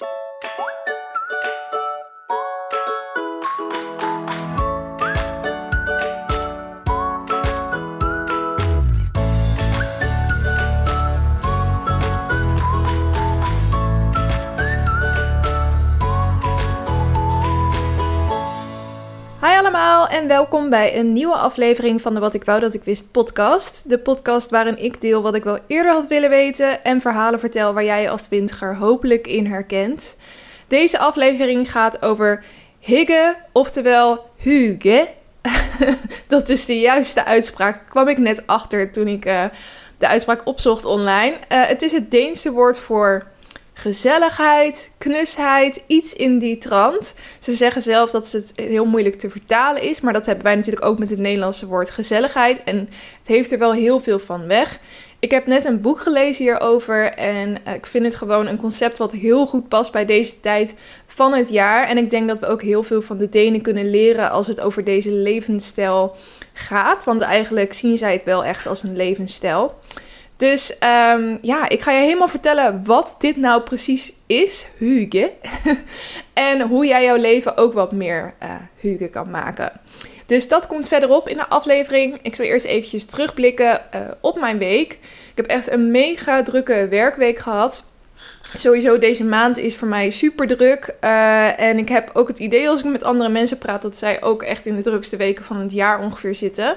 you 0.00 0.27
en 20.18 20.28
welkom 20.28 20.70
bij 20.70 20.98
een 20.98 21.12
nieuwe 21.12 21.34
aflevering 21.34 22.02
van 22.02 22.14
de 22.14 22.20
Wat 22.20 22.34
ik 22.34 22.44
wou 22.44 22.60
dat 22.60 22.74
ik 22.74 22.84
wist 22.84 23.10
podcast. 23.10 23.88
De 23.88 23.98
podcast 23.98 24.50
waarin 24.50 24.84
ik 24.84 25.00
deel 25.00 25.22
wat 25.22 25.34
ik 25.34 25.44
wel 25.44 25.58
eerder 25.66 25.92
had 25.92 26.06
willen 26.06 26.30
weten 26.30 26.84
en 26.84 27.00
verhalen 27.00 27.40
vertel 27.40 27.72
waar 27.72 27.84
jij 27.84 28.10
als 28.10 28.22
twintiger 28.22 28.76
hopelijk 28.76 29.26
in 29.26 29.46
herkent. 29.46 30.16
Deze 30.68 30.98
aflevering 30.98 31.70
gaat 31.70 32.02
over 32.02 32.44
higge, 32.78 33.36
oftewel 33.52 34.30
huge. 34.36 35.08
dat 36.28 36.48
is 36.48 36.64
de 36.64 36.80
juiste 36.80 37.24
uitspraak. 37.24 37.86
Kwam 37.88 38.08
ik 38.08 38.18
net 38.18 38.46
achter 38.46 38.92
toen 38.92 39.08
ik 39.08 39.26
uh, 39.26 39.44
de 39.98 40.08
uitspraak 40.08 40.40
opzocht 40.44 40.84
online. 40.84 41.32
Uh, 41.32 41.66
het 41.66 41.82
is 41.82 41.92
het 41.92 42.10
Deense 42.10 42.52
woord 42.52 42.78
voor 42.78 43.26
gezelligheid, 43.78 44.90
knusheid, 44.98 45.82
iets 45.86 46.12
in 46.12 46.38
die 46.38 46.58
trant. 46.58 47.14
Ze 47.38 47.52
zeggen 47.52 47.82
zelf 47.82 48.10
dat 48.10 48.32
het 48.32 48.52
heel 48.56 48.84
moeilijk 48.84 49.18
te 49.18 49.30
vertalen 49.30 49.82
is, 49.82 50.00
maar 50.00 50.12
dat 50.12 50.26
hebben 50.26 50.44
wij 50.44 50.54
natuurlijk 50.54 50.84
ook 50.84 50.98
met 50.98 51.10
het 51.10 51.18
Nederlandse 51.18 51.66
woord 51.66 51.90
gezelligheid. 51.90 52.64
En 52.64 52.76
het 53.18 53.26
heeft 53.26 53.52
er 53.52 53.58
wel 53.58 53.72
heel 53.72 54.00
veel 54.00 54.18
van 54.18 54.46
weg. 54.46 54.78
Ik 55.18 55.30
heb 55.30 55.46
net 55.46 55.64
een 55.64 55.80
boek 55.80 56.00
gelezen 56.00 56.44
hierover 56.44 57.12
en 57.12 57.64
eh, 57.64 57.74
ik 57.74 57.86
vind 57.86 58.04
het 58.04 58.14
gewoon 58.14 58.46
een 58.46 58.56
concept 58.56 58.98
wat 58.98 59.12
heel 59.12 59.46
goed 59.46 59.68
past 59.68 59.92
bij 59.92 60.04
deze 60.04 60.40
tijd 60.40 60.74
van 61.06 61.34
het 61.34 61.48
jaar. 61.48 61.88
En 61.88 61.98
ik 61.98 62.10
denk 62.10 62.28
dat 62.28 62.38
we 62.38 62.46
ook 62.46 62.62
heel 62.62 62.82
veel 62.82 63.02
van 63.02 63.18
de 63.18 63.28
Denen 63.28 63.60
kunnen 63.62 63.90
leren 63.90 64.30
als 64.30 64.46
het 64.46 64.60
over 64.60 64.84
deze 64.84 65.12
levensstijl 65.12 66.16
gaat. 66.52 67.04
Want 67.04 67.20
eigenlijk 67.20 67.72
zien 67.72 67.98
zij 67.98 68.12
het 68.12 68.24
wel 68.24 68.44
echt 68.44 68.66
als 68.66 68.82
een 68.82 68.96
levensstijl. 68.96 69.74
Dus 70.38 70.76
um, 71.12 71.38
ja, 71.40 71.68
ik 71.68 71.80
ga 71.80 71.90
je 71.92 72.04
helemaal 72.04 72.28
vertellen 72.28 72.84
wat 72.84 73.16
dit 73.18 73.36
nou 73.36 73.62
precies 73.62 74.12
is, 74.26 74.68
Huge. 74.76 75.32
en 76.32 76.60
hoe 76.60 76.86
jij 76.86 77.04
jouw 77.04 77.16
leven 77.16 77.56
ook 77.56 77.72
wat 77.72 77.92
meer 77.92 78.34
uh, 78.82 79.10
kan 79.10 79.30
maken. 79.30 79.72
Dus 80.26 80.48
dat 80.48 80.66
komt 80.66 80.88
verderop 80.88 81.28
in 81.28 81.36
de 81.36 81.48
aflevering. 81.48 82.18
Ik 82.22 82.34
zal 82.34 82.44
eerst 82.44 82.64
eventjes 82.64 83.04
terugblikken 83.04 83.80
uh, 83.94 84.00
op 84.20 84.40
mijn 84.40 84.58
week. 84.58 84.92
Ik 85.30 85.34
heb 85.34 85.46
echt 85.46 85.70
een 85.70 85.90
mega 85.90 86.42
drukke 86.42 86.86
werkweek 86.88 87.38
gehad. 87.38 87.92
Sowieso 88.56 88.98
deze 88.98 89.24
maand 89.24 89.58
is 89.58 89.76
voor 89.76 89.88
mij 89.88 90.10
super 90.10 90.46
druk. 90.46 90.94
Uh, 91.00 91.60
en 91.60 91.78
ik 91.78 91.88
heb 91.88 92.10
ook 92.12 92.28
het 92.28 92.38
idee 92.38 92.68
als 92.68 92.84
ik 92.84 92.90
met 92.90 93.04
andere 93.04 93.28
mensen 93.28 93.58
praat 93.58 93.82
dat 93.82 93.96
zij 93.96 94.22
ook 94.22 94.42
echt 94.42 94.66
in 94.66 94.76
de 94.76 94.82
drukste 94.82 95.16
weken 95.16 95.44
van 95.44 95.56
het 95.56 95.72
jaar 95.72 96.00
ongeveer 96.00 96.34
zitten. 96.34 96.76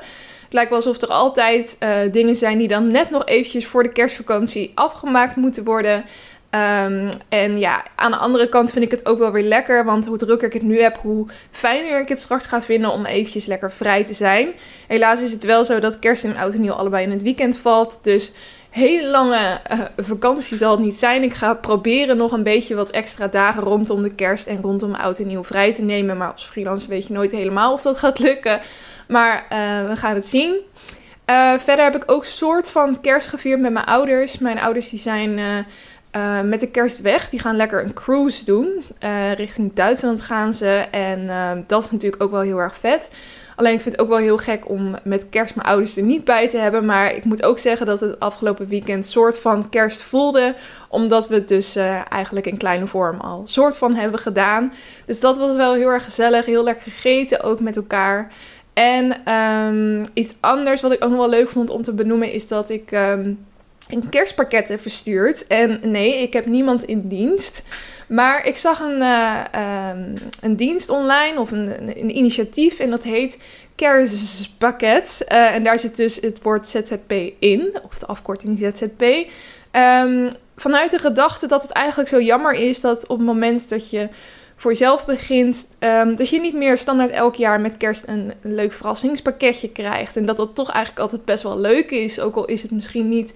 Het 0.52 0.60
lijkt 0.60 0.76
wel 0.76 0.86
alsof 0.86 1.02
er 1.02 1.16
altijd 1.16 1.78
uh, 1.80 2.12
dingen 2.12 2.36
zijn 2.36 2.58
die 2.58 2.68
dan 2.68 2.92
net 2.92 3.10
nog 3.10 3.26
eventjes 3.26 3.66
voor 3.66 3.84
de 3.84 3.92
kerstvakantie 3.92 4.72
afgemaakt 4.76 5.36
moeten 5.36 5.64
worden. 5.64 5.96
Um, 5.96 7.10
en 7.30 7.60
ja, 7.60 7.86
aan 7.96 8.12
de 8.12 8.18
andere 8.18 8.50
kant 8.50 8.72
vind 8.72 8.86
ik 8.86 8.92
het 8.92 9.06
ook 9.06 9.20
wel 9.20 9.32
weer 9.32 9.44
lekker. 9.44 9.86
Want 9.86 10.06
hoe 10.06 10.18
drukker 10.18 10.48
ik 10.48 10.54
het 10.54 10.62
nu 10.62 10.82
heb, 10.82 10.98
hoe 10.98 11.28
fijner 11.52 12.02
ik 12.02 12.10
het 12.10 12.20
straks 12.20 12.46
ga 12.46 12.62
vinden 12.62 12.92
om 12.92 13.06
eventjes 13.06 13.46
lekker 13.46 13.72
vrij 13.72 14.04
te 14.04 14.14
zijn. 14.14 14.54
Helaas 14.88 15.22
is 15.22 15.32
het 15.32 15.44
wel 15.44 15.66
zo 15.66 15.80
dat 15.80 16.00
kerst 16.00 16.24
en 16.24 16.38
oud 16.38 16.54
en 16.54 16.62
nieuw 16.62 16.72
allebei 16.72 17.04
in 17.04 17.12
het 17.12 17.24
weekend 17.24 17.58
valt. 17.58 18.00
Dus 18.04 18.32
hele 18.72 19.08
lange 19.08 19.62
uh, 19.72 19.80
vakantie 19.98 20.58
zal 20.58 20.72
het 20.72 20.80
niet 20.80 20.96
zijn. 20.96 21.24
Ik 21.24 21.34
ga 21.34 21.54
proberen 21.54 22.18
nog 22.18 22.32
een 22.32 22.44
beetje 22.44 22.76
wat 22.76 22.92
extra 22.92 23.28
dagen 23.28 23.64
rondom 23.64 24.02
de 24.02 24.16
kerst 24.16 24.48
en 24.48 24.62
rondom 24.62 24.94
oud 24.94 25.20
en 25.20 25.28
nieuw 25.28 25.44
vrij 25.44 25.74
te 25.74 25.82
nemen. 25.82 26.18
Maar 26.18 26.32
als 26.32 26.44
freelancer 26.44 26.90
weet 26.90 27.08
je 27.08 27.14
nooit 27.14 27.32
helemaal 27.32 27.74
of 27.74 27.82
dat 27.82 27.98
gaat 27.98 28.20
lukken. 28.20 28.62
Maar 29.08 29.46
uh, 29.52 29.90
we 29.90 29.96
gaan 29.96 30.16
het 30.16 30.28
zien. 30.28 30.56
Uh, 31.26 31.54
verder 31.60 31.86
heb 31.86 31.96
ik 31.96 32.12
ook 32.12 32.26
soort 32.26 32.70
van 32.70 33.02
kerst 33.02 33.28
gevierd 33.28 33.60
met 33.60 33.72
mijn 33.72 33.86
ouders. 33.86 34.38
Mijn 34.38 34.60
ouders 34.60 34.90
die 34.90 35.00
zijn 35.00 35.40
uh, 36.16 36.42
met 36.42 36.60
de 36.60 36.68
kerst 36.68 37.02
weg. 37.02 37.30
Die 37.30 37.40
gaan 37.40 37.56
lekker 37.56 37.84
een 37.84 37.94
cruise 37.94 38.46
doen. 38.46 38.84
richting 39.36 39.74
Duitsland 39.74 40.22
gaan 40.22 40.54
ze. 40.54 40.86
En 40.92 41.30
dat 41.68 41.84
is 41.84 41.92
natuurlijk 41.92 42.24
ook 42.24 42.32
wel 42.32 42.42
heel 42.42 42.60
erg 42.60 42.76
vet. 42.76 43.10
Alleen 43.56 43.74
ik 43.74 43.82
vind 43.82 43.96
het 43.96 44.04
ook 44.04 44.10
wel 44.10 44.18
heel 44.18 44.38
gek 44.38 44.70
om 44.70 44.96
met 45.04 45.30
kerst 45.30 45.56
mijn 45.56 45.68
ouders 45.68 45.98
er 45.98 46.04
niet 46.04 46.24
bij 46.24 46.50
te 46.50 46.58
hebben. 46.58 46.86
Maar 46.86 47.16
ik 47.16 47.24
moet 47.24 47.44
ook 47.44 47.58
zeggen 47.58 47.86
dat 47.86 48.00
het 48.00 48.20
afgelopen 48.20 48.68
weekend 48.68 49.06
soort 49.06 49.40
van 49.40 49.70
kerst 49.70 50.02
voelde. 50.02 50.56
Omdat 50.90 51.28
we 51.28 51.36
het 51.36 51.48
dus 51.48 51.78
uh, 51.78 52.12
eigenlijk 52.12 52.46
in 52.46 52.58
kleine 52.58 52.88
vorm 52.88 53.20
al 53.20 53.42
soort 53.46 53.78
van 53.78 53.96
hebben 53.96 54.20
gedaan. 54.20 54.74
Dus 55.06 55.20
dat 55.20 55.38
was 55.38 55.56
wel 55.56 55.74
heel 55.74 55.88
erg 55.88 56.04
gezellig. 56.04 56.46
Heel 56.46 56.64
lekker 56.64 56.92
gegeten, 56.92 57.44
ook 57.44 57.60
met 57.60 57.76
elkaar. 57.76 58.32
En 58.74 59.34
um, 59.34 60.06
iets 60.14 60.36
anders 60.40 60.82
wat 60.82 60.92
ik 60.92 61.04
ook 61.04 61.10
nog 61.10 61.20
wel 61.20 61.30
leuk 61.30 61.50
vond 61.50 61.70
om 61.70 61.82
te 61.82 61.94
benoemen 61.94 62.32
is 62.32 62.48
dat 62.48 62.70
ik 62.70 62.92
um, 62.92 63.46
een 63.92 64.10
kerstpakket 64.10 64.68
heb 64.68 64.82
verstuurd. 64.82 65.48
En 65.48 65.80
nee, 65.84 66.22
ik 66.22 66.34
heb 66.34 66.46
niemand 66.46 66.84
in 66.84 67.08
dienst. 67.08 67.64
Maar 68.08 68.46
ik 68.46 68.58
zag 68.58 68.80
een, 68.80 68.98
uh, 69.02 69.44
um, 69.90 70.14
een 70.42 70.56
dienst 70.56 70.90
online 70.90 71.40
of 71.40 71.52
een, 71.52 71.98
een, 72.00 72.18
initiatief 72.18 72.80
en 72.80 72.90
dat 72.90 73.04
heet 73.04 73.38
Kerstpakket. 73.76 75.26
Uh, 75.32 75.56
en 75.56 75.64
daar 75.64 75.80
zit 75.80 75.96
dus 75.96 76.16
het 76.16 76.42
woord 76.42 76.68
ZZP 76.68 77.14
in, 77.40 77.78
of 77.84 78.00
de 78.00 78.06
afkorting 78.06 78.60
ZZP. 78.60 79.02
Um, 79.72 80.30
vanuit 80.56 80.92
de 80.92 81.00
gedachte 81.00 81.48
dat 81.48 81.62
het 81.62 81.72
eigenlijk 81.72 82.10
zo 82.10 82.22
jammer 82.22 82.54
is 82.54 82.82
dat 82.82 83.08
op 83.08 83.18
het 83.18 83.28
moment 83.28 83.70
dat 83.70 83.90
je 83.90 84.10
voor 84.56 84.72
jezelf 84.72 85.06
begint, 85.06 85.68
um, 85.80 86.16
dat 86.16 86.30
je 86.30 86.40
niet 86.40 86.54
meer 86.54 86.78
standaard 86.78 87.12
elk 87.12 87.36
jaar 87.36 87.60
met 87.60 87.78
kerst 87.78 88.08
een, 88.08 88.34
leuk 88.42 88.74
verrassingspakketje 88.74 89.70
krijgt. 89.70 90.18
En 90.18 90.26
dat 90.26 90.38
dat 90.38 90.56
toch 90.56 90.70
eigenlijk 90.70 91.00
altijd 91.00 91.26
best 91.26 91.44
wel 91.44 91.60
leuk 91.60 91.92
is, 91.92 92.20
ook 92.20 92.36
al 92.36 92.46
is 92.46 92.62
het 92.62 92.72
misschien 92.72 93.10
niet. 93.10 93.34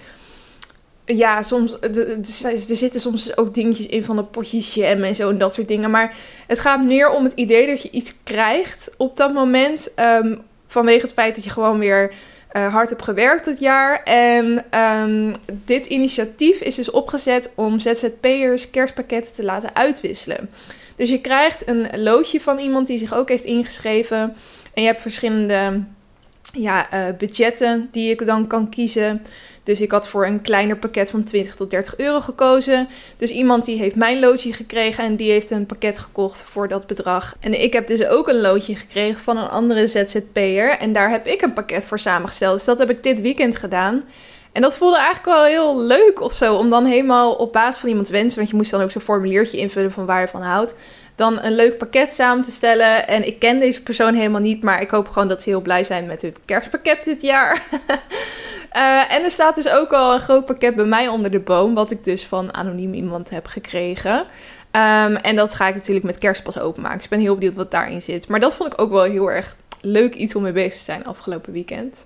Ja, 1.05 1.41
soms. 1.41 1.79
Er 1.79 2.75
zitten 2.75 2.99
soms 2.99 3.37
ook 3.37 3.53
dingetjes 3.53 3.87
in 3.87 4.03
van 4.03 4.17
een 4.17 4.29
potje 4.29 4.59
jam 4.59 5.03
en 5.03 5.15
zo 5.15 5.29
en 5.29 5.37
dat 5.37 5.53
soort 5.53 5.67
dingen. 5.67 5.91
Maar 5.91 6.15
het 6.47 6.59
gaat 6.59 6.83
meer 6.83 7.09
om 7.09 7.23
het 7.23 7.33
idee 7.35 7.67
dat 7.67 7.81
je 7.81 7.89
iets 7.91 8.13
krijgt 8.23 8.91
op 8.97 9.17
dat 9.17 9.33
moment. 9.33 9.91
Um, 9.99 10.41
vanwege 10.67 11.01
het 11.01 11.13
feit 11.13 11.35
dat 11.35 11.43
je 11.43 11.49
gewoon 11.49 11.79
weer 11.79 12.13
uh, 12.53 12.73
hard 12.73 12.89
hebt 12.89 13.03
gewerkt 13.03 13.45
het 13.45 13.59
jaar. 13.59 14.03
En 14.03 14.65
um, 14.79 15.33
dit 15.65 15.85
initiatief 15.85 16.61
is 16.61 16.75
dus 16.75 16.91
opgezet 16.91 17.51
om 17.55 17.79
ZZP'ers 17.79 18.69
kerstpakketten 18.69 19.33
te 19.33 19.43
laten 19.43 19.75
uitwisselen. 19.75 20.49
Dus 20.95 21.09
je 21.09 21.21
krijgt 21.21 21.67
een 21.67 22.03
loodje 22.03 22.41
van 22.41 22.57
iemand 22.57 22.87
die 22.87 22.97
zich 22.97 23.13
ook 23.13 23.29
heeft 23.29 23.45
ingeschreven. 23.45 24.35
En 24.73 24.81
je 24.81 24.87
hebt 24.87 25.01
verschillende 25.01 25.83
ja, 26.57 26.93
uh, 26.93 27.17
budgetten 27.17 27.89
die 27.91 28.09
je 28.09 28.25
dan 28.25 28.47
kan 28.47 28.69
kiezen. 28.69 29.25
Dus 29.63 29.81
ik 29.81 29.91
had 29.91 30.07
voor 30.07 30.25
een 30.25 30.41
kleiner 30.41 30.77
pakket 30.77 31.09
van 31.09 31.23
20 31.23 31.55
tot 31.55 31.69
30 31.69 31.97
euro 31.97 32.21
gekozen. 32.21 32.87
Dus 33.17 33.29
iemand 33.29 33.65
die 33.65 33.77
heeft 33.77 33.95
mijn 33.95 34.19
loodje 34.19 34.53
gekregen 34.53 35.03
en 35.03 35.15
die 35.15 35.31
heeft 35.31 35.51
een 35.51 35.65
pakket 35.65 35.97
gekocht 35.97 36.45
voor 36.47 36.67
dat 36.67 36.87
bedrag. 36.87 37.35
En 37.39 37.61
ik 37.61 37.73
heb 37.73 37.87
dus 37.87 38.05
ook 38.05 38.27
een 38.27 38.41
loodje 38.41 38.75
gekregen 38.75 39.19
van 39.19 39.37
een 39.37 39.49
andere 39.49 39.87
ZZP'er. 39.87 40.69
En 40.69 40.93
daar 40.93 41.09
heb 41.09 41.27
ik 41.27 41.41
een 41.41 41.53
pakket 41.53 41.85
voor 41.85 41.99
samengesteld. 41.99 42.55
Dus 42.55 42.65
dat 42.65 42.79
heb 42.79 42.89
ik 42.89 43.03
dit 43.03 43.21
weekend 43.21 43.55
gedaan. 43.55 44.03
En 44.51 44.61
dat 44.61 44.75
voelde 44.75 44.97
eigenlijk 44.97 45.25
wel 45.25 45.43
heel 45.43 45.81
leuk 45.81 46.21
of 46.21 46.33
zo. 46.33 46.55
Om 46.55 46.69
dan 46.69 46.85
helemaal 46.85 47.33
op 47.33 47.53
basis 47.53 47.77
van 47.79 47.89
iemands 47.89 48.09
wensen. 48.09 48.37
Want 48.37 48.49
je 48.49 48.55
moest 48.55 48.71
dan 48.71 48.81
ook 48.81 48.91
zo'n 48.91 49.01
formuliertje 49.01 49.57
invullen 49.57 49.91
van 49.91 50.05
waar 50.05 50.21
je 50.21 50.27
van 50.27 50.41
houdt. 50.41 50.73
Dan 51.15 51.43
een 51.43 51.55
leuk 51.55 51.77
pakket 51.77 52.13
samen 52.13 52.43
te 52.43 52.51
stellen. 52.51 53.07
En 53.07 53.27
ik 53.27 53.39
ken 53.39 53.59
deze 53.59 53.83
persoon 53.83 54.13
helemaal 54.13 54.41
niet. 54.41 54.63
Maar 54.63 54.81
ik 54.81 54.89
hoop 54.89 55.07
gewoon 55.07 55.27
dat 55.27 55.43
ze 55.43 55.49
heel 55.49 55.61
blij 55.61 55.83
zijn 55.83 56.05
met 56.05 56.21
het 56.21 56.37
kerstpakket 56.45 57.03
dit 57.03 57.21
jaar. 57.21 57.63
uh, 58.75 59.11
en 59.15 59.23
er 59.23 59.31
staat 59.31 59.55
dus 59.55 59.69
ook 59.69 59.93
al 59.93 60.13
een 60.13 60.19
groot 60.19 60.45
pakket 60.45 60.75
bij 60.75 60.85
mij 60.85 61.07
onder 61.07 61.31
de 61.31 61.39
boom. 61.39 61.73
Wat 61.73 61.91
ik 61.91 62.03
dus 62.03 62.25
van 62.25 62.53
anoniem 62.53 62.93
iemand 62.93 63.29
heb 63.29 63.45
gekregen. 63.45 64.25
Um, 64.71 65.15
en 65.15 65.35
dat 65.35 65.53
ga 65.53 65.67
ik 65.67 65.75
natuurlijk 65.75 66.05
met 66.05 66.17
kerstpas 66.17 66.59
openmaken. 66.59 66.95
Dus 66.95 67.05
ik 67.05 67.11
ben 67.11 67.19
heel 67.19 67.35
benieuwd 67.35 67.55
wat 67.55 67.71
daarin 67.71 68.01
zit. 68.01 68.27
Maar 68.27 68.39
dat 68.39 68.55
vond 68.55 68.73
ik 68.73 68.81
ook 68.81 68.91
wel 68.91 69.03
heel 69.03 69.31
erg 69.31 69.55
leuk 69.81 70.13
iets 70.13 70.35
om 70.35 70.43
mee 70.43 70.51
bezig 70.51 70.73
te 70.73 70.83
zijn 70.83 71.05
afgelopen 71.05 71.53
weekend. 71.53 72.05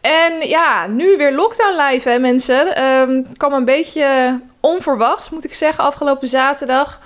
En 0.00 0.48
ja, 0.48 0.86
nu 0.86 1.16
weer 1.16 1.32
lockdown 1.32 1.82
live, 1.82 2.08
hè, 2.08 2.18
mensen. 2.18 2.84
Um, 2.84 3.36
kwam 3.36 3.52
een 3.52 3.64
beetje 3.64 4.40
onverwachts, 4.60 5.30
moet 5.30 5.44
ik 5.44 5.54
zeggen, 5.54 5.84
afgelopen 5.84 6.28
zaterdag. 6.28 7.00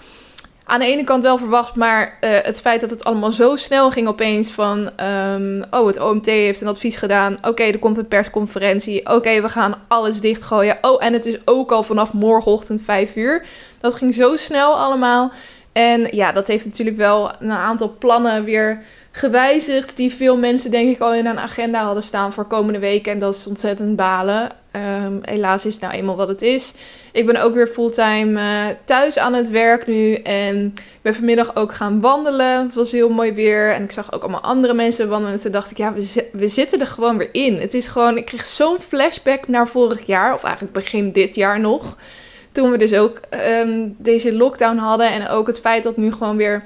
Aan 0.66 0.80
de 0.80 0.86
ene 0.86 1.04
kant 1.04 1.22
wel 1.22 1.38
verwacht, 1.38 1.74
maar 1.74 2.18
uh, 2.20 2.30
het 2.42 2.60
feit 2.60 2.80
dat 2.80 2.90
het 2.90 3.04
allemaal 3.04 3.30
zo 3.30 3.56
snel 3.56 3.90
ging 3.90 4.08
opeens 4.08 4.50
van... 4.50 4.90
Um, 5.00 5.64
oh, 5.70 5.86
het 5.86 6.00
OMT 6.00 6.26
heeft 6.26 6.60
een 6.60 6.68
advies 6.68 6.96
gedaan. 6.96 7.36
Oké, 7.42 7.62
er 7.62 7.78
komt 7.78 7.98
een 7.98 8.08
persconferentie. 8.08 9.10
Oké, 9.10 9.40
we 9.40 9.48
gaan 9.48 9.74
alles 9.88 10.20
dichtgooien. 10.20 10.78
Oh, 10.80 11.04
en 11.04 11.12
het 11.12 11.26
is 11.26 11.38
ook 11.44 11.72
al 11.72 11.82
vanaf 11.82 12.12
morgenochtend 12.12 12.82
5 12.84 13.16
uur. 13.16 13.46
Dat 13.80 13.94
ging 13.94 14.14
zo 14.14 14.36
snel 14.36 14.74
allemaal. 14.74 15.32
En 15.72 16.08
ja, 16.10 16.32
dat 16.32 16.46
heeft 16.46 16.64
natuurlijk 16.64 16.96
wel 16.96 17.30
een 17.40 17.50
aantal 17.50 17.96
plannen 17.98 18.44
weer 18.44 18.82
gewijzigd. 19.16 19.96
Die 19.96 20.14
veel 20.14 20.36
mensen 20.36 20.70
denk 20.70 20.94
ik 20.94 21.00
al 21.00 21.14
in 21.14 21.26
een 21.26 21.38
agenda 21.38 21.84
hadden 21.84 22.02
staan 22.02 22.32
voor 22.32 22.44
komende 22.44 22.78
weken. 22.78 23.12
En 23.12 23.18
dat 23.18 23.34
is 23.34 23.46
ontzettend 23.46 23.96
balen. 23.96 24.50
Ehm, 24.70 25.12
helaas 25.22 25.66
is 25.66 25.72
het 25.72 25.82
nou 25.82 25.94
eenmaal 25.94 26.16
wat 26.16 26.28
het 26.28 26.42
is. 26.42 26.74
Ik 27.12 27.26
ben 27.26 27.42
ook 27.42 27.54
weer 27.54 27.66
fulltime 27.66 28.40
uh, 28.40 28.74
thuis 28.84 29.18
aan 29.18 29.34
het 29.34 29.50
werk 29.50 29.86
nu. 29.86 30.14
En 30.14 30.64
ik 30.76 30.98
ben 31.02 31.14
vanmiddag 31.14 31.56
ook 31.56 31.74
gaan 31.74 32.00
wandelen. 32.00 32.62
Het 32.62 32.74
was 32.74 32.92
heel 32.92 33.08
mooi 33.08 33.32
weer. 33.32 33.72
En 33.72 33.82
ik 33.82 33.92
zag 33.92 34.12
ook 34.12 34.22
allemaal 34.22 34.40
andere 34.40 34.74
mensen 34.74 35.08
wandelen. 35.08 35.34
En 35.34 35.40
toen 35.40 35.52
dacht 35.52 35.70
ik, 35.70 35.76
ja, 35.76 35.92
we, 35.92 36.28
we 36.32 36.48
zitten 36.48 36.80
er 36.80 36.86
gewoon 36.86 37.18
weer 37.18 37.34
in. 37.34 37.60
Het 37.60 37.74
is 37.74 37.88
gewoon, 37.88 38.16
ik 38.16 38.24
kreeg 38.24 38.44
zo'n 38.44 38.78
flashback 38.80 39.48
naar 39.48 39.68
vorig 39.68 40.06
jaar. 40.06 40.34
Of 40.34 40.42
eigenlijk 40.42 40.74
begin 40.74 41.12
dit 41.12 41.34
jaar 41.34 41.60
nog. 41.60 41.96
Toen 42.52 42.70
we 42.70 42.78
dus 42.78 42.94
ook 42.94 43.20
ehm, 43.30 43.88
deze 43.96 44.34
lockdown 44.34 44.76
hadden. 44.76 45.12
En 45.12 45.28
ook 45.28 45.46
het 45.46 45.60
feit 45.60 45.82
dat 45.82 45.96
nu 45.96 46.12
gewoon 46.12 46.36
weer 46.36 46.64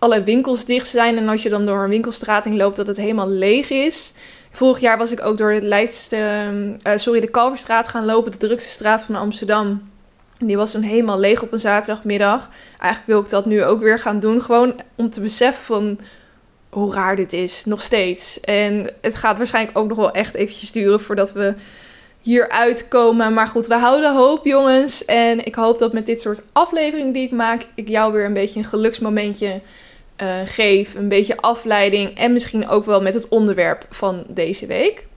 alle 0.00 0.22
winkels 0.22 0.64
dicht 0.64 0.88
zijn. 0.88 1.16
En 1.16 1.28
als 1.28 1.42
je 1.42 1.48
dan 1.48 1.66
door 1.66 1.82
een 1.82 1.88
winkelstraat 1.88 2.46
in 2.46 2.56
loopt, 2.56 2.76
dat 2.76 2.86
het 2.86 2.96
helemaal 2.96 3.28
leeg 3.28 3.70
is. 3.70 4.12
Vorig 4.50 4.80
jaar 4.80 4.98
was 4.98 5.10
ik 5.10 5.24
ook 5.24 5.38
door 5.38 5.52
de 5.52 5.66
Leidste, 5.66 6.16
uh, 6.86 6.92
sorry, 6.96 7.20
de 7.20 7.30
Kalverstraat 7.30 7.88
gaan 7.88 8.04
lopen, 8.04 8.30
de 8.30 8.36
drukste 8.36 8.70
straat 8.70 9.02
van 9.02 9.14
Amsterdam. 9.14 9.90
En 10.38 10.46
die 10.46 10.56
was 10.56 10.72
dan 10.72 10.82
helemaal 10.82 11.18
leeg 11.18 11.42
op 11.42 11.52
een 11.52 11.58
zaterdagmiddag. 11.58 12.48
Eigenlijk 12.78 13.12
wil 13.12 13.20
ik 13.20 13.30
dat 13.30 13.46
nu 13.46 13.64
ook 13.64 13.80
weer 13.80 13.98
gaan 13.98 14.20
doen. 14.20 14.42
Gewoon 14.42 14.80
om 14.96 15.10
te 15.10 15.20
beseffen 15.20 15.64
van 15.64 15.98
hoe 16.68 16.92
raar 16.92 17.16
dit 17.16 17.32
is. 17.32 17.64
Nog 17.64 17.82
steeds. 17.82 18.40
En 18.40 18.90
het 19.00 19.16
gaat 19.16 19.36
waarschijnlijk 19.36 19.78
ook 19.78 19.88
nog 19.88 19.96
wel 19.96 20.12
echt 20.12 20.34
eventjes 20.34 20.72
duren 20.72 21.00
voordat 21.00 21.32
we 21.32 21.54
hier 22.20 22.48
uitkomen. 22.48 23.34
Maar 23.34 23.46
goed, 23.46 23.66
we 23.66 23.74
houden 23.74 24.14
hoop, 24.14 24.44
jongens. 24.44 25.04
En 25.04 25.44
ik 25.44 25.54
hoop 25.54 25.78
dat 25.78 25.92
met 25.92 26.06
dit 26.06 26.20
soort 26.20 26.42
afleveringen 26.52 27.12
die 27.12 27.24
ik 27.24 27.32
maak, 27.32 27.66
ik 27.74 27.88
jou 27.88 28.12
weer 28.12 28.24
een 28.24 28.32
beetje 28.32 28.58
een 28.58 28.64
geluksmomentje 28.64 29.60
uh, 30.22 30.28
geef. 30.44 30.94
Een 30.94 31.08
beetje 31.08 31.36
afleiding. 31.36 32.18
En 32.18 32.32
misschien 32.32 32.68
ook 32.68 32.84
wel 32.84 33.02
met 33.02 33.14
het 33.14 33.28
onderwerp 33.28 33.86
van 33.90 34.24
deze 34.28 34.66
week. 34.66 35.08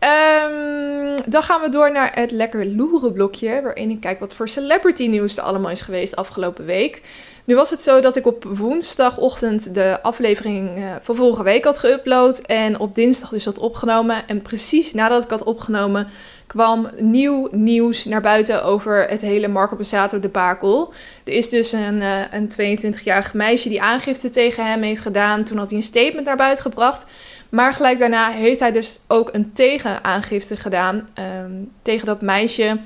Um, 0.00 1.14
dan 1.26 1.42
gaan 1.42 1.60
we 1.60 1.68
door 1.68 1.92
naar 1.92 2.10
het 2.14 2.30
lekker 2.30 2.66
loeren 2.66 3.12
blokje. 3.12 3.62
Waarin 3.62 3.90
ik 3.90 4.00
kijk 4.00 4.20
wat 4.20 4.34
voor 4.34 4.48
celebrity 4.48 5.06
nieuws 5.06 5.36
er 5.36 5.42
allemaal 5.42 5.70
is 5.70 5.80
geweest 5.80 6.16
afgelopen 6.16 6.64
week. 6.64 7.00
Nu 7.44 7.54
was 7.54 7.70
het 7.70 7.82
zo 7.82 8.00
dat 8.00 8.16
ik 8.16 8.26
op 8.26 8.44
woensdagochtend 8.44 9.74
de 9.74 9.98
aflevering 10.02 10.78
uh, 10.78 10.84
van 11.02 11.16
vorige 11.16 11.42
week 11.42 11.64
had 11.64 11.86
geüpload. 11.86 12.46
En 12.46 12.78
op 12.78 12.94
dinsdag 12.94 13.30
dus 13.30 13.44
had 13.44 13.58
opgenomen. 13.58 14.26
En 14.26 14.42
precies 14.42 14.92
nadat 14.92 15.24
ik 15.24 15.30
had 15.30 15.42
opgenomen 15.42 16.08
kwam 16.48 16.88
nieuw 16.96 17.48
nieuws 17.50 18.04
naar 18.04 18.20
buiten 18.20 18.64
over 18.64 19.06
het 19.08 19.20
hele 19.20 19.48
Marco 19.48 19.76
Borsato 19.76 20.20
debakel. 20.20 20.92
Er 21.24 21.32
is 21.32 21.48
dus 21.48 21.72
een, 21.72 22.00
uh, 22.00 22.20
een 22.30 22.50
22-jarig 22.50 23.34
meisje 23.34 23.68
die 23.68 23.82
aangifte 23.82 24.30
tegen 24.30 24.66
hem 24.66 24.82
heeft 24.82 25.00
gedaan. 25.00 25.44
Toen 25.44 25.58
had 25.58 25.68
hij 25.68 25.78
een 25.78 25.84
statement 25.84 26.26
naar 26.26 26.36
buiten 26.36 26.62
gebracht. 26.62 27.06
Maar 27.48 27.72
gelijk 27.72 27.98
daarna 27.98 28.30
heeft 28.30 28.60
hij 28.60 28.72
dus 28.72 29.00
ook 29.06 29.34
een 29.34 29.52
tegenaangifte 29.52 30.56
gedaan 30.56 31.08
um, 31.44 31.70
tegen 31.82 32.06
dat 32.06 32.20
meisje. 32.20 32.78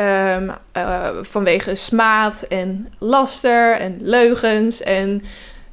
Um, 0.00 0.52
uh, 0.76 1.08
vanwege 1.22 1.74
smaad 1.74 2.42
en 2.42 2.92
laster 2.98 3.76
en 3.76 3.98
leugens 4.00 4.82
en 4.82 5.22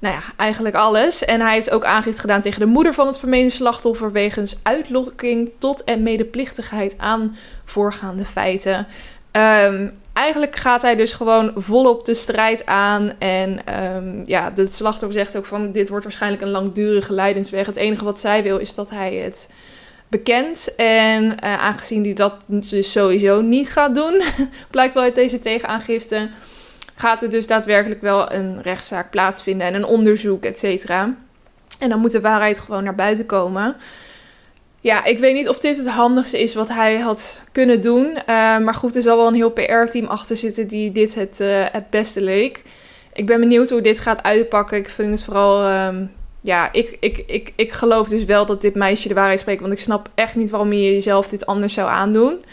nou 0.02 0.16
ja, 0.16 0.22
eigenlijk 0.38 0.76
alles. 0.76 1.26
En 1.26 1.42
hij 1.42 1.54
heeft 1.54 1.72
ook 1.72 1.86
aangifte 1.86 2.22
gedaan 2.22 2.42
tegen 2.42 2.60
de 2.60 2.66
moeder 2.66 2.94
van 2.94 3.08
het 3.08 3.20
vermeende 3.20 3.50
slachtoffer 3.50 4.12
wegens 4.12 4.56
uitlokking 4.64 5.52
tot 5.58 5.84
en 5.84 6.04
medeplichtigheid 6.04 6.96
aan 6.98 7.36
voorgaande 7.66 8.26
feiten. 8.26 8.88
Um, 9.32 9.94
eigenlijk 10.14 10.56
gaat 10.56 10.82
hij 10.82 10.96
dus 10.96 11.14
gewoon 11.14 11.52
volop 11.56 12.06
de 12.06 12.14
strijd 12.14 12.66
aan. 12.66 13.12
En 13.20 13.60
um, 13.96 14.22
ja, 14.26 14.50
de 14.50 14.66
slachtoffer 14.66 15.20
zegt 15.20 15.38
ook 15.38 15.46
van 15.46 15.72
dit 15.72 15.90
wordt 15.90 16.04
waarschijnlijk 16.04 16.42
een 16.42 16.50
langdurige 16.50 17.14
leidensweg. 17.14 17.66
Het 17.66 17.76
enige 17.76 18.04
wat 18.04 18.20
zij 18.20 18.44
wil 18.44 18.58
is 18.58 18.74
dat 18.74 18.90
hij 18.90 19.14
het 19.14 19.54
bekend. 20.08 20.76
En 20.76 21.24
uh, 21.24 21.34
aangezien 21.40 22.04
hij 22.04 22.14
dat 22.14 22.36
dus 22.46 22.92
sowieso 22.92 23.42
niet 23.42 23.70
gaat 23.70 23.96
doen, 23.96 24.22
blijkt 24.72 24.94
wel 24.94 25.04
uit 25.04 25.16
deze 25.16 25.40
tegenaangifte, 25.40 26.30
gaat 27.02 27.22
er 27.22 27.30
dus 27.30 27.48
daadwerkelijk 27.48 28.02
wel 28.02 28.32
een 28.32 28.62
rechtszaak 28.62 29.10
plaatsvinden 29.10 29.68
en 29.68 29.74
een 29.74 29.86
onderzoek, 29.86 30.44
et 30.44 30.60
cetera. 30.60 31.16
En 31.80 31.90
dan 31.90 32.00
moet 32.00 32.12
de 32.12 32.22
waarheid 32.22 32.60
gewoon 32.60 32.84
naar 32.84 32.96
buiten 32.96 33.26
komen. 33.26 33.76
Ja, 34.80 35.06
ik 35.06 35.20
weet 35.20 35.34
niet 35.34 35.50
of 35.50 35.60
dit 35.60 35.78
het 35.78 35.88
handigste 35.88 36.42
is 36.42 36.54
wat 36.54 36.70
hij 36.70 36.98
had 36.98 37.42
kunnen 37.52 37.82
doen. 37.82 38.06
Uh, 38.06 38.16
maar 38.58 38.74
goed, 38.74 38.96
er 38.96 39.02
zal 39.02 39.18
wel 39.18 39.28
een 39.28 39.34
heel 39.34 39.52
PR-team 39.52 40.06
achter 40.06 40.36
zitten 40.36 40.68
die 40.68 40.92
dit 40.92 41.16
het, 41.16 41.40
uh, 41.40 41.66
het 41.72 41.90
beste 41.90 42.22
leek. 42.22 42.64
Ik 43.14 43.26
ben 43.26 43.40
benieuwd 43.40 43.70
hoe 43.70 43.82
dit 43.82 44.00
gaat 44.00 44.24
uitpakken. 44.24 44.78
Ik 44.78 44.90
vind 44.90 45.12
het 45.12 45.24
vooral. 45.24 45.70
Um, 45.88 46.12
ja, 46.42 46.72
ik, 46.72 46.98
ik, 47.00 47.24
ik, 47.28 47.54
ik 47.56 47.72
geloof 47.72 48.08
dus 48.08 48.26
wel 48.26 48.46
dat 48.46 48.62
dit 48.62 48.76
meisje 48.76 49.08
de 49.08 49.14
waarheid 49.14 49.40
spreekt. 49.40 49.62
Want 49.62 49.74
ik 49.74 49.80
snap 49.80 50.10
echt 50.16 50.36
niet 50.36 50.50
waarom 50.50 50.74
je 50.74 50.94
jezelf 50.94 51.28
dit 51.28 51.46
anders 51.46 51.74
zou 51.74 51.90
aandoen. 51.90 52.46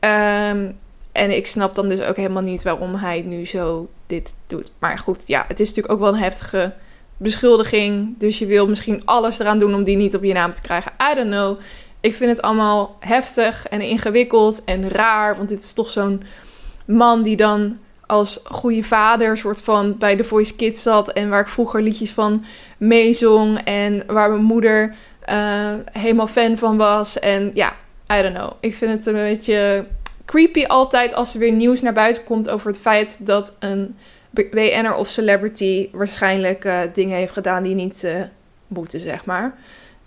Um, 0.00 0.78
en 1.12 1.36
ik 1.36 1.46
snap 1.46 1.74
dan 1.74 1.88
dus 1.88 2.00
ook 2.00 2.16
helemaal 2.16 2.42
niet 2.42 2.62
waarom 2.62 2.94
hij 2.94 3.20
nu 3.20 3.46
zo 3.46 3.88
dit 4.06 4.34
doet. 4.46 4.70
Maar 4.78 4.98
goed, 4.98 5.22
ja, 5.26 5.44
het 5.48 5.60
is 5.60 5.68
natuurlijk 5.68 5.94
ook 5.94 6.00
wel 6.00 6.12
een 6.12 6.22
heftige 6.22 6.72
beschuldiging. 7.16 8.18
Dus 8.18 8.38
je 8.38 8.46
wil 8.46 8.68
misschien 8.68 9.02
alles 9.04 9.38
eraan 9.38 9.58
doen 9.58 9.74
om 9.74 9.84
die 9.84 9.96
niet 9.96 10.16
op 10.16 10.24
je 10.24 10.32
naam 10.32 10.52
te 10.52 10.62
krijgen. 10.62 10.92
I 11.12 11.14
don't 11.14 11.30
know. 11.30 11.60
Ik 12.00 12.14
vind 12.14 12.30
het 12.30 12.42
allemaal 12.42 12.96
heftig 13.00 13.68
en 13.68 13.80
ingewikkeld 13.80 14.64
en 14.64 14.88
raar. 14.88 15.36
Want 15.36 15.48
dit 15.48 15.62
is 15.62 15.72
toch 15.72 15.90
zo'n 15.90 16.22
man 16.84 17.22
die 17.22 17.36
dan 17.36 17.78
als 18.06 18.40
goede 18.44 18.82
vader 18.82 19.36
soort 19.36 19.62
van 19.62 19.98
bij 19.98 20.16
The 20.16 20.24
Voice 20.24 20.56
Kids 20.56 20.82
zat. 20.82 21.12
En 21.12 21.28
waar 21.28 21.40
ik 21.40 21.48
vroeger 21.48 21.82
liedjes 21.82 22.10
van 22.10 22.44
meezong. 22.76 23.58
En 23.58 24.02
waar 24.06 24.30
mijn 24.30 24.42
moeder 24.42 24.94
uh, 25.30 25.72
helemaal 25.92 26.26
fan 26.26 26.58
van 26.58 26.76
was. 26.76 27.18
En 27.18 27.50
ja, 27.54 27.72
I 28.12 28.22
don't 28.22 28.34
know. 28.34 28.52
Ik 28.60 28.74
vind 28.74 28.92
het 28.92 29.06
een 29.06 29.12
beetje 29.12 29.86
creepy 30.24 30.64
altijd 30.64 31.14
als 31.14 31.34
er 31.34 31.40
weer 31.40 31.52
nieuws 31.52 31.80
naar 31.80 31.92
buiten 31.92 32.24
komt 32.24 32.48
over 32.48 32.66
het 32.66 32.80
feit 32.80 33.26
dat 33.26 33.56
een 33.58 33.96
BN'er 34.30 34.94
of 34.94 35.08
celebrity 35.08 35.88
waarschijnlijk 35.92 36.64
uh, 36.64 36.80
dingen 36.92 37.16
heeft 37.16 37.32
gedaan 37.32 37.62
die 37.62 37.74
niet 37.74 38.04
uh, 38.04 38.22
moeten, 38.66 39.00
zeg 39.00 39.24
maar. 39.24 39.54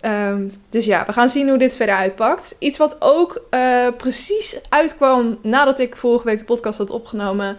Um, 0.00 0.52
dus 0.70 0.84
ja, 0.84 1.04
we 1.06 1.12
gaan 1.12 1.28
zien 1.28 1.48
hoe 1.48 1.58
dit 1.58 1.76
verder 1.76 1.94
uitpakt. 1.94 2.56
Iets 2.58 2.78
wat 2.78 2.96
ook 2.98 3.42
uh, 3.50 3.86
precies 3.96 4.58
uitkwam 4.68 5.38
nadat 5.42 5.78
ik 5.78 5.96
vorige 5.96 6.24
week 6.24 6.38
de 6.38 6.44
podcast 6.44 6.78
had 6.78 6.90
opgenomen, 6.90 7.56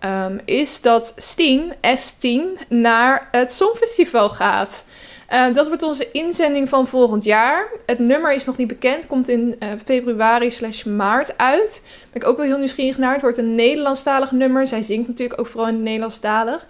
um, 0.00 0.40
is 0.44 0.80
dat 0.80 1.12
Steen, 1.16 1.74
S10, 1.74 2.66
naar 2.68 3.28
het 3.30 3.52
Songfestival 3.52 4.28
gaat. 4.28 4.86
Uh, 5.32 5.54
dat 5.54 5.66
wordt 5.66 5.82
onze 5.82 6.10
inzending 6.10 6.68
van 6.68 6.86
volgend 6.86 7.24
jaar. 7.24 7.68
Het 7.86 7.98
nummer 7.98 8.34
is 8.34 8.44
nog 8.44 8.56
niet 8.56 8.66
bekend. 8.66 9.06
Komt 9.06 9.28
in 9.28 9.56
uh, 9.58 9.68
februari 9.84 10.50
slash 10.50 10.84
maart 10.84 11.38
uit. 11.38 11.82
Ben 12.12 12.22
ik 12.22 12.28
ook 12.28 12.36
wel 12.36 12.46
heel 12.46 12.58
nieuwsgierig 12.58 12.98
naar. 12.98 13.12
Het 13.12 13.22
wordt 13.22 13.38
een 13.38 13.54
Nederlandstalig 13.54 14.30
nummer. 14.30 14.66
Zij 14.66 14.82
zingt 14.82 15.08
natuurlijk 15.08 15.40
ook 15.40 15.46
vooral 15.46 15.68
in 15.68 15.74
het 15.74 15.82
Nederlandstalig. 15.82 16.66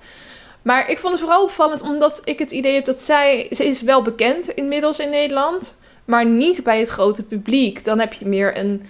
Maar 0.63 0.91
ik 0.91 0.99
vond 0.99 1.13
het 1.13 1.23
vooral 1.23 1.43
opvallend 1.43 1.83
omdat 1.83 2.21
ik 2.25 2.39
het 2.39 2.51
idee 2.51 2.75
heb 2.75 2.85
dat 2.85 3.03
zij... 3.03 3.47
Ze 3.51 3.67
is 3.67 3.83
wel 3.83 4.03
bekend 4.03 4.49
inmiddels 4.49 4.99
in 4.99 5.11
Nederland. 5.11 5.75
Maar 6.05 6.27
niet 6.27 6.65
bij 6.65 6.79
het 6.79 6.89
grote 6.89 7.23
publiek. 7.23 7.85
Dan 7.85 7.99
heb 7.99 8.13
je 8.13 8.27
meer 8.27 8.59
een 8.59 8.87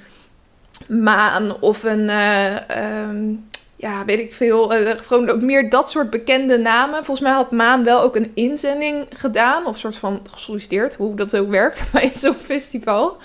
Maan 0.89 1.61
of 1.61 1.83
een... 1.83 2.09
Uh, 2.09 2.55
um, 3.09 3.49
ja, 3.77 4.05
weet 4.05 4.19
ik 4.19 4.35
veel. 4.35 4.81
Uh, 4.81 4.91
gewoon 4.97 5.29
ook 5.29 5.41
meer 5.41 5.71
dat 5.71 5.91
soort 5.91 6.11
bekende 6.11 6.59
namen. 6.59 7.05
Volgens 7.05 7.27
mij 7.27 7.37
had 7.37 7.51
Maan 7.51 7.85
wel 7.85 8.01
ook 8.01 8.17
een 8.17 8.31
inzending 8.35 9.07
gedaan. 9.17 9.67
Of 9.67 9.79
soort 9.79 9.97
van 9.97 10.21
gesolliciteerd, 10.31 10.95
hoe 10.95 11.17
dat 11.17 11.37
ook 11.37 11.51
werkt 11.51 11.85
bij 11.93 12.11
zo'n 12.15 12.35
festival. 12.35 13.17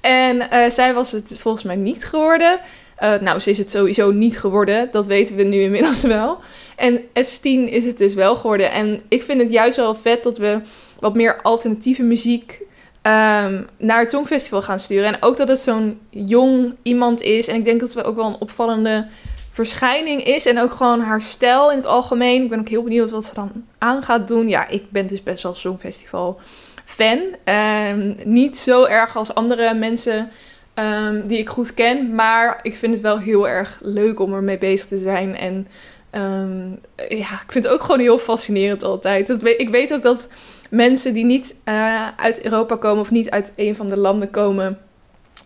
En 0.00 0.36
uh, 0.36 0.70
zij 0.70 0.94
was 0.94 1.12
het 1.12 1.38
volgens 1.40 1.64
mij 1.64 1.76
niet 1.76 2.04
geworden. 2.04 2.60
Uh, 3.02 3.14
nou, 3.20 3.38
ze 3.38 3.50
is 3.50 3.58
het 3.58 3.70
sowieso 3.70 4.10
niet 4.10 4.38
geworden. 4.38 4.88
Dat 4.90 5.06
weten 5.06 5.36
we 5.36 5.42
nu 5.42 5.60
inmiddels 5.60 6.02
wel. 6.18 6.38
En 6.76 7.00
S10 7.00 7.70
is 7.70 7.84
het 7.84 7.98
dus 7.98 8.14
wel 8.14 8.36
geworden. 8.36 8.72
En 8.72 9.02
ik 9.08 9.22
vind 9.22 9.40
het 9.40 9.50
juist 9.50 9.76
wel 9.76 9.94
vet 9.94 10.22
dat 10.22 10.38
we 10.38 10.60
wat 11.00 11.14
meer 11.14 11.42
alternatieve 11.42 12.02
muziek 12.02 12.60
um, 13.02 13.66
naar 13.78 14.00
het 14.00 14.10
Songfestival 14.10 14.62
gaan 14.62 14.78
sturen. 14.78 15.12
En 15.12 15.22
ook 15.22 15.36
dat 15.36 15.48
het 15.48 15.60
zo'n 15.60 16.00
jong 16.10 16.76
iemand 16.82 17.22
is. 17.22 17.46
En 17.46 17.56
ik 17.56 17.64
denk 17.64 17.80
dat 17.80 17.94
we 17.94 18.04
ook 18.04 18.16
wel 18.16 18.26
een 18.26 18.40
opvallende 18.40 19.06
verschijning 19.52 20.24
is. 20.24 20.46
En 20.46 20.60
ook 20.60 20.72
gewoon 20.72 21.00
haar 21.00 21.22
stijl 21.22 21.70
in 21.70 21.76
het 21.76 21.86
algemeen. 21.86 22.42
Ik 22.42 22.48
ben 22.48 22.60
ook 22.60 22.68
heel 22.68 22.82
benieuwd 22.82 23.10
wat 23.10 23.24
ze 23.24 23.34
dan 23.34 23.50
aan 23.78 24.02
gaat 24.02 24.28
doen. 24.28 24.48
Ja, 24.48 24.68
ik 24.68 24.90
ben 24.90 25.06
dus 25.06 25.22
best 25.22 25.42
wel 25.42 25.54
Songfestival 25.54 26.40
fan. 26.84 27.20
Um, 27.54 28.16
niet 28.24 28.58
zo 28.58 28.84
erg 28.84 29.16
als 29.16 29.34
andere 29.34 29.74
mensen 29.74 30.30
um, 30.74 31.26
die 31.26 31.38
ik 31.38 31.48
goed 31.48 31.74
ken. 31.74 32.14
Maar 32.14 32.58
ik 32.62 32.76
vind 32.76 32.92
het 32.92 33.02
wel 33.02 33.18
heel 33.18 33.48
erg 33.48 33.78
leuk 33.82 34.20
om 34.20 34.34
ermee 34.34 34.58
bezig 34.58 34.88
te 34.88 34.98
zijn. 34.98 35.36
En 35.36 35.68
um, 36.14 36.80
ja, 37.08 37.32
ik 37.44 37.52
vind 37.52 37.64
het 37.64 37.72
ook 37.72 37.82
gewoon 37.82 38.00
heel 38.00 38.18
fascinerend 38.18 38.84
altijd. 38.84 39.26
Dat, 39.26 39.46
ik 39.46 39.68
weet 39.68 39.94
ook 39.94 40.02
dat 40.02 40.28
mensen 40.70 41.14
die 41.14 41.24
niet 41.24 41.56
uh, 41.68 42.08
uit 42.16 42.44
Europa 42.44 42.76
komen 42.76 43.02
of 43.02 43.10
niet 43.10 43.30
uit 43.30 43.52
een 43.56 43.76
van 43.76 43.88
de 43.88 43.96
landen 43.96 44.30
komen 44.30 44.78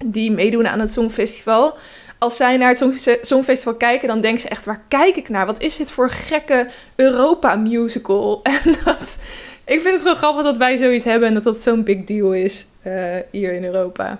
die 0.05 0.33
meedoen 0.33 0.69
aan 0.69 0.81
het 0.81 0.93
Songfestival 0.93 1.77
als 2.18 2.37
zij 2.37 2.56
naar 2.56 2.76
het 2.78 3.18
Songfestival 3.23 3.75
kijken, 3.75 4.08
dan 4.08 4.20
denken 4.20 4.40
ze 4.40 4.49
echt: 4.49 4.64
waar 4.64 4.82
kijk 4.88 5.16
ik 5.16 5.28
naar? 5.28 5.46
Wat 5.46 5.61
is 5.61 5.76
dit 5.76 5.90
voor 5.90 6.11
gekke 6.11 6.66
Europa-musical? 6.96 8.40
En 8.64 8.76
dat 8.85 9.18
ik 9.66 9.80
vind 9.80 9.92
het 9.92 10.02
gewoon 10.02 10.16
grappig 10.16 10.44
dat 10.44 10.56
wij 10.56 10.76
zoiets 10.76 11.04
hebben 11.04 11.28
en 11.28 11.35
dat 11.35 11.44
dat 11.44 11.62
zo'n 11.62 11.82
big 11.82 12.04
deal 12.04 12.32
is 12.32 12.66
uh, 12.87 13.16
hier 13.30 13.52
in 13.52 13.64
Europa. 13.64 14.18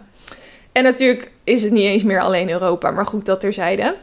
En 0.73 0.83
natuurlijk 0.83 1.31
is 1.45 1.63
het 1.63 1.73
niet 1.73 1.85
eens 1.85 2.03
meer 2.03 2.21
alleen 2.21 2.51
Europa, 2.51 2.91
maar 2.91 3.07
goed, 3.07 3.27
dat 3.27 3.41
terzijde. 3.41 3.95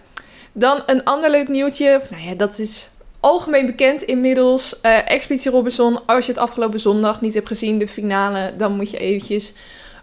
Dan 0.52 0.84
een 0.86 1.04
ander 1.04 1.30
leuk 1.30 1.48
nieuwtje. 1.48 2.02
Nou 2.10 2.24
ja, 2.24 2.34
dat 2.34 2.60
is 2.60 2.90
algemeen 3.20 3.66
bekend 3.66 4.02
inmiddels. 4.02 4.80
Uh, 4.86 5.12
Expeditie 5.12 5.52
Robinson. 5.52 6.06
Als 6.06 6.26
je 6.26 6.32
het 6.32 6.42
afgelopen 6.42 6.80
zondag 6.80 7.22
niet 7.22 7.34
hebt 7.34 7.48
gezien, 7.48 7.78
de 7.78 7.88
finale, 7.88 8.54
dan 8.58 8.76
moet 8.76 8.92
je 8.92 8.98
eventjes 8.98 9.54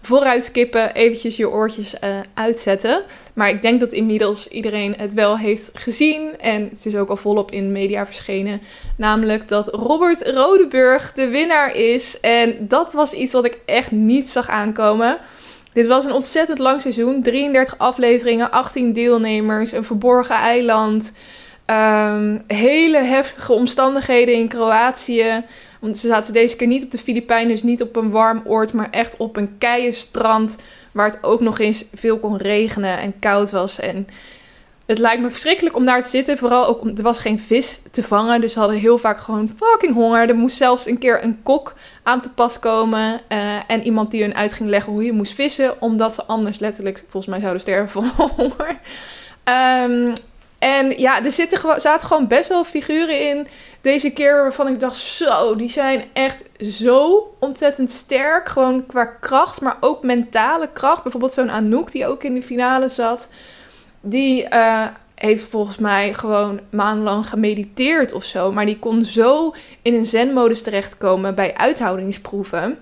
vooruit 0.02 0.44
skippen, 0.44 0.94
eventjes 0.94 1.36
je 1.36 1.50
oortjes 1.50 1.94
uh, 2.04 2.10
uitzetten. 2.34 3.02
Maar 3.34 3.48
ik 3.48 3.62
denk 3.62 3.80
dat 3.80 3.92
inmiddels 3.92 4.48
iedereen 4.48 4.94
het 4.96 5.14
wel 5.14 5.38
heeft 5.38 5.70
gezien. 5.74 6.38
En 6.38 6.68
het 6.70 6.86
is 6.86 6.96
ook 6.96 7.08
al 7.08 7.16
volop 7.16 7.50
in 7.50 7.72
media 7.72 8.06
verschenen. 8.06 8.60
Namelijk 8.96 9.48
dat 9.48 9.68
Robert 9.74 10.28
Rodeburg 10.28 11.12
de 11.12 11.28
winnaar 11.28 11.76
is. 11.76 12.20
En 12.20 12.56
dat 12.60 12.92
was 12.92 13.12
iets 13.12 13.32
wat 13.32 13.44
ik 13.44 13.58
echt 13.66 13.90
niet 13.90 14.30
zag 14.30 14.48
aankomen. 14.48 15.18
Dit 15.72 15.86
was 15.86 16.04
een 16.04 16.12
ontzettend 16.12 16.58
lang 16.58 16.80
seizoen. 16.80 17.22
33 17.22 17.78
afleveringen, 17.78 18.50
18 18.50 18.92
deelnemers, 18.92 19.72
een 19.72 19.84
verborgen 19.84 20.34
eiland. 20.34 21.12
Um, 21.66 22.44
hele 22.46 22.98
heftige 22.98 23.52
omstandigheden 23.52 24.34
in 24.34 24.48
Kroatië. 24.48 25.44
Want 25.80 25.98
ze 25.98 26.08
zaten 26.08 26.32
deze 26.32 26.56
keer 26.56 26.66
niet 26.66 26.84
op 26.84 26.90
de 26.90 26.98
Filipijnen, 26.98 27.48
dus 27.48 27.62
niet 27.62 27.82
op 27.82 27.96
een 27.96 28.10
warm 28.10 28.42
oord, 28.44 28.72
maar 28.72 28.90
echt 28.90 29.16
op 29.16 29.36
een 29.36 29.58
keien 29.58 29.92
strand. 29.92 30.56
Waar 30.92 31.06
het 31.06 31.18
ook 31.22 31.40
nog 31.40 31.58
eens 31.58 31.84
veel 31.94 32.18
kon 32.18 32.36
regenen 32.36 32.98
en 32.98 33.18
koud 33.18 33.50
was. 33.50 33.80
En 33.80 34.06
het 34.86 34.98
lijkt 34.98 35.22
me 35.22 35.30
verschrikkelijk 35.30 35.76
om 35.76 35.84
daar 35.84 36.02
te 36.02 36.08
zitten. 36.08 36.38
Vooral 36.38 36.66
ook, 36.66 36.84
er 36.96 37.02
was 37.02 37.18
geen 37.18 37.38
vis 37.38 37.82
te 37.90 38.02
vangen. 38.02 38.40
Dus 38.40 38.52
ze 38.52 38.58
hadden 38.58 38.78
heel 38.78 38.98
vaak 38.98 39.20
gewoon 39.20 39.52
fucking 39.56 39.94
honger. 39.94 40.28
Er 40.28 40.36
moest 40.36 40.56
zelfs 40.56 40.86
een 40.86 40.98
keer 40.98 41.24
een 41.24 41.42
kok 41.42 41.74
aan 42.02 42.20
te 42.20 42.28
pas 42.28 42.58
komen. 42.58 43.20
Uh, 43.28 43.56
en 43.66 43.82
iemand 43.82 44.10
die 44.10 44.22
hun 44.22 44.34
uit 44.34 44.52
ging 44.52 44.68
leggen 44.68 44.92
hoe 44.92 45.04
je 45.04 45.12
moest 45.12 45.34
vissen. 45.34 45.82
Omdat 45.82 46.14
ze 46.14 46.24
anders 46.24 46.58
letterlijk, 46.58 47.04
volgens 47.08 47.26
mij, 47.26 47.40
zouden 47.40 47.60
sterven 47.60 48.02
van 48.02 48.30
honger. 48.36 48.78
Um, 49.88 50.12
en 50.60 50.98
ja, 50.98 51.24
er 51.24 51.32
zitten, 51.32 51.80
zaten 51.80 52.06
gewoon 52.06 52.26
best 52.26 52.48
wel 52.48 52.64
figuren 52.64 53.28
in 53.28 53.46
deze 53.80 54.12
keer 54.12 54.42
waarvan 54.42 54.68
ik 54.68 54.80
dacht, 54.80 54.96
zo, 54.96 55.56
die 55.56 55.70
zijn 55.70 56.04
echt 56.12 56.44
zo 56.60 57.28
ontzettend 57.38 57.90
sterk. 57.90 58.48
Gewoon 58.48 58.86
qua 58.86 59.04
kracht, 59.04 59.60
maar 59.60 59.76
ook 59.80 60.02
mentale 60.02 60.68
kracht. 60.72 61.02
Bijvoorbeeld 61.02 61.32
zo'n 61.32 61.50
Anouk 61.50 61.92
die 61.92 62.06
ook 62.06 62.22
in 62.22 62.34
de 62.34 62.42
finale 62.42 62.88
zat. 62.88 63.28
Die 64.00 64.46
uh, 64.52 64.86
heeft 65.14 65.42
volgens 65.42 65.78
mij 65.78 66.14
gewoon 66.14 66.60
maandenlang 66.70 67.28
gemediteerd 67.28 68.12
of 68.12 68.24
zo. 68.24 68.52
Maar 68.52 68.66
die 68.66 68.78
kon 68.78 69.04
zo 69.04 69.54
in 69.82 69.94
een 69.94 70.06
zenmodus 70.06 70.62
terechtkomen 70.62 71.34
bij 71.34 71.54
uithoudingsproeven. 71.56 72.78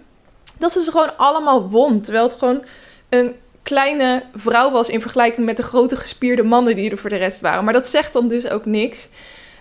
Dat 0.59 0.73
ze 0.73 0.83
ze 0.83 0.91
gewoon 0.91 1.17
allemaal 1.17 1.69
won. 1.69 2.01
Terwijl 2.01 2.25
het 2.25 2.39
gewoon 2.39 2.63
een 3.09 3.35
kleine 3.69 4.23
vrouw 4.35 4.71
was 4.71 4.89
in 4.89 5.01
vergelijking 5.01 5.47
met 5.47 5.57
de 5.57 5.63
grote 5.63 5.97
gespierde 5.97 6.43
mannen 6.43 6.77
die 6.77 6.91
er 6.91 6.99
voor 6.99 7.11
de 7.11 7.17
rest 7.17 7.41
waren. 7.41 7.65
Maar 7.65 7.73
dat 7.73 7.87
zegt 7.87 8.13
dan 8.13 8.29
dus 8.29 8.49
ook 8.49 8.65
niks. 8.65 9.09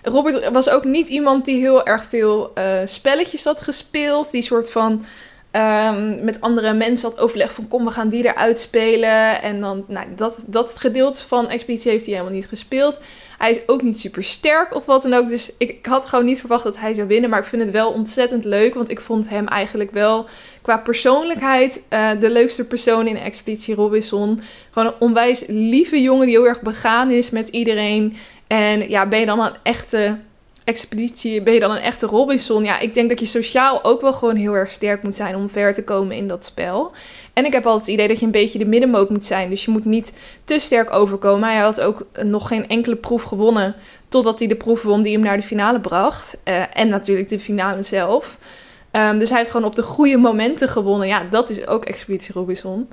Robert 0.02 0.50
was 0.50 0.68
ook 0.68 0.84
niet 0.84 1.08
iemand 1.08 1.44
die 1.44 1.60
heel 1.60 1.86
erg 1.86 2.04
veel 2.08 2.52
uh, 2.54 2.64
spelletjes 2.84 3.44
had 3.44 3.62
gespeeld. 3.62 4.30
Die 4.30 4.42
soort 4.42 4.70
van 4.70 5.04
um, 5.52 6.24
met 6.24 6.40
andere 6.40 6.72
mensen 6.72 7.08
had 7.08 7.18
overleg 7.18 7.52
van 7.52 7.68
kom 7.68 7.84
we 7.84 7.90
gaan 7.90 8.08
die 8.08 8.24
eruit 8.24 8.60
spelen. 8.60 9.42
En 9.42 9.60
dan, 9.60 9.84
nou, 9.88 10.06
dat, 10.16 10.42
dat 10.46 10.78
gedeelte 10.78 11.20
van 11.20 11.48
Expeditie 11.48 11.90
heeft 11.90 12.04
hij 12.04 12.14
helemaal 12.14 12.34
niet 12.34 12.48
gespeeld. 12.48 13.00
Hij 13.38 13.50
is 13.50 13.60
ook 13.66 13.82
niet 13.82 13.98
super 13.98 14.24
sterk 14.24 14.74
of 14.74 14.84
wat 14.84 15.02
dan 15.02 15.14
ook. 15.14 15.28
Dus 15.28 15.52
ik, 15.58 15.86
had 15.86 16.06
gewoon 16.06 16.24
niet 16.24 16.40
verwacht 16.40 16.64
dat 16.64 16.78
hij 16.78 16.94
zou 16.94 17.08
winnen. 17.08 17.30
Maar 17.30 17.38
ik 17.38 17.44
vind 17.44 17.62
het 17.62 17.70
wel 17.70 17.90
ontzettend 17.90 18.44
leuk. 18.44 18.74
Want 18.74 18.90
ik 18.90 19.00
vond 19.00 19.28
hem 19.28 19.46
eigenlijk 19.46 19.90
wel 19.90 20.26
qua 20.62 20.78
persoonlijkheid 20.78 21.82
uh, 21.90 22.10
de 22.20 22.30
leukste 22.30 22.66
persoon 22.66 23.06
in 23.06 23.16
Expeditie 23.16 23.74
Robinson. 23.74 24.40
Gewoon 24.70 24.88
een 24.88 25.00
onwijs 25.00 25.44
lieve 25.46 26.02
jongen 26.02 26.26
die 26.26 26.36
heel 26.36 26.46
erg 26.46 26.60
begaan 26.60 27.10
is 27.10 27.30
met 27.30 27.48
iedereen. 27.48 28.16
En 28.46 28.88
ja, 28.88 29.06
ben 29.06 29.20
je 29.20 29.26
dan 29.26 29.40
een 29.40 29.56
echte 29.62 30.18
expeditie, 30.68 31.42
ben 31.42 31.54
je 31.54 31.60
dan 31.60 31.70
een 31.70 31.82
echte 31.82 32.06
Robinson? 32.06 32.64
Ja, 32.64 32.78
ik 32.78 32.94
denk 32.94 33.08
dat 33.08 33.20
je 33.20 33.26
sociaal 33.26 33.84
ook 33.84 34.00
wel 34.00 34.12
gewoon 34.12 34.36
heel 34.36 34.52
erg 34.52 34.72
sterk 34.72 35.02
moet 35.02 35.14
zijn 35.14 35.36
om 35.36 35.48
ver 35.48 35.74
te 35.74 35.84
komen 35.84 36.16
in 36.16 36.28
dat 36.28 36.44
spel. 36.44 36.90
En 37.32 37.44
ik 37.44 37.52
heb 37.52 37.66
altijd 37.66 37.86
het 37.86 37.94
idee 37.94 38.08
dat 38.08 38.18
je 38.18 38.24
een 38.24 38.30
beetje 38.30 38.58
de 38.58 38.64
middenmoot 38.64 39.10
moet 39.10 39.26
zijn. 39.26 39.50
Dus 39.50 39.64
je 39.64 39.70
moet 39.70 39.84
niet 39.84 40.12
te 40.44 40.58
sterk 40.58 40.92
overkomen. 40.92 41.48
Hij 41.48 41.58
had 41.58 41.80
ook 41.80 42.06
nog 42.22 42.48
geen 42.48 42.68
enkele 42.68 42.96
proef 42.96 43.22
gewonnen. 43.22 43.74
Totdat 44.08 44.38
hij 44.38 44.48
de 44.48 44.54
proef 44.54 44.82
won 44.82 45.02
die 45.02 45.12
hem 45.12 45.22
naar 45.22 45.36
de 45.36 45.42
finale 45.42 45.80
bracht. 45.80 46.38
Uh, 46.44 46.62
en 46.72 46.88
natuurlijk 46.88 47.28
de 47.28 47.38
finale 47.38 47.82
zelf. 47.82 48.38
Um, 48.92 49.18
dus 49.18 49.28
hij 49.28 49.38
heeft 49.38 49.50
gewoon 49.50 49.66
op 49.66 49.76
de 49.76 49.82
goede 49.82 50.16
momenten 50.16 50.68
gewonnen. 50.68 51.08
Ja, 51.08 51.22
dat 51.30 51.50
is 51.50 51.66
ook 51.66 51.84
Expeditie 51.84 52.34
Robinson. 52.34 52.88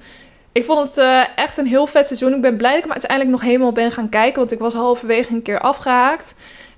Ik 0.51 0.63
vond 0.63 0.87
het 0.87 0.97
uh, 0.97 1.21
echt 1.35 1.57
een 1.57 1.67
heel 1.67 1.87
vet 1.87 2.07
seizoen. 2.07 2.33
Ik 2.33 2.41
ben 2.41 2.57
blij 2.57 2.69
dat 2.69 2.77
ik 2.77 2.83
hem 2.83 2.91
uiteindelijk 2.91 3.31
nog 3.31 3.41
helemaal 3.41 3.71
ben 3.71 3.91
gaan 3.91 4.09
kijken. 4.09 4.39
Want 4.39 4.51
ik 4.51 4.59
was 4.59 4.73
halverwege 4.73 5.33
een 5.33 5.41
keer 5.41 5.59
afgehaakt. 5.59 6.35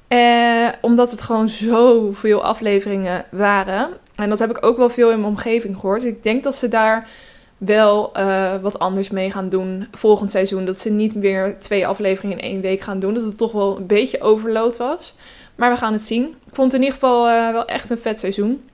Uh, 0.09 0.67
omdat 0.81 1.11
het 1.11 1.21
gewoon 1.21 1.49
zoveel 1.49 2.43
afleveringen 2.43 3.25
waren. 3.31 3.89
En 4.15 4.29
dat 4.29 4.39
heb 4.39 4.49
ik 4.49 4.65
ook 4.65 4.77
wel 4.77 4.89
veel 4.89 5.11
in 5.11 5.19
mijn 5.19 5.31
omgeving 5.31 5.75
gehoord. 5.75 6.03
Ik 6.03 6.23
denk 6.23 6.43
dat 6.43 6.55
ze 6.55 6.67
daar 6.67 7.09
wel 7.57 8.11
uh, 8.17 8.55
wat 8.61 8.79
anders 8.79 9.09
mee 9.09 9.31
gaan 9.31 9.49
doen 9.49 9.87
volgend 9.91 10.31
seizoen. 10.31 10.65
Dat 10.65 10.77
ze 10.77 10.89
niet 10.89 11.15
meer 11.15 11.55
twee 11.59 11.87
afleveringen 11.87 12.37
in 12.37 12.49
één 12.49 12.61
week 12.61 12.81
gaan 12.81 12.99
doen. 12.99 13.13
Dat 13.13 13.23
het 13.23 13.37
toch 13.37 13.51
wel 13.51 13.77
een 13.77 13.85
beetje 13.85 14.21
overload 14.21 14.77
was. 14.77 15.13
Maar 15.55 15.71
we 15.71 15.77
gaan 15.77 15.93
het 15.93 16.01
zien. 16.01 16.23
Ik 16.23 16.55
vond 16.55 16.71
het 16.71 16.81
in 16.81 16.87
ieder 16.87 16.99
geval 16.99 17.29
uh, 17.29 17.51
wel 17.51 17.65
echt 17.65 17.89
een 17.89 17.99
vet 17.99 18.19
seizoen. 18.19 18.69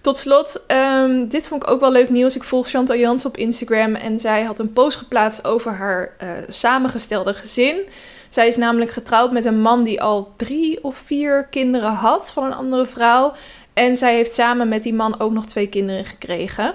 Tot 0.00 0.18
slot, 0.18 0.60
um, 0.66 1.28
dit 1.28 1.48
vond 1.48 1.62
ik 1.62 1.70
ook 1.70 1.80
wel 1.80 1.92
leuk 1.92 2.10
nieuws. 2.10 2.36
Ik 2.36 2.44
volg 2.44 2.68
Chantal 2.68 2.96
Jans 2.96 3.24
op 3.24 3.36
Instagram 3.36 3.94
en 3.94 4.20
zij 4.20 4.42
had 4.42 4.58
een 4.58 4.72
post 4.72 4.96
geplaatst 4.96 5.46
over 5.46 5.72
haar 5.72 6.16
samengestelde 6.48 7.34
gezin. 7.34 7.76
Zij 8.30 8.46
is 8.46 8.56
namelijk 8.56 8.90
getrouwd 8.90 9.32
met 9.32 9.44
een 9.44 9.60
man 9.60 9.82
die 9.82 10.02
al 10.02 10.32
drie 10.36 10.84
of 10.84 10.96
vier 10.96 11.44
kinderen 11.44 11.92
had 11.92 12.30
van 12.30 12.44
een 12.44 12.54
andere 12.54 12.86
vrouw. 12.86 13.32
En 13.72 13.96
zij 13.96 14.14
heeft 14.14 14.32
samen 14.32 14.68
met 14.68 14.82
die 14.82 14.94
man 14.94 15.20
ook 15.20 15.32
nog 15.32 15.46
twee 15.46 15.66
kinderen 15.66 16.04
gekregen. 16.04 16.74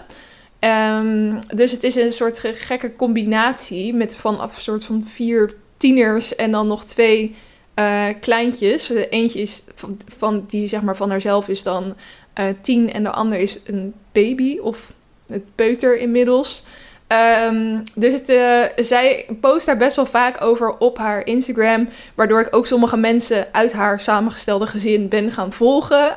Um, 0.60 1.40
dus 1.56 1.72
het 1.72 1.84
is 1.84 1.96
een 1.96 2.12
soort 2.12 2.40
gekke 2.40 2.96
combinatie 2.96 3.94
met 3.94 4.16
van 4.16 4.42
een 4.42 4.50
soort 4.58 4.84
van 4.84 5.08
vier 5.14 5.56
tieners 5.78 6.36
en 6.36 6.52
dan 6.52 6.68
nog 6.68 6.84
twee 6.84 7.36
uh, 7.76 8.06
kleintjes. 8.20 8.90
Eentje 8.90 9.42
is 9.42 9.64
van, 10.08 10.44
die 10.48 10.68
zeg 10.68 10.82
maar 10.82 10.96
van 10.96 11.10
haarzelf 11.10 11.48
is 11.48 11.64
dan 11.64 11.96
uh, 12.40 12.46
tien 12.62 12.94
en 12.94 13.04
de 13.04 13.12
ander 13.12 13.40
is 13.40 13.60
een 13.66 13.94
baby 14.12 14.58
of 14.58 14.94
het 15.28 15.56
peuter 15.56 15.98
inmiddels. 15.98 16.64
Um, 17.08 17.84
dus 17.96 18.22
uh, 18.28 18.62
zij 18.76 19.26
post 19.40 19.66
daar 19.66 19.78
best 19.78 19.96
wel 19.96 20.06
vaak 20.06 20.42
over 20.42 20.78
op 20.78 20.98
haar 20.98 21.26
Instagram. 21.26 21.90
Waardoor 22.16 22.42
ik 22.42 22.56
ook 22.56 22.68
sommige 22.68 22.98
mensen 22.98 23.48
uit 23.52 23.74
haar 23.74 24.00
samengestelde 24.00 24.68
gezin 24.68 25.08
ben 25.08 25.32
gaan 25.32 25.52
volgen. 25.52 26.14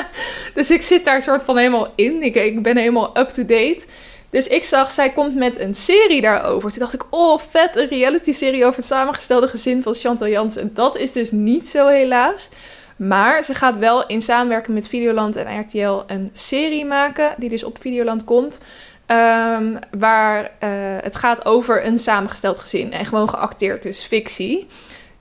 dus 0.54 0.70
ik 0.70 0.82
zit 0.82 1.04
daar 1.04 1.22
soort 1.22 1.42
van 1.42 1.56
helemaal 1.56 1.92
in. 1.94 2.22
Ik, 2.22 2.34
ik 2.34 2.62
ben 2.62 2.76
helemaal 2.76 3.18
up-to-date. 3.18 3.84
Dus 4.30 4.48
ik 4.48 4.64
zag, 4.64 4.90
zij 4.90 5.10
komt 5.10 5.34
met 5.34 5.58
een 5.60 5.74
serie 5.74 6.20
daarover. 6.20 6.70
Toen 6.70 6.78
dacht 6.78 6.94
ik, 6.94 7.04
oh 7.10 7.38
vet, 7.50 7.76
een 7.76 7.88
reality 7.88 8.32
serie 8.32 8.64
over 8.64 8.76
het 8.76 8.86
samengestelde 8.86 9.48
gezin 9.48 9.82
van 9.82 9.94
Chantal 9.94 10.28
Jansen. 10.28 10.62
En 10.62 10.70
dat 10.74 10.96
is 10.96 11.12
dus 11.12 11.30
niet 11.30 11.68
zo 11.68 11.86
helaas. 11.86 12.48
Maar 12.96 13.44
ze 13.44 13.54
gaat 13.54 13.78
wel 13.78 14.06
in 14.06 14.22
samenwerking 14.22 14.74
met 14.74 14.88
Videoland 14.88 15.36
en 15.36 15.60
RTL 15.60 16.02
een 16.06 16.30
serie 16.32 16.84
maken. 16.84 17.34
Die 17.38 17.48
dus 17.48 17.64
op 17.64 17.76
Videoland 17.80 18.24
komt. 18.24 18.60
Um, 19.06 19.78
waar 19.98 20.42
uh, 20.42 20.68
het 21.00 21.16
gaat 21.16 21.44
over 21.44 21.86
een 21.86 21.98
samengesteld 21.98 22.58
gezin. 22.58 22.92
En 22.92 23.06
gewoon 23.06 23.28
geacteerd, 23.28 23.82
dus 23.82 24.04
fictie. 24.04 24.66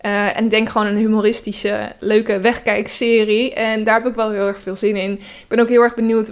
Uh, 0.06 0.38
en 0.38 0.50
denk 0.50 0.70
gewoon 0.70 0.88
een 0.88 0.98
humoristische, 0.98 1.92
leuke 2.00 2.40
wegkijkserie. 2.40 3.54
En 3.54 3.84
daar 3.84 3.96
heb 3.96 4.08
ik 4.08 4.16
wel 4.16 4.32
heel 4.32 4.48
erg 4.48 4.60
veel 4.60 4.76
zin 4.76 4.96
in. 4.96 5.12
Ik 5.12 5.46
ben 5.48 5.60
ook 5.60 5.70
heel 5.70 5.82
erg 5.82 5.96
benieuwd 5.96 6.32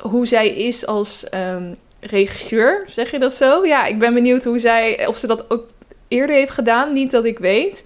hoe 0.00 0.26
zij 0.26 0.48
is 0.48 0.86
als 0.86 1.26
um, 1.34 1.76
regisseur. 2.00 2.84
Zeg 2.86 3.10
je 3.10 3.18
dat 3.18 3.34
zo? 3.34 3.66
Ja, 3.66 3.84
ik 3.84 3.98
ben 3.98 4.14
benieuwd 4.14 4.44
hoe 4.44 4.58
zij, 4.58 5.06
of 5.06 5.16
ze 5.16 5.26
dat 5.26 5.50
ook 5.50 5.64
eerder 6.08 6.36
heeft 6.36 6.52
gedaan. 6.52 6.92
Niet 6.92 7.10
dat 7.10 7.24
ik 7.24 7.38
weet. 7.38 7.84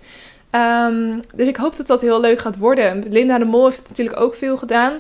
Um, 0.51 1.21
dus 1.35 1.49
ik 1.49 1.57
hoop 1.57 1.77
dat 1.77 1.87
dat 1.87 2.01
heel 2.01 2.21
leuk 2.21 2.39
gaat 2.39 2.59
worden. 2.59 3.05
Linda 3.09 3.39
de 3.39 3.45
Mol 3.45 3.65
heeft 3.65 3.83
natuurlijk 3.89 4.21
ook 4.21 4.35
veel 4.35 4.57
gedaan. 4.57 4.93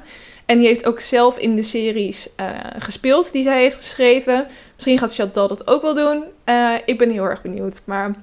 En 0.46 0.58
die 0.58 0.66
heeft 0.66 0.86
ook 0.86 1.00
zelf 1.00 1.38
in 1.38 1.56
de 1.56 1.62
series 1.62 2.28
uh, 2.40 2.46
gespeeld 2.78 3.32
die 3.32 3.42
zij 3.42 3.60
heeft 3.60 3.76
geschreven. 3.76 4.46
Misschien 4.74 4.98
gaat 4.98 5.14
Chantal 5.14 5.48
dat 5.48 5.66
ook 5.66 5.82
wel 5.82 5.94
doen. 5.94 6.24
Uh, 6.44 6.74
ik 6.84 6.98
ben 6.98 7.10
heel 7.10 7.24
erg 7.24 7.42
benieuwd. 7.42 7.80
Maar 7.84 8.14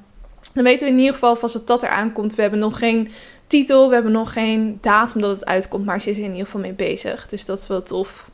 dan 0.53 0.63
weten 0.63 0.87
we 0.87 0.93
in 0.93 0.99
ieder 0.99 1.13
geval 1.13 1.35
vast 1.35 1.53
dat 1.53 1.67
dat 1.67 1.83
eraan 1.83 2.13
komt. 2.13 2.35
We 2.35 2.41
hebben 2.41 2.59
nog 2.59 2.77
geen 2.77 3.11
titel, 3.47 3.87
we 3.87 3.93
hebben 3.93 4.11
nog 4.11 4.33
geen 4.33 4.77
datum 4.81 5.21
dat 5.21 5.29
het 5.29 5.45
uitkomt. 5.45 5.85
Maar 5.85 6.01
ze 6.01 6.09
is 6.09 6.17
er 6.17 6.23
in 6.23 6.29
ieder 6.29 6.45
geval 6.45 6.61
mee 6.61 6.73
bezig. 6.73 7.27
Dus 7.27 7.45
dat 7.45 7.59
is 7.59 7.67
wel 7.67 7.83
tof. 7.83 8.29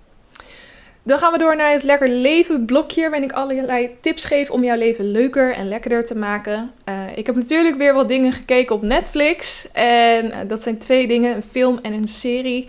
Dan 1.03 1.19
gaan 1.19 1.31
we 1.31 1.37
door 1.37 1.55
naar 1.55 1.71
het 1.71 1.83
Lekker 1.83 2.09
Leven 2.09 2.65
blokje, 2.65 3.01
waarin 3.01 3.29
ik 3.29 3.31
allerlei 3.31 3.89
tips 4.01 4.25
geef 4.25 4.49
om 4.49 4.63
jouw 4.63 4.77
leven 4.77 5.11
leuker 5.11 5.53
en 5.53 5.67
lekkerder 5.67 6.05
te 6.05 6.17
maken. 6.17 6.71
Uh, 6.89 7.17
ik 7.17 7.25
heb 7.25 7.35
natuurlijk 7.35 7.77
weer 7.77 7.93
wat 7.93 8.07
dingen 8.07 8.31
gekeken 8.33 8.75
op 8.75 8.81
Netflix. 8.81 9.67
En 9.71 10.47
dat 10.47 10.63
zijn 10.63 10.77
twee 10.77 11.07
dingen, 11.07 11.35
een 11.35 11.43
film 11.51 11.79
en 11.81 11.93
een 11.93 12.07
serie. 12.07 12.67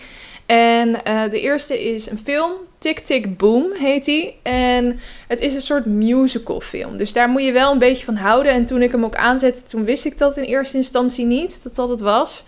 En 0.48 1.04
eh, 1.04 1.22
de 1.30 1.40
eerste 1.40 1.84
is 1.94 2.10
een 2.10 2.20
film, 2.24 2.52
Tick 2.78 2.98
Tick 2.98 3.36
Boom 3.36 3.72
heet 3.72 4.04
die. 4.04 4.38
En 4.42 5.00
het 5.26 5.40
is 5.40 5.54
een 5.54 5.62
soort 5.62 5.86
musical 5.86 6.60
film. 6.60 6.96
Dus 6.96 7.12
daar 7.12 7.28
moet 7.28 7.44
je 7.44 7.52
wel 7.52 7.72
een 7.72 7.78
beetje 7.78 8.04
van 8.04 8.16
houden. 8.16 8.52
En 8.52 8.66
toen 8.66 8.82
ik 8.82 8.92
hem 8.92 9.04
ook 9.04 9.16
aanzette, 9.16 9.62
toen 9.62 9.84
wist 9.84 10.04
ik 10.04 10.18
dat 10.18 10.36
in 10.36 10.44
eerste 10.44 10.76
instantie 10.76 11.24
niet, 11.24 11.62
dat 11.62 11.76
dat 11.76 11.88
het 11.88 12.00
was. 12.00 12.44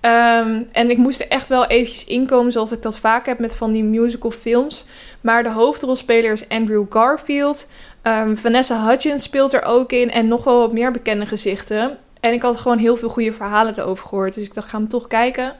Ehm, 0.00 0.62
en 0.72 0.90
ik 0.90 0.96
moest 0.96 1.20
er 1.20 1.28
echt 1.28 1.48
wel 1.48 1.66
eventjes 1.66 2.04
inkomen, 2.04 2.52
zoals 2.52 2.72
ik 2.72 2.82
dat 2.82 2.98
vaak 2.98 3.26
heb 3.26 3.38
met 3.38 3.54
van 3.54 3.72
die 3.72 3.84
musical 3.84 4.30
films. 4.30 4.84
Maar 5.20 5.42
de 5.42 5.50
hoofdrolspeler 5.50 6.32
is 6.32 6.48
Andrew 6.48 6.84
Garfield. 6.88 7.66
Um, 8.02 8.36
Vanessa 8.36 8.86
Hudgens 8.86 9.22
speelt 9.22 9.52
er 9.52 9.62
ook 9.62 9.92
in 9.92 10.10
en 10.10 10.28
nog 10.28 10.44
wel 10.44 10.58
wat 10.58 10.72
meer 10.72 10.92
bekende 10.92 11.26
gezichten. 11.26 11.98
En 12.20 12.32
ik 12.32 12.42
had 12.42 12.56
gewoon 12.56 12.78
heel 12.78 12.96
veel 12.96 13.08
goede 13.08 13.32
verhalen 13.32 13.78
erover 13.78 14.06
gehoord. 14.06 14.34
Dus 14.34 14.44
ik 14.44 14.54
dacht, 14.54 14.68
ga 14.68 14.78
hem 14.78 14.88
toch 14.88 15.06
kijken. 15.06 15.54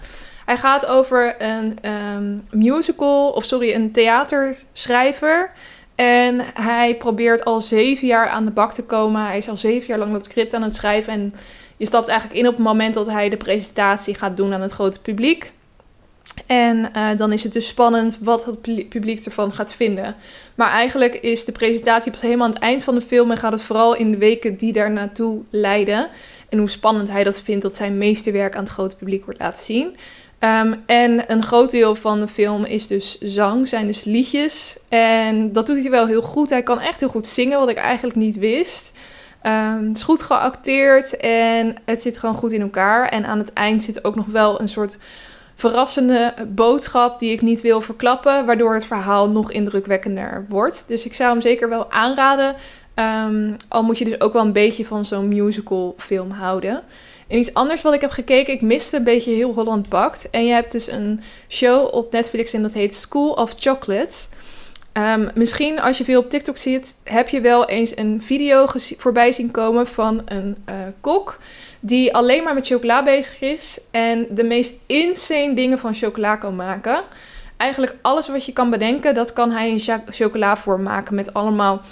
Hij 0.44 0.56
gaat 0.56 0.86
over 0.86 1.42
een 1.42 1.78
um, 2.16 2.42
musical, 2.50 3.30
of 3.30 3.44
sorry, 3.44 3.74
een 3.74 3.92
theaterschrijver. 3.92 5.52
En 5.94 6.40
hij 6.54 6.96
probeert 6.96 7.44
al 7.44 7.60
zeven 7.60 8.06
jaar 8.06 8.28
aan 8.28 8.44
de 8.44 8.50
bak 8.50 8.72
te 8.72 8.84
komen. 8.84 9.26
Hij 9.26 9.38
is 9.38 9.48
al 9.48 9.56
zeven 9.56 9.86
jaar 9.86 9.98
lang 9.98 10.12
dat 10.12 10.24
script 10.24 10.54
aan 10.54 10.62
het 10.62 10.74
schrijven. 10.74 11.12
En 11.12 11.34
je 11.76 11.86
stapt 11.86 12.08
eigenlijk 12.08 12.40
in 12.40 12.46
op 12.48 12.54
het 12.54 12.64
moment 12.64 12.94
dat 12.94 13.06
hij 13.06 13.28
de 13.28 13.36
presentatie 13.36 14.14
gaat 14.14 14.36
doen 14.36 14.54
aan 14.54 14.60
het 14.60 14.72
grote 14.72 15.00
publiek. 15.00 15.52
En 16.46 16.90
uh, 16.96 17.08
dan 17.16 17.32
is 17.32 17.42
het 17.42 17.52
dus 17.52 17.66
spannend 17.66 18.18
wat 18.20 18.44
het 18.44 18.88
publiek 18.88 19.24
ervan 19.24 19.52
gaat 19.52 19.72
vinden. 19.72 20.16
Maar 20.54 20.70
eigenlijk 20.70 21.14
is 21.14 21.44
de 21.44 21.52
presentatie 21.52 22.10
pas 22.10 22.20
helemaal 22.20 22.46
aan 22.46 22.54
het 22.54 22.62
eind 22.62 22.82
van 22.82 22.94
de 22.94 23.00
film 23.00 23.30
en 23.30 23.36
gaat 23.36 23.52
het 23.52 23.62
vooral 23.62 23.94
in 23.94 24.10
de 24.10 24.18
weken 24.18 24.56
die 24.56 24.72
daar 24.72 24.90
naartoe 24.90 25.42
leiden. 25.50 26.08
En 26.48 26.58
hoe 26.58 26.70
spannend 26.70 27.10
hij 27.10 27.24
dat 27.24 27.40
vindt 27.40 27.62
dat 27.62 27.76
zijn 27.76 27.98
meesterwerk 27.98 28.54
aan 28.54 28.62
het 28.62 28.72
grote 28.72 28.96
publiek 28.96 29.24
wordt 29.24 29.40
laten 29.40 29.64
zien. 29.64 29.96
Um, 30.44 30.82
en 30.86 31.32
een 31.32 31.42
groot 31.42 31.70
deel 31.70 31.94
van 31.94 32.20
de 32.20 32.28
film 32.28 32.64
is 32.64 32.86
dus 32.86 33.18
zang, 33.20 33.68
zijn 33.68 33.86
dus 33.86 34.04
liedjes. 34.04 34.78
En 34.88 35.52
dat 35.52 35.66
doet 35.66 35.80
hij 35.80 35.90
wel 35.90 36.06
heel 36.06 36.22
goed. 36.22 36.50
Hij 36.50 36.62
kan 36.62 36.80
echt 36.80 37.00
heel 37.00 37.08
goed 37.08 37.26
zingen, 37.26 37.58
wat 37.58 37.68
ik 37.68 37.76
eigenlijk 37.76 38.16
niet 38.16 38.36
wist. 38.38 38.92
Um, 39.42 39.88
het 39.88 39.96
is 39.96 40.02
goed 40.02 40.22
geacteerd 40.22 41.16
en 41.16 41.74
het 41.84 42.02
zit 42.02 42.18
gewoon 42.18 42.34
goed 42.34 42.52
in 42.52 42.60
elkaar. 42.60 43.08
En 43.08 43.26
aan 43.26 43.38
het 43.38 43.52
eind 43.52 43.84
zit 43.84 44.04
ook 44.04 44.14
nog 44.14 44.26
wel 44.26 44.60
een 44.60 44.68
soort 44.68 44.98
verrassende 45.54 46.34
boodschap 46.48 47.18
die 47.18 47.32
ik 47.32 47.42
niet 47.42 47.60
wil 47.60 47.80
verklappen, 47.80 48.46
waardoor 48.46 48.74
het 48.74 48.86
verhaal 48.86 49.28
nog 49.28 49.52
indrukwekkender 49.52 50.46
wordt. 50.48 50.84
Dus 50.88 51.04
ik 51.04 51.14
zou 51.14 51.30
hem 51.30 51.40
zeker 51.40 51.68
wel 51.68 51.90
aanraden. 51.90 52.54
Um, 53.26 53.56
al 53.68 53.82
moet 53.82 53.98
je 53.98 54.04
dus 54.04 54.20
ook 54.20 54.32
wel 54.32 54.42
een 54.42 54.52
beetje 54.52 54.84
van 54.84 55.04
zo'n 55.04 55.28
musical 55.28 55.94
film 55.98 56.30
houden. 56.30 56.82
En 57.26 57.38
iets 57.38 57.54
anders 57.54 57.82
wat 57.82 57.94
ik 57.94 58.00
heb 58.00 58.10
gekeken, 58.10 58.54
ik 58.54 58.60
miste 58.60 58.96
een 58.96 59.04
beetje 59.04 59.30
heel 59.30 59.52
Holland 59.52 59.88
Bakt. 59.88 60.30
En 60.30 60.46
je 60.46 60.52
hebt 60.52 60.72
dus 60.72 60.86
een 60.86 61.22
show 61.48 61.94
op 61.94 62.12
Netflix 62.12 62.52
en 62.52 62.62
dat 62.62 62.72
heet 62.72 62.94
School 62.94 63.30
of 63.30 63.54
Chocolates. 63.56 64.28
Um, 64.98 65.30
misschien 65.34 65.80
als 65.80 65.98
je 65.98 66.04
veel 66.04 66.20
op 66.20 66.30
TikTok 66.30 66.56
ziet, 66.56 66.94
heb 67.04 67.28
je 67.28 67.40
wel 67.40 67.68
eens 67.68 67.96
een 67.96 68.22
video 68.22 68.66
voorbij 68.96 69.32
zien 69.32 69.50
komen 69.50 69.86
van 69.86 70.22
een 70.24 70.56
uh, 70.68 70.74
kok 71.00 71.38
die 71.80 72.14
alleen 72.14 72.42
maar 72.42 72.54
met 72.54 72.66
chocola 72.66 73.02
bezig 73.02 73.40
is 73.40 73.78
en 73.90 74.26
de 74.30 74.44
meest 74.44 74.74
insane 74.86 75.54
dingen 75.54 75.78
van 75.78 75.94
chocola 75.94 76.36
kan 76.36 76.56
maken. 76.56 77.02
Eigenlijk 77.56 77.96
alles 78.02 78.28
wat 78.28 78.44
je 78.44 78.52
kan 78.52 78.70
bedenken, 78.70 79.14
dat 79.14 79.32
kan 79.32 79.50
hij 79.50 79.70
in 79.70 80.02
chocola 80.10 80.56
voor 80.56 80.80
maken 80.80 81.14
met 81.14 81.34
allemaal 81.34 81.82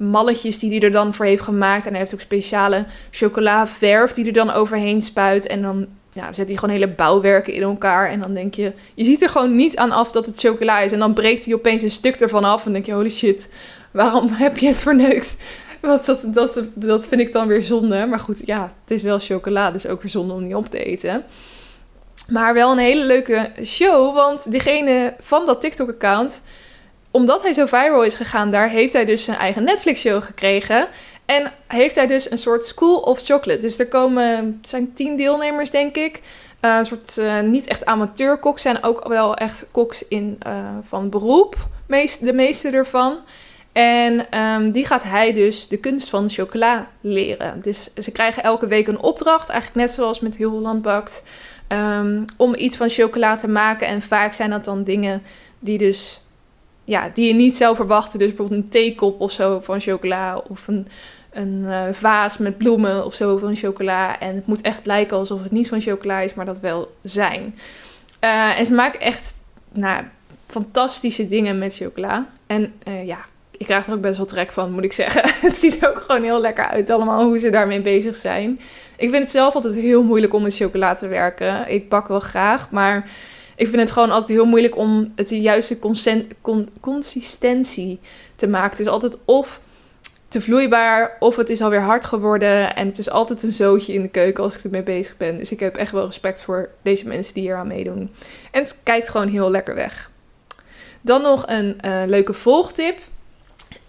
malletjes 0.00 0.58
die 0.58 0.70
hij 0.70 0.80
er 0.80 0.92
dan 0.92 1.14
voor 1.14 1.24
heeft 1.24 1.42
gemaakt. 1.42 1.84
En 1.84 1.90
hij 1.90 1.98
heeft 1.98 2.14
ook 2.14 2.20
speciale 2.20 2.84
chocolaverf 3.10 4.12
die 4.12 4.26
er 4.26 4.32
dan 4.32 4.50
overheen 4.50 5.02
spuit. 5.02 5.46
En 5.46 5.62
dan 5.62 5.86
ja, 6.12 6.32
zet 6.32 6.48
hij 6.48 6.56
gewoon 6.56 6.74
hele 6.74 6.88
bouwwerken 6.88 7.52
in 7.52 7.62
elkaar. 7.62 8.10
En 8.10 8.20
dan 8.20 8.34
denk 8.34 8.54
je, 8.54 8.72
je 8.94 9.04
ziet 9.04 9.22
er 9.22 9.28
gewoon 9.28 9.56
niet 9.56 9.76
aan 9.76 9.90
af 9.90 10.10
dat 10.10 10.26
het 10.26 10.40
chocola 10.40 10.80
is. 10.80 10.92
En 10.92 10.98
dan 10.98 11.14
breekt 11.14 11.44
hij 11.44 11.54
opeens 11.54 11.82
een 11.82 11.90
stuk 11.90 12.16
ervan 12.16 12.44
af. 12.44 12.66
En 12.66 12.72
denk 12.72 12.86
je, 12.86 12.92
holy 12.92 13.10
shit, 13.10 13.48
waarom 13.90 14.28
heb 14.44 14.58
je 14.58 14.66
het 14.66 14.82
verneukt? 14.82 15.36
Want 15.80 16.06
dat, 16.06 16.20
dat, 16.24 16.68
dat 16.74 17.08
vind 17.08 17.20
ik 17.20 17.32
dan 17.32 17.46
weer 17.46 17.62
zonde. 17.62 18.06
Maar 18.06 18.20
goed, 18.20 18.42
ja, 18.44 18.72
het 18.82 18.90
is 18.90 19.02
wel 19.02 19.18
chocola, 19.18 19.70
dus 19.70 19.86
ook 19.86 20.02
weer 20.02 20.10
zonde 20.10 20.34
om 20.34 20.46
niet 20.46 20.54
op 20.54 20.66
te 20.66 20.84
eten. 20.84 21.24
Maar 22.28 22.54
wel 22.54 22.72
een 22.72 22.78
hele 22.78 23.04
leuke 23.04 23.50
show, 23.64 24.14
want 24.14 24.50
diegene 24.50 25.14
van 25.18 25.46
dat 25.46 25.60
TikTok-account, 25.60 26.42
omdat 27.10 27.42
hij 27.42 27.52
zo 27.52 27.66
viral 27.66 28.04
is 28.04 28.14
gegaan 28.14 28.50
daar, 28.50 28.68
heeft 28.68 28.92
hij 28.92 29.04
dus 29.04 29.24
zijn 29.24 29.36
eigen 29.38 29.64
Netflix-show 29.64 30.22
gekregen. 30.22 30.88
En 31.24 31.52
heeft 31.66 31.94
hij 31.94 32.06
dus 32.06 32.30
een 32.30 32.38
soort 32.38 32.64
School 32.64 32.98
of 32.98 33.20
Chocolate. 33.24 33.60
Dus 33.60 33.78
er 33.78 33.88
komen, 33.88 34.60
zijn 34.62 34.92
tien 34.92 35.16
deelnemers, 35.16 35.70
denk 35.70 35.96
ik. 35.96 36.20
Uh, 36.60 36.76
een 36.76 36.86
soort 36.86 37.16
uh, 37.16 37.40
niet 37.40 37.66
echt 37.66 37.84
amateurkoks, 37.84 38.62
zijn 38.62 38.82
ook 38.82 39.08
wel 39.08 39.36
echt 39.36 39.66
koks 39.70 40.08
in, 40.08 40.38
uh, 40.46 40.68
van 40.88 41.10
beroep, 41.10 41.56
de 42.20 42.32
meeste 42.32 42.70
ervan. 42.70 43.16
En 43.72 44.38
um, 44.40 44.70
die 44.70 44.86
gaat 44.86 45.02
hij 45.02 45.32
dus 45.32 45.68
de 45.68 45.76
kunst 45.76 46.08
van 46.08 46.30
chocola 46.30 46.88
leren. 47.00 47.60
Dus 47.62 47.90
ze 47.94 48.10
krijgen 48.10 48.42
elke 48.42 48.66
week 48.66 48.86
een 48.86 49.00
opdracht, 49.00 49.48
eigenlijk 49.48 49.80
net 49.80 49.94
zoals 49.94 50.20
met 50.20 50.36
Heel 50.36 50.50
Holland 50.50 50.82
Bakt, 50.82 51.24
um, 51.68 52.24
om 52.36 52.54
iets 52.54 52.76
van 52.76 52.88
chocola 52.88 53.36
te 53.36 53.48
maken. 53.48 53.86
En 53.86 54.02
vaak 54.02 54.32
zijn 54.32 54.50
dat 54.50 54.64
dan 54.64 54.84
dingen 54.84 55.22
die 55.58 55.78
dus, 55.78 56.20
ja, 56.90 57.10
die 57.14 57.26
je 57.26 57.34
niet 57.34 57.56
zou 57.56 57.76
verwachten. 57.76 58.18
Dus 58.18 58.28
bijvoorbeeld 58.28 58.60
een 58.60 58.68
theekop 58.68 59.20
of 59.20 59.32
zo 59.32 59.60
van 59.60 59.80
chocola 59.80 60.42
of 60.48 60.68
een, 60.68 60.86
een 61.32 61.62
uh, 61.64 61.82
vaas 61.92 62.38
met 62.38 62.58
bloemen 62.58 63.04
of 63.04 63.14
zo 63.14 63.36
van 63.36 63.56
chocola. 63.56 64.20
En 64.20 64.34
het 64.34 64.46
moet 64.46 64.60
echt 64.60 64.86
lijken 64.86 65.16
alsof 65.16 65.42
het 65.42 65.50
niet 65.50 65.68
van 65.68 65.80
chocola 65.80 66.20
is, 66.20 66.34
maar 66.34 66.46
dat 66.46 66.60
wel 66.60 66.96
zijn. 67.02 67.58
Uh, 68.20 68.58
en 68.58 68.66
ze 68.66 68.72
maken 68.72 69.00
echt, 69.00 69.34
nou, 69.72 70.04
fantastische 70.46 71.26
dingen 71.26 71.58
met 71.58 71.76
chocola. 71.76 72.26
En 72.46 72.72
uh, 72.88 73.06
ja, 73.06 73.24
ik 73.56 73.66
krijg 73.66 73.86
er 73.86 73.92
ook 73.92 74.00
best 74.00 74.16
wel 74.16 74.26
trek 74.26 74.50
van, 74.50 74.72
moet 74.72 74.84
ik 74.84 74.92
zeggen. 74.92 75.22
het 75.48 75.56
ziet 75.56 75.82
er 75.82 75.88
ook 75.88 76.04
gewoon 76.06 76.22
heel 76.22 76.40
lekker 76.40 76.64
uit, 76.64 76.90
allemaal 76.90 77.24
hoe 77.24 77.38
ze 77.38 77.50
daarmee 77.50 77.80
bezig 77.80 78.16
zijn. 78.16 78.60
Ik 78.96 79.10
vind 79.10 79.22
het 79.22 79.30
zelf 79.30 79.54
altijd 79.54 79.74
heel 79.74 80.02
moeilijk 80.02 80.34
om 80.34 80.42
met 80.42 80.56
chocola 80.56 80.94
te 80.94 81.08
werken. 81.08 81.68
Ik 81.68 81.88
bak 81.88 82.08
wel 82.08 82.20
graag, 82.20 82.70
maar 82.70 83.10
ik 83.60 83.68
vind 83.68 83.80
het 83.80 83.90
gewoon 83.90 84.10
altijd 84.10 84.28
heel 84.28 84.46
moeilijk 84.46 84.76
om 84.76 85.12
het 85.16 85.28
de 85.28 85.40
juiste 85.40 85.78
consistentie 86.80 88.00
te 88.36 88.48
maken. 88.48 88.70
Het 88.70 88.80
is 88.80 88.86
altijd 88.86 89.18
of 89.24 89.60
te 90.28 90.40
vloeibaar 90.40 91.16
of 91.18 91.36
het 91.36 91.50
is 91.50 91.60
alweer 91.60 91.80
hard 91.80 92.04
geworden. 92.04 92.76
En 92.76 92.86
het 92.86 92.98
is 92.98 93.10
altijd 93.10 93.42
een 93.42 93.52
zootje 93.52 93.92
in 93.92 94.02
de 94.02 94.08
keuken 94.08 94.44
als 94.44 94.56
ik 94.56 94.64
ermee 94.64 94.82
bezig 94.82 95.16
ben. 95.16 95.38
Dus 95.38 95.52
ik 95.52 95.60
heb 95.60 95.76
echt 95.76 95.92
wel 95.92 96.06
respect 96.06 96.42
voor 96.42 96.68
deze 96.82 97.08
mensen 97.08 97.34
die 97.34 97.42
hier 97.42 97.56
aan 97.56 97.66
meedoen. 97.66 98.10
En 98.50 98.62
het 98.62 98.80
kijkt 98.82 99.08
gewoon 99.08 99.28
heel 99.28 99.50
lekker 99.50 99.74
weg. 99.74 100.10
Dan 101.00 101.22
nog 101.22 101.44
een 101.46 101.78
uh, 101.84 102.02
leuke 102.06 102.34
volgtip 102.34 102.98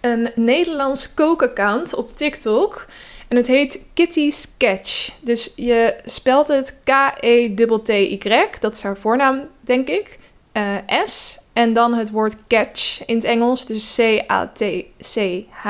een 0.00 0.30
Nederlands 0.34 1.14
kookaccount 1.14 1.94
op 1.94 2.16
TikTok. 2.16 2.86
En 3.32 3.38
het 3.38 3.46
heet 3.46 3.84
Kitty 3.94 4.30
Sketch. 4.30 5.10
Dus 5.20 5.52
je 5.56 5.96
spelt 6.04 6.48
het 6.48 6.80
K-E-T-T-Y. 6.84 8.44
Dat 8.60 8.74
is 8.74 8.82
haar 8.82 8.96
voornaam, 8.96 9.48
denk 9.60 9.88
ik. 9.88 10.18
Uh, 10.52 10.76
S. 11.04 11.38
En 11.52 11.72
dan 11.72 11.94
het 11.94 12.10
woord 12.10 12.46
catch 12.46 13.06
in 13.06 13.14
het 13.14 13.24
Engels. 13.24 13.66
Dus 13.66 13.94
C-A-T-C-H. 13.96 15.66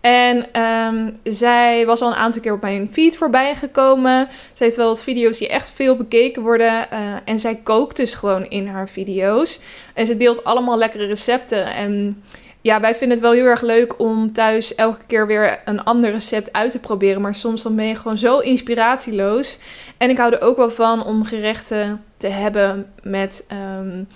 En 0.00 0.60
um, 0.62 1.18
zij 1.22 1.86
was 1.86 2.00
al 2.00 2.08
een 2.08 2.14
aantal 2.14 2.40
keer 2.40 2.52
op 2.52 2.60
mijn 2.60 2.88
feed 2.92 3.16
voorbij 3.16 3.54
gekomen. 3.54 4.28
Ze 4.52 4.64
heeft 4.64 4.76
wel 4.76 4.88
wat 4.88 5.02
video's 5.02 5.38
die 5.38 5.48
echt 5.48 5.70
veel 5.74 5.96
bekeken 5.96 6.42
worden. 6.42 6.86
Uh, 6.92 6.98
en 7.24 7.38
zij 7.38 7.54
kookt 7.54 7.96
dus 7.96 8.14
gewoon 8.14 8.46
in 8.48 8.66
haar 8.66 8.88
video's. 8.88 9.58
En 9.94 10.06
ze 10.06 10.16
deelt 10.16 10.44
allemaal 10.44 10.78
lekkere 10.78 11.06
recepten. 11.06 11.66
En 11.66 12.22
ja, 12.66 12.80
wij 12.80 12.94
vinden 12.94 13.16
het 13.16 13.26
wel 13.26 13.32
heel 13.32 13.44
erg 13.44 13.60
leuk 13.62 14.00
om 14.00 14.32
thuis 14.32 14.74
elke 14.74 15.04
keer 15.06 15.26
weer 15.26 15.60
een 15.64 15.84
ander 15.84 16.10
recept 16.10 16.52
uit 16.52 16.70
te 16.70 16.80
proberen. 16.80 17.20
Maar 17.20 17.34
soms 17.34 17.62
dan 17.62 17.76
ben 17.76 17.84
je 17.84 17.96
gewoon 17.96 18.18
zo 18.18 18.38
inspiratieloos. 18.38 19.58
En 19.96 20.10
ik 20.10 20.18
hou 20.18 20.32
er 20.32 20.40
ook 20.40 20.56
wel 20.56 20.70
van 20.70 21.04
om 21.04 21.24
gerechten 21.24 22.04
te 22.16 22.26
hebben 22.26 22.92
met 23.02 23.46
um, 23.78 24.08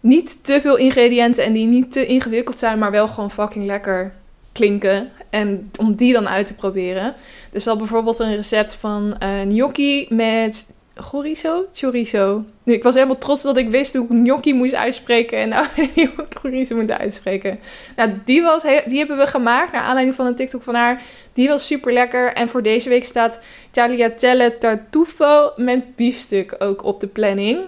niet 0.00 0.44
te 0.44 0.60
veel 0.60 0.76
ingrediënten 0.76 1.44
en 1.44 1.52
die 1.52 1.66
niet 1.66 1.92
te 1.92 2.06
ingewikkeld 2.06 2.58
zijn, 2.58 2.78
maar 2.78 2.90
wel 2.90 3.08
gewoon 3.08 3.30
fucking 3.30 3.66
lekker 3.66 4.12
klinken. 4.52 5.10
En 5.30 5.70
om 5.76 5.94
die 5.94 6.12
dan 6.12 6.28
uit 6.28 6.46
te 6.46 6.54
proberen. 6.54 7.14
Dus 7.52 7.66
al 7.66 7.76
bijvoorbeeld 7.76 8.18
een 8.18 8.36
recept 8.36 8.74
van 8.74 9.16
uh, 9.22 9.40
gnocchi 9.40 10.06
met 10.08 10.66
chorizo? 11.02 11.66
Chorizo. 11.72 12.44
Nu, 12.62 12.72
ik 12.72 12.82
was 12.82 12.94
helemaal 12.94 13.18
trots 13.18 13.42
dat 13.42 13.56
ik 13.56 13.68
wist 13.68 13.94
hoe 13.94 14.04
ik 14.04 14.10
gnocchi 14.10 14.54
moest 14.54 14.74
uitspreken 14.74 15.38
en 15.38 15.48
nou 15.48 15.66
chorizo 16.40 16.76
moet 16.76 16.90
uitspreken. 16.90 17.58
Nou, 17.96 18.10
die, 18.24 18.42
was, 18.42 18.62
die 18.86 18.98
hebben 18.98 19.18
we 19.18 19.26
gemaakt 19.26 19.72
naar 19.72 19.82
aanleiding 19.82 20.16
van 20.16 20.26
een 20.26 20.34
TikTok 20.34 20.62
van 20.62 20.74
haar. 20.74 21.02
Die 21.32 21.48
was 21.48 21.66
super 21.66 21.92
lekker. 21.92 22.32
En 22.32 22.48
voor 22.48 22.62
deze 22.62 22.88
week 22.88 23.04
staat 23.04 23.38
tagliatelle 23.70 24.58
tartufo 24.58 25.52
met 25.56 25.96
biefstuk 25.96 26.54
ook 26.58 26.84
op 26.84 27.00
de 27.00 27.06
planning. 27.06 27.58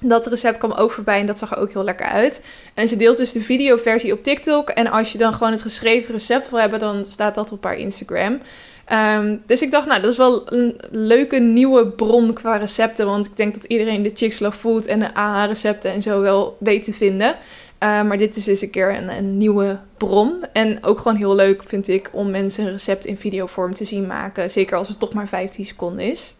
Dat 0.00 0.26
recept 0.26 0.58
kwam 0.58 0.72
ook 0.72 0.92
voorbij 0.92 1.20
en 1.20 1.26
dat 1.26 1.38
zag 1.38 1.50
er 1.50 1.58
ook 1.58 1.72
heel 1.72 1.84
lekker 1.84 2.06
uit. 2.06 2.44
En 2.74 2.88
ze 2.88 2.96
deelt 2.96 3.16
dus 3.16 3.32
de 3.32 3.42
videoversie 3.42 4.12
op 4.12 4.22
TikTok. 4.22 4.68
En 4.68 4.86
als 4.86 5.12
je 5.12 5.18
dan 5.18 5.34
gewoon 5.34 5.52
het 5.52 5.62
geschreven 5.62 6.12
recept 6.12 6.50
wil 6.50 6.60
hebben, 6.60 6.78
dan 6.78 7.04
staat 7.08 7.34
dat 7.34 7.52
op 7.52 7.64
haar 7.64 7.76
Instagram. 7.76 8.40
Ehm, 8.88 9.36
dus 9.46 9.62
ik 9.62 9.70
dacht, 9.70 9.86
nou, 9.86 10.00
dat 10.00 10.10
is 10.10 10.16
wel 10.16 10.52
een 10.52 10.80
leuke 10.90 11.36
nieuwe 11.38 11.86
bron 11.86 12.32
qua 12.32 12.56
recepten. 12.56 13.06
Want 13.06 13.26
ik 13.26 13.36
denk 13.36 13.54
dat 13.54 13.64
iedereen 13.64 14.02
de 14.02 14.10
Chicks 14.14 14.38
Love 14.38 14.58
Food 14.58 14.86
en 14.86 14.98
de 14.98 15.14
AH-recepten 15.14 15.92
en 15.92 16.02
zo 16.02 16.20
wel 16.20 16.56
weet 16.60 16.84
te 16.84 16.92
vinden. 16.92 17.28
Uh, 17.28 18.02
maar 18.02 18.18
dit 18.18 18.36
is 18.36 18.44
dus 18.44 18.62
een 18.62 18.70
keer 18.70 19.08
een, 19.08 19.38
nieuwe 19.38 19.78
bron. 19.96 20.44
En 20.52 20.84
ook 20.84 20.98
gewoon 20.98 21.16
heel 21.16 21.34
leuk, 21.34 21.62
vind 21.66 21.88
ik, 21.88 22.10
om 22.12 22.30
mensen 22.30 22.64
een 22.64 22.72
recept 22.72 23.04
in 23.04 23.18
videovorm 23.18 23.74
te 23.74 23.84
zien 23.84 24.06
maken. 24.06 24.50
Zeker 24.50 24.76
als 24.76 24.88
het 24.88 24.98
toch 24.98 25.12
maar 25.12 25.28
15 25.28 25.64
seconden 25.64 26.04
is. 26.04 26.34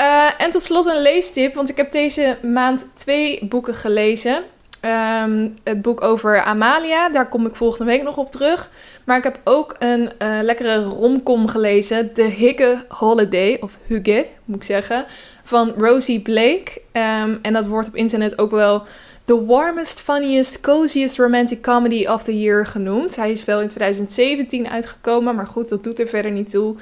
Uh, 0.00 0.30
en 0.38 0.50
tot 0.50 0.62
slot 0.62 0.86
een 0.86 1.02
leestip, 1.02 1.54
want 1.54 1.68
ik 1.68 1.76
heb 1.76 1.92
deze 1.92 2.38
maand 2.42 2.86
twee 2.94 3.44
boeken 3.44 3.74
gelezen. 3.74 4.42
Um, 4.84 5.58
het 5.64 5.82
boek 5.82 6.02
over 6.02 6.42
Amalia, 6.42 7.08
daar 7.08 7.28
kom 7.28 7.46
ik 7.46 7.54
volgende 7.54 7.84
week 7.84 8.02
nog 8.02 8.16
op 8.16 8.30
terug. 8.30 8.70
Maar 9.04 9.16
ik 9.16 9.24
heb 9.24 9.40
ook 9.44 9.76
een 9.78 10.00
uh, 10.00 10.38
lekkere 10.42 10.84
romcom 10.84 11.48
gelezen, 11.48 12.12
The 12.12 12.22
Higge 12.22 12.84
Holiday, 12.88 13.58
of 13.60 13.72
Hugge 13.86 14.26
moet 14.44 14.56
ik 14.56 14.64
zeggen, 14.64 15.04
van 15.42 15.72
Rosie 15.76 16.20
Blake. 16.20 16.80
Um, 16.92 17.38
en 17.42 17.52
dat 17.52 17.66
wordt 17.66 17.88
op 17.88 17.96
internet 17.96 18.38
ook 18.38 18.50
wel 18.50 18.82
The 19.24 19.44
Warmest, 19.44 20.00
Funniest, 20.00 20.60
Coziest 20.60 21.18
Romantic 21.18 21.60
Comedy 21.60 22.06
of 22.06 22.22
the 22.22 22.40
Year 22.40 22.66
genoemd. 22.66 23.16
Hij 23.16 23.30
is 23.30 23.44
wel 23.44 23.60
in 23.60 23.68
2017 23.68 24.68
uitgekomen, 24.68 25.34
maar 25.34 25.46
goed, 25.46 25.68
dat 25.68 25.84
doet 25.84 26.00
er 26.00 26.08
verder 26.08 26.30
niet 26.30 26.50
toe. 26.50 26.74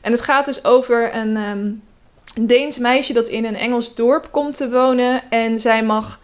En 0.00 0.12
het 0.12 0.20
gaat 0.20 0.46
dus 0.46 0.64
over 0.64 1.14
een, 1.14 1.36
um, 1.36 1.82
een 2.34 2.46
Deens 2.46 2.78
meisje 2.78 3.12
dat 3.12 3.28
in 3.28 3.44
een 3.44 3.56
Engels 3.56 3.94
dorp 3.94 4.28
komt 4.30 4.56
te 4.56 4.70
wonen. 4.70 5.22
En 5.30 5.58
zij 5.58 5.84
mag 5.84 6.20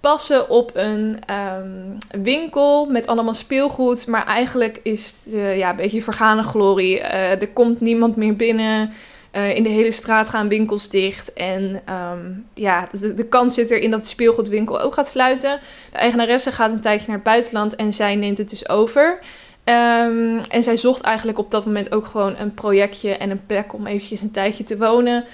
passen 0.00 0.48
op 0.50 0.70
een 0.74 1.18
um, 1.30 1.96
winkel 2.22 2.86
met 2.86 3.06
allemaal 3.06 3.34
speelgoed. 3.34 4.06
Maar 4.06 4.26
eigenlijk 4.26 4.80
is 4.82 5.06
het 5.24 5.34
uh, 5.34 5.58
ja, 5.58 5.70
een 5.70 5.76
beetje 5.76 6.02
vergane 6.02 6.42
glorie. 6.42 6.98
Uh, 6.98 7.30
er 7.30 7.48
komt 7.48 7.80
niemand 7.80 8.16
meer 8.16 8.36
binnen. 8.36 8.92
Uh, 9.36 9.56
in 9.56 9.62
de 9.62 9.68
hele 9.68 9.92
straat 9.92 10.28
gaan 10.30 10.48
winkels 10.48 10.88
dicht. 10.88 11.32
En 11.32 11.82
um, 12.12 12.46
ja, 12.54 12.88
de, 13.16 13.26
kans 13.28 13.54
zit 13.54 13.70
erin 13.70 13.90
dat 13.90 14.00
de 14.00 14.06
speelgoedwinkel 14.06 14.80
ook 14.80 14.94
gaat 14.94 15.08
sluiten. 15.08 15.60
De 15.92 15.98
eigenaresse 15.98 16.52
gaat 16.52 16.72
een 16.72 16.80
tijdje 16.80 17.06
naar 17.06 17.16
het 17.16 17.24
buitenland 17.24 17.74
en 17.74 17.92
zij 17.92 18.16
neemt 18.16 18.38
het 18.38 18.50
dus 18.50 18.68
over. 18.68 19.18
Um, 19.64 20.40
en 20.40 20.62
zij 20.62 20.76
zocht 20.76 21.00
eigenlijk 21.00 21.38
op 21.38 21.50
dat 21.50 21.64
moment 21.64 21.94
ook 21.94 22.06
gewoon 22.06 22.36
een 22.38 22.54
projectje 22.54 23.16
en 23.16 23.30
een 23.30 23.46
plek 23.46 23.72
om 23.72 23.86
eventjes 23.86 24.20
een 24.20 24.30
tijdje 24.30 24.64
te 24.64 24.78
wonen. 24.78 25.24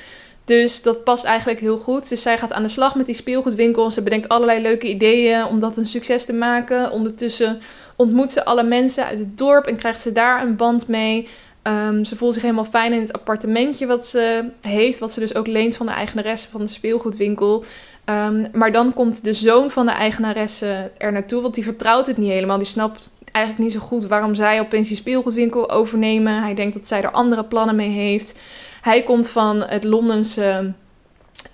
Dus 0.45 0.83
dat 0.83 1.05
past 1.05 1.25
eigenlijk 1.25 1.61
heel 1.61 1.79
goed. 1.79 2.09
Dus 2.09 2.23
zij 2.23 2.39
gaat 2.39 2.53
aan 2.53 2.63
de 2.63 2.69
slag 2.69 2.95
met 2.95 3.07
die 3.07 3.15
speelgoedwinkel. 3.15 3.91
Ze 3.91 4.03
bedenkt 4.03 4.29
allerlei 4.29 4.61
leuke 4.61 4.89
ideeën 4.89 5.45
om 5.45 5.61
dat 5.61 5.77
een 5.77 5.87
succes 5.87 6.25
te 6.25 6.33
maken. 6.33 6.91
Ondertussen 6.91 7.61
ontmoet 7.97 8.33
ze 8.33 8.45
alle 8.45 8.63
mensen 8.63 9.05
uit 9.05 9.19
het 9.19 9.39
dorp 9.39 9.67
en 9.67 9.77
krijgt 9.77 10.01
ze 10.01 10.13
daar 10.13 10.43
een 10.43 10.57
band 10.57 10.89
mee. 10.89 11.29
Um, 11.63 12.05
ze 12.05 12.17
voelt 12.17 12.35
zich 12.35 12.43
helemaal 12.43 12.65
fijn 12.65 12.93
in 12.93 13.01
het 13.01 13.13
appartementje 13.13 13.87
wat 13.87 14.07
ze 14.07 14.45
heeft. 14.61 14.99
Wat 14.99 15.13
ze 15.13 15.21
dus 15.21 15.35
ook 15.35 15.47
leent 15.47 15.77
van 15.77 15.87
de 15.87 15.93
eigenaresse 15.93 16.49
van 16.49 16.61
de 16.61 16.67
speelgoedwinkel. 16.67 17.65
Um, 18.05 18.47
maar 18.53 18.73
dan 18.73 18.93
komt 18.93 19.25
de 19.25 19.33
zoon 19.33 19.71
van 19.71 19.87
de 19.87 19.93
eigenaresse 19.93 20.91
er 20.99 21.13
naartoe. 21.13 21.43
Want 21.43 21.55
die 21.55 21.65
vertrouwt 21.65 22.07
het 22.07 22.17
niet 22.17 22.31
helemaal. 22.31 22.59
Die 22.59 22.67
snapt 22.67 23.11
eigenlijk 23.33 23.65
niet 23.65 23.81
zo 23.81 23.87
goed 23.87 24.07
waarom 24.07 24.35
zij 24.35 24.61
opeens 24.61 24.89
die 24.89 24.97
speelgoedwinkel 24.97 25.71
overnemen. 25.71 26.43
Hij 26.43 26.55
denkt 26.55 26.75
dat 26.75 26.89
zij 26.89 27.03
er 27.03 27.11
andere 27.11 27.45
plannen 27.45 27.77
mee 27.77 27.91
heeft. 27.91 28.41
Hij 28.83 29.03
komt 29.03 29.29
van 29.29 29.63
het 29.67 29.85
Londense 29.85 30.73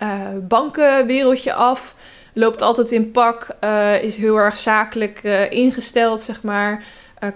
uh, 0.03 0.29
bankenwereldje 0.49 1.53
af. 1.53 1.95
Loopt 2.35 2.63
altijd 2.63 2.91
in 2.91 3.11
pak. 3.11 3.57
Uh, 3.65 4.03
is 4.03 4.17
heel 4.17 4.37
erg 4.37 4.57
zakelijk 4.57 5.21
uh, 5.23 5.51
ingesteld, 5.51 6.23
zeg 6.23 6.43
maar. 6.43 6.85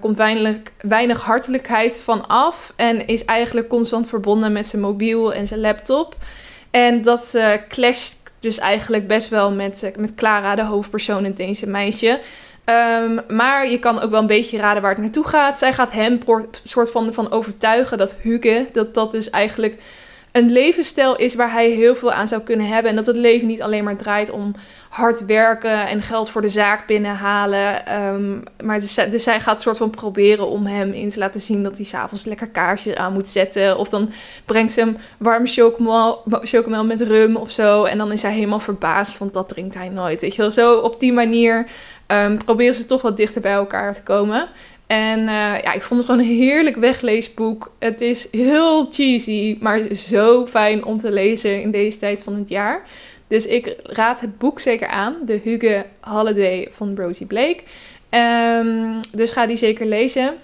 Komt 0.01 0.17
weinig, 0.17 0.57
weinig 0.81 1.23
hartelijkheid 1.23 2.01
van 2.01 2.29
af. 2.29 2.73
En 2.77 3.07
is 3.07 3.25
eigenlijk 3.25 3.69
constant 3.69 4.09
verbonden 4.09 4.53
met 4.53 4.67
zijn 4.67 4.83
mobiel 4.83 5.33
en 5.33 5.47
zijn 5.47 5.61
laptop. 5.61 6.17
En 6.71 7.03
dat 7.03 7.39
clasht 7.69 8.33
dus 8.39 8.59
eigenlijk 8.59 9.07
best 9.07 9.29
wel 9.29 9.51
met, 9.51 9.93
met 9.97 10.15
Clara, 10.15 10.55
de 10.55 10.65
hoofdpersoon 10.65 11.25
in 11.25 11.35
deze 11.35 11.67
meisje. 11.67 12.21
Um, 12.65 13.21
maar 13.29 13.69
je 13.69 13.79
kan 13.79 14.01
ook 14.01 14.11
wel 14.11 14.21
een 14.21 14.27
beetje 14.27 14.59
raden 14.59 14.83
waar 14.83 14.91
het 14.91 15.01
naartoe 15.01 15.27
gaat. 15.27 15.59
Zij 15.59 15.73
gaat 15.73 15.93
hem 15.93 16.19
soort 16.65 16.91
van, 16.91 17.15
van 17.15 17.31
overtuigen 17.31 17.99
dat 17.99 18.15
Hugo, 18.21 18.67
dat 18.73 18.95
dat 18.95 19.13
dus 19.13 19.31
eigenlijk 19.31 19.83
een 20.33 20.53
levensstijl 20.53 21.17
is 21.17 21.35
waar 21.35 21.53
hij 21.53 21.71
heel 21.71 21.97
veel 21.97 22.13
aan 22.13 22.29
zou 22.29 22.43
kunnen 22.43 22.67
hebben. 22.67 22.91
En 22.91 22.97
dat 22.97 23.07
het 23.07 23.17
leven 23.17 23.47
niet 23.47 23.63
alleen 23.63 23.85
maar 23.85 23.97
draait 23.97 24.31
om 24.31 24.55
hard 24.89 25.25
werken 25.25 25.87
en 25.87 26.03
geld 26.03 26.31
voor 26.31 26.43
de 26.43 26.49
zaak 26.49 26.87
binnenhalen. 26.87 27.97
Um, 28.03 28.43
maar 28.65 28.81
dus, 28.81 28.95
dus 28.95 29.23
zij 29.23 29.41
gaat 29.41 29.63
soort 29.63 29.77
van 29.77 29.91
proberen 29.91 30.47
om 30.47 30.67
hem 30.67 30.93
in 30.93 31.09
te 31.09 31.19
laten 31.19 31.41
zien 31.41 31.63
dat 31.63 31.77
hij 31.77 31.87
s'avonds 31.87 32.25
lekker 32.25 32.49
kaarsjes 32.49 32.95
aan 32.95 33.13
moet 33.13 33.29
zetten. 33.29 33.79
Of 33.79 33.89
dan 33.89 34.11
brengt 34.45 34.73
ze 34.73 34.81
hem 34.81 34.97
warm 35.19 35.47
chocomel 35.47 36.85
met 36.85 37.01
rum 37.01 37.37
of 37.37 37.51
zo. 37.51 37.85
En 37.85 37.99
dan 37.99 38.13
is 38.13 38.23
hij 38.23 38.33
helemaal 38.33 38.61
verbaasd, 38.61 39.19
want 39.19 39.33
dat 39.33 39.49
drinkt 39.49 39.75
hij 39.75 39.89
nooit. 39.89 40.21
Weet 40.21 40.35
je 40.35 40.41
wel, 40.41 40.51
zo 40.51 40.79
op 40.79 41.01
die 41.01 41.13
manier 41.13 41.67
um, 42.07 42.45
proberen 42.45 42.75
ze 42.75 42.87
toch 42.87 43.03
wat 43.03 43.17
dichter 43.17 43.41
bij 43.41 43.53
elkaar 43.53 43.95
te 43.95 44.03
komen. 44.03 44.49
En 44.87 45.19
uh, 45.19 45.27
ja, 45.63 45.73
ik 45.73 45.83
vond 45.83 46.01
het 46.01 46.11
gewoon 46.11 46.27
een 46.27 46.37
heerlijk 46.37 46.77
wegleesboek. 46.77 47.73
Het 47.79 48.01
is 48.01 48.29
heel 48.31 48.87
cheesy, 48.91 49.57
maar 49.61 49.95
zo 49.95 50.47
fijn 50.47 50.85
om 50.85 50.99
te 50.99 51.11
lezen 51.11 51.63
in 51.63 51.71
deze 51.71 51.99
tijd 51.99 52.23
van 52.23 52.35
het 52.35 52.49
jaar. 52.49 52.83
Dus 53.29 53.47
ik 53.47 53.77
raad 53.83 54.21
het 54.21 54.39
boek 54.39 54.61
zeker 54.61 54.89
aan. 54.89 55.17
De 55.25 55.41
Hugo 55.45 55.83
Holiday 56.01 56.69
van 56.73 56.97
Rosie 56.97 57.27
Blake. 57.27 57.63
Um, 58.11 59.01
dus 59.13 59.33
ga 59.33 59.47
die 59.47 59.57
zeker 59.57 59.87
lezen. 59.87 60.35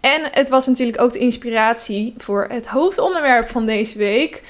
En 0.00 0.22
het 0.30 0.48
was 0.48 0.66
natuurlijk 0.66 1.00
ook 1.00 1.12
de 1.12 1.18
inspiratie 1.18 2.14
voor 2.18 2.46
het 2.50 2.66
hoofdonderwerp 2.66 3.48
van 3.48 3.66
deze 3.66 3.98
week. 3.98 4.42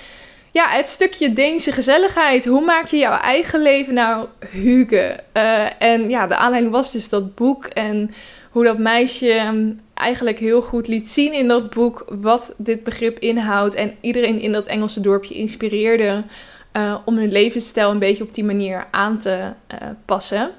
Ja, 0.57 0.69
het 0.69 0.89
stukje 0.89 1.33
Deense 1.33 1.73
gezelligheid. 1.73 2.45
Hoe 2.45 2.65
maak 2.65 2.87
je 2.87 2.97
jouw 2.97 3.19
eigen 3.19 3.63
leven 3.63 3.95
nou 3.95 4.27
Hugo? 4.51 4.97
Uh, 4.97 5.83
en 5.83 6.09
ja, 6.11 6.27
de 6.27 6.37
aanleiding 6.37 6.73
was 6.73 6.93
dus 6.93 7.09
dat 7.09 7.35
boek. 7.35 7.65
En 7.65 8.11
hoe 8.51 8.65
dat 8.65 8.79
meisje 8.79 9.55
eigenlijk 9.95 10.39
heel 10.39 10.63
goed 10.63 10.89
liet 10.89 11.09
zien 11.09 11.33
in 11.33 11.49
dat 11.49 11.71
boek 11.71 12.05
wat 12.09 12.55
dit 12.59 12.85
begrip 12.85 13.19
inhoudt. 13.19 13.75
En 13.75 13.95
iedereen 14.01 14.41
in 14.41 14.53
dat 14.53 14.67
Engelse 14.67 15.01
dorpje 15.01 15.35
inspireerde 15.35 16.25
uh, 16.77 16.97
om 17.05 17.17
hun 17.17 17.33
levensstijl 17.33 17.91
een 17.91 17.99
beetje 17.99 18.25
op 18.25 18.35
die 18.35 18.45
manier 18.45 18.87
aan 18.91 19.19
te 19.19 19.39
uh, 19.39 19.89
passen. 20.05 20.51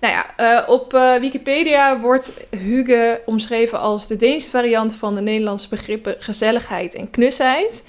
Nou 0.00 0.14
ja, 0.14 0.64
op 0.66 0.92
Wikipedia 1.20 2.00
wordt 2.00 2.32
Hugo 2.50 3.16
omschreven 3.26 3.80
als 3.80 4.06
de 4.06 4.16
Deense 4.16 4.50
variant 4.50 4.94
van 4.94 5.14
de 5.14 5.20
Nederlandse 5.20 5.68
begrippen 5.68 6.16
gezelligheid 6.18 6.94
en 6.94 7.10
knusheid. 7.10 7.84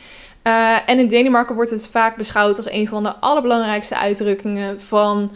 En 0.86 1.00
in 1.00 1.08
Denemarken 1.08 1.56
wordt 1.56 1.70
het 1.70 1.88
vaak 1.88 2.16
beschouwd 2.16 2.58
als 2.58 2.72
een 2.72 2.88
van 2.88 3.04
de 3.04 3.16
allerbelangrijkste 3.16 3.98
uitdrukkingen 3.98 4.82
van 4.82 5.32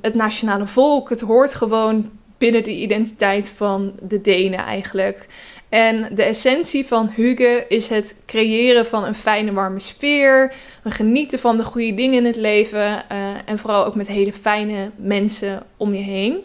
het 0.00 0.14
nationale 0.14 0.66
volk. 0.66 1.08
Het 1.08 1.20
hoort 1.20 1.54
gewoon 1.54 2.10
binnen 2.38 2.64
de 2.64 2.74
identiteit 2.74 3.48
van 3.48 3.92
de 4.02 4.20
Denen 4.20 4.58
eigenlijk. 4.58 5.26
En 5.74 6.08
de 6.14 6.22
essentie 6.22 6.86
van 6.86 7.08
Hugo 7.08 7.60
is 7.68 7.88
het 7.88 8.16
creëren 8.26 8.86
van 8.86 9.04
een 9.04 9.14
fijne, 9.14 9.52
warme 9.52 9.80
sfeer. 9.80 10.54
Een 10.82 10.92
genieten 10.92 11.38
van 11.38 11.56
de 11.56 11.64
goede 11.64 11.94
dingen 11.94 12.18
in 12.18 12.24
het 12.24 12.36
leven. 12.36 12.80
Uh, 12.80 13.02
en 13.44 13.58
vooral 13.58 13.84
ook 13.84 13.94
met 13.94 14.06
hele 14.06 14.32
fijne 14.32 14.90
mensen 14.96 15.62
om 15.76 15.94
je 15.94 16.02
heen. 16.02 16.38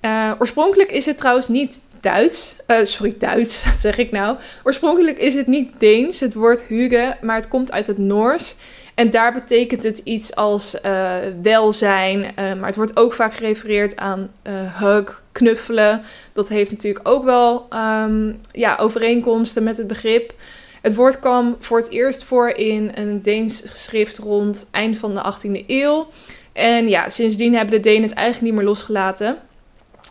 Uh, 0.00 0.32
oorspronkelijk 0.38 0.92
is 0.92 1.06
het 1.06 1.18
trouwens 1.18 1.48
niet 1.48 1.80
Duits. 2.04 2.56
Uh, 2.66 2.84
sorry, 2.84 3.14
Duits, 3.18 3.64
wat 3.70 3.80
zeg 3.80 3.96
ik 3.96 4.10
nou? 4.10 4.36
Oorspronkelijk 4.62 5.18
is 5.18 5.34
het 5.34 5.46
niet 5.46 5.72
Deens, 5.78 6.20
het 6.20 6.34
woord 6.34 6.62
Hugo, 6.62 7.12
maar 7.20 7.36
het 7.36 7.48
komt 7.48 7.72
uit 7.72 7.86
het 7.86 7.98
Noors. 7.98 8.54
En 8.94 9.10
daar 9.10 9.32
betekent 9.32 9.82
het 9.82 9.98
iets 9.98 10.34
als 10.34 10.76
uh, 10.84 11.12
welzijn. 11.42 12.20
Uh, 12.20 12.34
maar 12.34 12.66
het 12.66 12.76
wordt 12.76 12.96
ook 12.96 13.12
vaak 13.12 13.34
gerefereerd 13.34 13.96
aan 13.96 14.30
uh, 14.46 14.80
hug, 14.80 15.22
knuffelen. 15.32 16.02
Dat 16.32 16.48
heeft 16.48 16.70
natuurlijk 16.70 17.08
ook 17.08 17.24
wel 17.24 17.66
um, 17.70 18.40
ja, 18.52 18.76
overeenkomsten 18.76 19.62
met 19.62 19.76
het 19.76 19.86
begrip. 19.86 20.34
Het 20.82 20.94
woord 20.94 21.20
kwam 21.20 21.56
voor 21.60 21.78
het 21.78 21.90
eerst 21.90 22.24
voor 22.24 22.48
in 22.48 22.90
een 22.94 23.22
Deens 23.22 23.62
geschrift 23.66 24.18
rond 24.18 24.68
eind 24.70 24.98
van 24.98 25.14
de 25.14 25.34
18e 25.34 25.66
eeuw. 25.66 26.06
En 26.52 26.88
ja, 26.88 27.10
sindsdien 27.10 27.54
hebben 27.54 27.74
de 27.74 27.88
Denen 27.88 28.08
het 28.08 28.12
eigenlijk 28.12 28.46
niet 28.46 28.54
meer 28.54 28.68
losgelaten. 28.68 29.38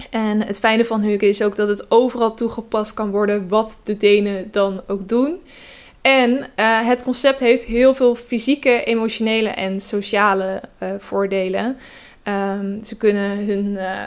En 0.10 0.42
het 0.46 0.60
fijne 0.60 0.86
van 0.86 1.02
Hugge 1.02 1.30
is 1.30 1.42
ook 1.42 1.56
dat 1.56 1.68
het 1.68 1.92
overal 1.92 2.34
toegepast 2.34 2.94
kan 2.94 3.10
worden 3.10 3.48
wat 3.48 3.80
de 3.84 3.98
Denen 3.98 4.48
dan 4.52 4.82
ook 4.88 5.10
doen. 5.10 5.42
En 6.02 6.32
uh, 6.32 6.88
het 6.88 7.04
concept 7.04 7.40
heeft 7.40 7.64
heel 7.64 7.96
veel 7.96 8.16
fysieke, 8.16 8.84
emotionele 8.84 9.50
en 9.50 9.80
sociale 9.80 10.62
uh, 10.80 10.90
voordelen. 10.98 11.78
Um, 12.28 12.84
ze 12.84 12.96
kunnen 12.98 13.46
hun 13.46 13.66
uh, 13.66 14.00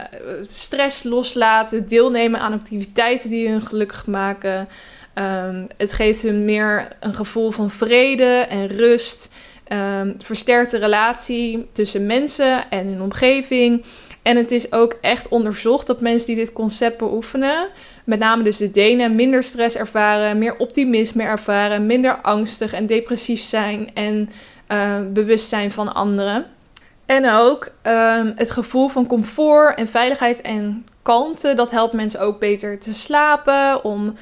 stress 0.42 1.02
loslaten, 1.02 1.88
deelnemen 1.88 2.40
aan 2.40 2.52
activiteiten 2.52 3.30
die 3.30 3.48
hun 3.48 3.62
gelukkig 3.62 4.06
maken. 4.06 4.68
Um, 5.14 5.66
het 5.76 5.92
geeft 5.92 6.22
hun 6.22 6.44
meer 6.44 6.88
een 7.00 7.14
gevoel 7.14 7.50
van 7.50 7.70
vrede 7.70 8.46
en 8.48 8.66
rust. 8.66 9.32
Um, 9.72 10.16
versterkt 10.22 10.70
de 10.70 10.78
relatie 10.78 11.68
tussen 11.72 12.06
mensen 12.06 12.70
en 12.70 12.86
hun 12.86 13.02
omgeving. 13.02 13.84
En 14.26 14.36
het 14.36 14.50
is 14.50 14.72
ook 14.72 14.96
echt 15.00 15.28
onderzocht 15.28 15.86
dat 15.86 16.00
mensen 16.00 16.26
die 16.26 16.36
dit 16.36 16.52
concept 16.52 16.98
beoefenen, 16.98 17.68
met 18.04 18.18
name 18.18 18.42
dus 18.42 18.56
de 18.56 18.70
Denen, 18.70 19.14
minder 19.14 19.42
stress 19.42 19.76
ervaren, 19.76 20.38
meer 20.38 20.56
optimisme 20.58 21.22
ervaren, 21.22 21.86
minder 21.86 22.20
angstig 22.20 22.72
en 22.72 22.86
depressief 22.86 23.42
zijn 23.42 23.90
en 23.94 24.30
uh, 24.72 24.94
bewust 25.12 25.48
zijn 25.48 25.70
van 25.70 25.94
anderen. 25.94 26.46
En 27.04 27.30
ook 27.30 27.64
um, 27.82 28.32
het 28.36 28.50
gevoel 28.50 28.88
van 28.88 29.06
comfort 29.06 29.78
en 29.78 29.88
veiligheid 29.88 30.40
en 30.40 30.86
kalmte, 31.02 31.54
dat 31.54 31.70
helpt 31.70 31.92
mensen 31.92 32.20
ook 32.20 32.40
beter 32.40 32.78
te 32.78 32.94
slapen, 32.94 33.84
om 33.84 34.14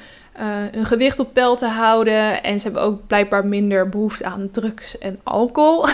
hun 0.71 0.85
gewicht 0.85 1.19
op 1.19 1.33
peil 1.33 1.55
te 1.55 1.65
houden. 1.65 2.43
En 2.43 2.59
ze 2.59 2.65
hebben 2.65 2.81
ook 2.83 3.07
blijkbaar 3.07 3.45
minder 3.45 3.89
behoefte 3.89 4.25
aan 4.25 4.49
drugs 4.51 4.97
en 4.97 5.19
alcohol. 5.23 5.85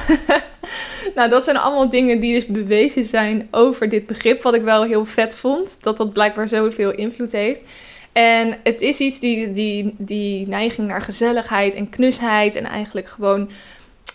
nou, 1.16 1.30
dat 1.30 1.44
zijn 1.44 1.58
allemaal 1.58 1.90
dingen 1.90 2.20
die 2.20 2.34
dus 2.34 2.46
bewezen 2.46 3.06
zijn 3.06 3.48
over 3.52 3.90
dit 3.90 4.06
begrip. 4.06 4.42
Wat 4.42 4.54
ik 4.54 4.64
wel 4.64 4.84
heel 4.84 5.06
vet 5.06 5.36
vond. 5.36 5.84
Dat 5.84 5.98
dat 5.98 6.14
blijkbaar 6.14 6.48
zoveel 6.48 6.92
invloed 6.92 7.32
heeft. 7.32 7.62
En 8.12 8.58
het 8.64 8.82
is 8.82 9.00
iets 9.00 9.20
die, 9.20 9.52
die, 9.52 9.96
die 9.98 10.48
neiging 10.48 10.88
naar 10.88 11.02
gezelligheid 11.02 11.74
en 11.74 11.90
knusheid. 11.90 12.56
En 12.56 12.66
eigenlijk 12.66 13.08
gewoon 13.08 13.50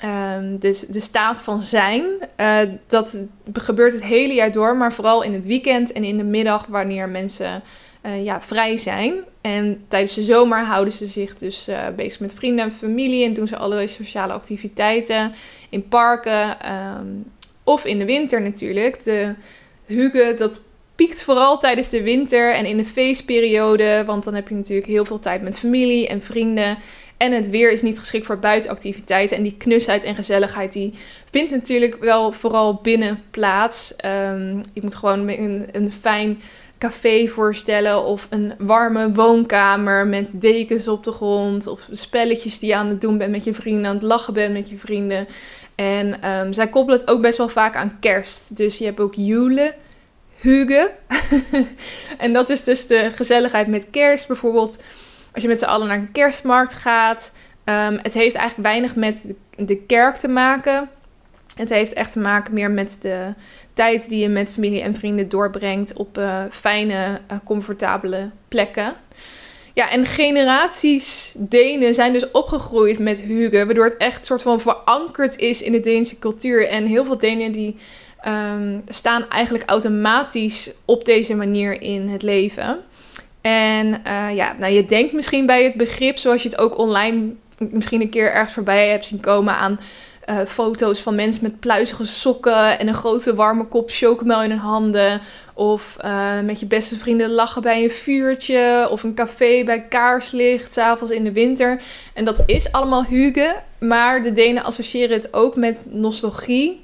um, 0.04 0.58
de, 0.58 0.86
de 0.88 1.00
staat 1.00 1.40
van 1.40 1.62
zijn. 1.62 2.04
Uh, 2.40 2.58
dat 2.86 3.18
gebeurt 3.52 3.92
het 3.92 4.04
hele 4.04 4.34
jaar 4.34 4.52
door. 4.52 4.76
Maar 4.76 4.92
vooral 4.92 5.22
in 5.22 5.32
het 5.32 5.44
weekend 5.44 5.92
en 5.92 6.04
in 6.04 6.16
de 6.16 6.24
middag 6.24 6.66
wanneer 6.66 7.08
mensen 7.08 7.62
uh, 8.06 8.24
ja, 8.24 8.42
vrij 8.42 8.76
zijn. 8.76 9.14
En 9.46 9.84
tijdens 9.88 10.14
de 10.14 10.22
zomer 10.22 10.64
houden 10.64 10.92
ze 10.92 11.06
zich 11.06 11.36
dus 11.36 11.68
uh, 11.68 11.86
bezig 11.96 12.20
met 12.20 12.34
vrienden 12.34 12.64
en 12.64 12.72
familie 12.72 13.24
en 13.24 13.34
doen 13.34 13.46
ze 13.46 13.56
allerlei 13.56 13.88
sociale 13.88 14.32
activiteiten 14.32 15.32
in 15.70 15.88
parken 15.88 16.56
um, 16.72 17.24
of 17.64 17.84
in 17.84 17.98
de 17.98 18.04
winter 18.04 18.42
natuurlijk. 18.42 19.04
De 19.04 19.34
hugge, 19.84 20.34
dat 20.38 20.60
piekt 20.94 21.22
vooral 21.22 21.58
tijdens 21.58 21.88
de 21.88 22.02
winter 22.02 22.54
en 22.54 22.64
in 22.64 22.76
de 22.76 22.84
feestperiode, 22.84 24.02
want 24.06 24.24
dan 24.24 24.34
heb 24.34 24.48
je 24.48 24.54
natuurlijk 24.54 24.86
heel 24.86 25.04
veel 25.04 25.20
tijd 25.20 25.42
met 25.42 25.58
familie 25.58 26.08
en 26.08 26.22
vrienden. 26.22 26.78
En 27.16 27.32
het 27.32 27.50
weer 27.50 27.72
is 27.72 27.82
niet 27.82 27.98
geschikt 27.98 28.26
voor 28.26 28.38
buitenactiviteiten. 28.38 29.36
En 29.36 29.42
die 29.42 29.56
knusheid 29.58 30.04
en 30.04 30.14
gezelligheid, 30.14 30.72
die 30.72 30.94
vindt 31.30 31.50
natuurlijk 31.50 31.96
wel 32.00 32.32
vooral 32.32 32.74
binnen 32.82 33.22
plaats. 33.30 33.94
Um, 34.04 34.60
je 34.72 34.80
moet 34.82 34.94
gewoon 34.94 35.28
een, 35.28 35.66
een 35.72 35.92
fijn 36.00 36.40
café 36.78 37.26
voorstellen 37.26 38.04
of 38.04 38.26
een 38.30 38.54
warme 38.58 39.12
woonkamer 39.12 40.06
met 40.06 40.30
dekens 40.34 40.88
op 40.88 41.04
de 41.04 41.12
grond 41.12 41.66
of 41.66 41.80
spelletjes 41.90 42.58
die 42.58 42.68
je 42.68 42.76
aan 42.76 42.88
het 42.88 43.00
doen 43.00 43.18
bent 43.18 43.30
met 43.30 43.44
je 43.44 43.54
vrienden, 43.54 43.86
aan 43.86 43.94
het 43.94 44.02
lachen 44.02 44.34
bent 44.34 44.52
met 44.52 44.68
je 44.68 44.78
vrienden. 44.78 45.26
En 45.74 46.30
um, 46.30 46.52
zij 46.52 46.68
koppelen 46.68 47.00
het 47.00 47.10
ook 47.10 47.22
best 47.22 47.38
wel 47.38 47.48
vaak 47.48 47.76
aan 47.76 47.96
kerst. 48.00 48.56
Dus 48.56 48.78
je 48.78 48.84
hebt 48.84 49.00
ook 49.00 49.14
Jule, 49.14 49.74
Huge. 50.36 50.92
en 52.18 52.32
dat 52.32 52.50
is 52.50 52.64
dus 52.64 52.86
de 52.86 53.10
gezelligheid 53.14 53.66
met 53.66 53.90
kerst. 53.90 54.26
Bijvoorbeeld 54.26 54.82
als 55.32 55.42
je 55.42 55.48
met 55.48 55.58
z'n 55.58 55.66
allen 55.66 55.86
naar 55.86 55.98
een 55.98 56.12
kerstmarkt 56.12 56.74
gaat. 56.74 57.36
Um, 57.64 57.98
het 58.02 58.14
heeft 58.14 58.34
eigenlijk 58.34 58.68
weinig 58.68 58.94
met 58.94 59.34
de 59.56 59.76
kerk 59.76 60.16
te 60.16 60.28
maken. 60.28 60.90
Het 61.56 61.68
heeft 61.68 61.92
echt 61.92 62.12
te 62.12 62.18
maken 62.18 62.54
meer 62.54 62.70
met 62.70 62.98
de 63.00 63.34
tijd 63.72 64.08
die 64.08 64.20
je 64.20 64.28
met 64.28 64.52
familie 64.52 64.82
en 64.82 64.94
vrienden 64.94 65.28
doorbrengt 65.28 65.92
op 65.92 66.18
uh, 66.18 66.42
fijne, 66.50 67.20
uh, 67.32 67.38
comfortabele 67.44 68.30
plekken. 68.48 68.94
Ja, 69.74 69.90
en 69.90 70.06
generaties 70.06 71.34
Denen 71.38 71.94
zijn 71.94 72.12
dus 72.12 72.30
opgegroeid 72.30 72.98
met 72.98 73.20
Hugo, 73.20 73.64
waardoor 73.64 73.84
het 73.84 73.96
echt 73.96 74.26
soort 74.26 74.42
van 74.42 74.60
verankerd 74.60 75.38
is 75.38 75.62
in 75.62 75.72
de 75.72 75.80
Deense 75.80 76.18
cultuur. 76.18 76.68
En 76.68 76.86
heel 76.86 77.04
veel 77.04 77.18
Denen 77.18 77.52
die 77.52 77.76
um, 78.26 78.82
staan 78.88 79.28
eigenlijk 79.28 79.70
automatisch 79.70 80.70
op 80.84 81.04
deze 81.04 81.34
manier 81.34 81.80
in 81.82 82.08
het 82.08 82.22
leven. 82.22 82.78
En 83.40 83.86
uh, 83.86 84.36
ja, 84.36 84.56
nou 84.58 84.72
je 84.72 84.86
denkt 84.86 85.12
misschien 85.12 85.46
bij 85.46 85.64
het 85.64 85.74
begrip, 85.74 86.18
zoals 86.18 86.42
je 86.42 86.48
het 86.48 86.58
ook 86.58 86.78
online 86.78 87.32
misschien 87.58 88.00
een 88.00 88.10
keer 88.10 88.32
ergens 88.32 88.52
voorbij 88.52 88.88
hebt 88.88 89.06
zien 89.06 89.20
komen 89.20 89.56
aan 89.56 89.80
uh, 90.30 90.38
foto's 90.46 91.00
van 91.00 91.14
mensen 91.14 91.42
met 91.42 91.60
pluizige 91.60 92.04
sokken 92.04 92.78
en 92.78 92.88
een 92.88 92.94
grote 92.94 93.34
warme 93.34 93.64
kop 93.64 93.90
chocomel 93.90 94.42
in 94.42 94.50
hun 94.50 94.58
handen. 94.58 95.20
Of 95.54 95.96
uh, 96.04 96.40
met 96.40 96.60
je 96.60 96.66
beste 96.66 96.98
vrienden 96.98 97.30
lachen 97.30 97.62
bij 97.62 97.82
een 97.82 97.90
vuurtje. 97.90 98.88
Of 98.90 99.02
een 99.02 99.14
café 99.14 99.64
bij 99.64 99.82
kaarslicht, 99.82 100.72
s'avonds 100.72 101.12
in 101.12 101.24
de 101.24 101.32
winter. 101.32 101.82
En 102.14 102.24
dat 102.24 102.42
is 102.46 102.72
allemaal 102.72 103.04
huge, 103.04 103.56
maar 103.78 104.22
de 104.22 104.32
Denen 104.32 104.64
associëren 104.64 105.16
het 105.16 105.34
ook 105.34 105.56
met 105.56 105.80
nostalgie. 105.84 106.82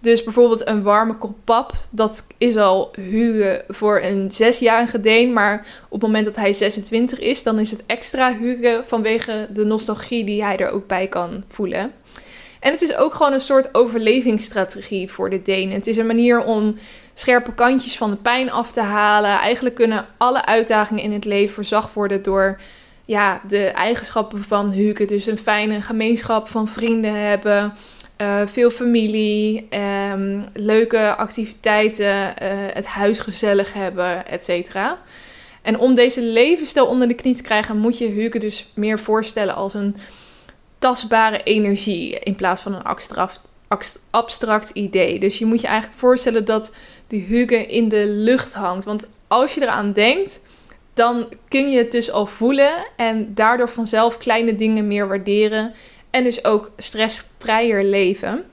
Dus 0.00 0.24
bijvoorbeeld 0.24 0.68
een 0.68 0.82
warme 0.82 1.16
kop 1.16 1.36
pap, 1.44 1.72
dat 1.90 2.26
is 2.38 2.56
al 2.56 2.90
huge 2.96 3.64
voor 3.68 4.00
een 4.02 4.30
zesjarige 4.30 5.00
Deen. 5.00 5.32
Maar 5.32 5.66
op 5.84 5.92
het 5.92 6.02
moment 6.02 6.24
dat 6.24 6.36
hij 6.36 6.52
26 6.52 7.18
is, 7.18 7.42
dan 7.42 7.58
is 7.58 7.70
het 7.70 7.82
extra 7.86 8.36
huge 8.36 8.82
vanwege 8.86 9.48
de 9.52 9.64
nostalgie 9.64 10.24
die 10.24 10.44
hij 10.44 10.56
er 10.56 10.70
ook 10.70 10.86
bij 10.86 11.06
kan 11.06 11.44
voelen. 11.48 11.92
En 12.60 12.72
het 12.72 12.82
is 12.82 12.96
ook 12.96 13.14
gewoon 13.14 13.32
een 13.32 13.40
soort 13.40 13.74
overlevingsstrategie 13.74 15.10
voor 15.10 15.30
de 15.30 15.42
Denen. 15.42 15.74
Het 15.74 15.86
is 15.86 15.96
een 15.96 16.06
manier 16.06 16.44
om 16.44 16.76
scherpe 17.14 17.54
kantjes 17.54 17.96
van 17.96 18.10
de 18.10 18.16
pijn 18.16 18.50
af 18.50 18.72
te 18.72 18.80
halen. 18.80 19.30
Eigenlijk 19.30 19.74
kunnen 19.74 20.06
alle 20.16 20.46
uitdagingen 20.46 21.02
in 21.02 21.12
het 21.12 21.24
leven 21.24 21.54
verzacht 21.54 21.94
worden 21.94 22.22
door 22.22 22.60
ja, 23.04 23.40
de 23.48 23.64
eigenschappen 23.66 24.44
van 24.44 24.72
Huke. 24.72 25.04
Dus 25.04 25.26
een 25.26 25.38
fijne 25.38 25.82
gemeenschap 25.82 26.48
van 26.48 26.68
vrienden 26.68 27.14
hebben. 27.14 27.74
Uh, 28.20 28.40
veel 28.46 28.70
familie, 28.70 29.68
um, 30.12 30.44
leuke 30.52 31.14
activiteiten, 31.16 32.14
uh, 32.14 32.48
het 32.72 32.86
huis 32.86 33.18
gezellig 33.18 33.72
hebben, 33.72 34.26
et 34.26 34.44
cetera. 34.44 34.98
En 35.62 35.78
om 35.78 35.94
deze 35.94 36.22
levensstijl 36.22 36.86
onder 36.86 37.08
de 37.08 37.14
knie 37.14 37.34
te 37.34 37.42
krijgen, 37.42 37.76
moet 37.76 37.98
je 37.98 38.06
Huke 38.06 38.38
dus 38.38 38.70
meer 38.74 38.98
voorstellen 38.98 39.54
als 39.54 39.74
een 39.74 39.96
tastbare 40.80 41.42
energie 41.42 42.18
in 42.18 42.34
plaats 42.34 42.60
van 42.60 42.74
een 42.74 42.82
abstract, 42.82 43.40
abstract 44.10 44.70
idee. 44.70 45.18
Dus 45.18 45.38
je 45.38 45.46
moet 45.46 45.60
je 45.60 45.66
eigenlijk 45.66 45.98
voorstellen 45.98 46.44
dat 46.44 46.72
die 47.06 47.24
hugge 47.24 47.66
in 47.66 47.88
de 47.88 48.06
lucht 48.06 48.52
hangt. 48.52 48.84
Want 48.84 49.06
als 49.28 49.54
je 49.54 49.62
eraan 49.62 49.92
denkt, 49.92 50.40
dan 50.94 51.28
kun 51.48 51.70
je 51.70 51.78
het 51.78 51.92
dus 51.92 52.10
al 52.10 52.26
voelen 52.26 52.72
en 52.96 53.34
daardoor 53.34 53.68
vanzelf 53.68 54.18
kleine 54.18 54.56
dingen 54.56 54.86
meer 54.86 55.08
waarderen 55.08 55.74
en 56.10 56.24
dus 56.24 56.44
ook 56.44 56.70
stressvrijer 56.76 57.84
leven. 57.84 58.44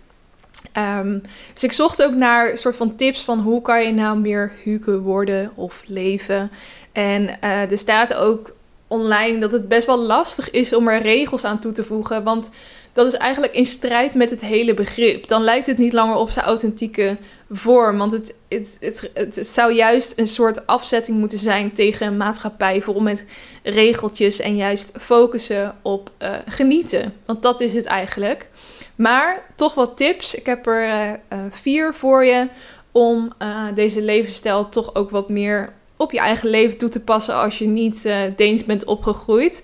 Um, 0.78 1.22
dus 1.54 1.64
ik 1.64 1.72
zocht 1.72 2.04
ook 2.04 2.14
naar 2.14 2.58
soort 2.58 2.76
van 2.76 2.96
tips 2.96 3.24
van 3.24 3.40
hoe 3.40 3.62
kan 3.62 3.84
je 3.86 3.94
nou 3.94 4.20
meer 4.20 4.52
hugge 4.64 5.00
worden 5.00 5.52
of 5.56 5.84
leven. 5.86 6.52
En 6.92 7.24
uh, 7.24 7.72
er 7.72 7.78
staat 7.78 8.14
ook 8.14 8.56
online 8.88 9.40
dat 9.40 9.52
het 9.52 9.68
best 9.68 9.86
wel 9.86 10.00
lastig 10.00 10.52
is 10.52 10.74
om 10.74 10.88
er 10.88 11.02
regels 11.02 11.44
aan 11.44 11.60
toe 11.60 11.72
te 11.72 11.84
voegen. 11.84 12.24
Want 12.24 12.50
dat 12.98 13.06
is 13.06 13.14
eigenlijk 13.14 13.54
in 13.54 13.66
strijd 13.66 14.14
met 14.14 14.30
het 14.30 14.42
hele 14.42 14.74
begrip. 14.74 15.28
Dan 15.28 15.42
lijkt 15.42 15.66
het 15.66 15.78
niet 15.78 15.94
langer 15.94 16.16
op 16.16 16.30
zijn 16.30 16.46
authentieke 16.46 17.18
vorm. 17.52 17.98
Want 17.98 18.12
het, 18.12 18.34
het, 18.50 18.78
het, 18.80 19.10
het, 19.14 19.48
zou 19.48 19.74
juist 19.74 20.20
een 20.20 20.28
soort 20.28 20.68
afzetting 20.68 21.18
moeten 21.18 21.40
zijn 21.40 21.74
tegen 21.74 22.08
een 22.08 22.18
maatschappij 22.18 22.82
vol 22.82 23.00
met 23.00 23.24
regeltjes 23.64 24.40
en 24.40 24.56
juist 24.56 24.92
focussen 25.00 25.76
op 25.82 26.12
uh, 26.22 26.30
genieten. 26.48 27.14
Want 27.26 27.42
dat 27.42 27.62
is 27.62 27.74
het 27.74 27.86
eigenlijk. 27.86 28.50
Maar 28.96 29.46
toch 29.56 29.74
wat 29.74 29.98
tips. 29.98 30.36
Ik 30.36 30.46
heb 30.46 30.68
er 30.68 30.84
uh, 30.84 31.10
uh, 31.10 31.46
vier 31.50 31.94
voor 31.94 32.26
je 32.26 32.48
om 32.92 33.32
deze 33.76 34.02
levensstijl 34.02 34.70
toch 34.70 34.96
ook 34.96 35.10
wat 35.10 35.30
meer 35.30 35.74
op 35.98 36.12
je 36.12 36.20
eigen 36.20 36.50
leven 36.50 36.78
toe 36.78 36.90
te 36.90 37.00
passen 37.00 37.36
als 37.36 37.58
je 37.58 37.68
niet 37.68 38.06
uh, 38.06 38.16
Deens 38.36 38.66
bent 38.66 38.86
opgegroeid. 38.86 39.64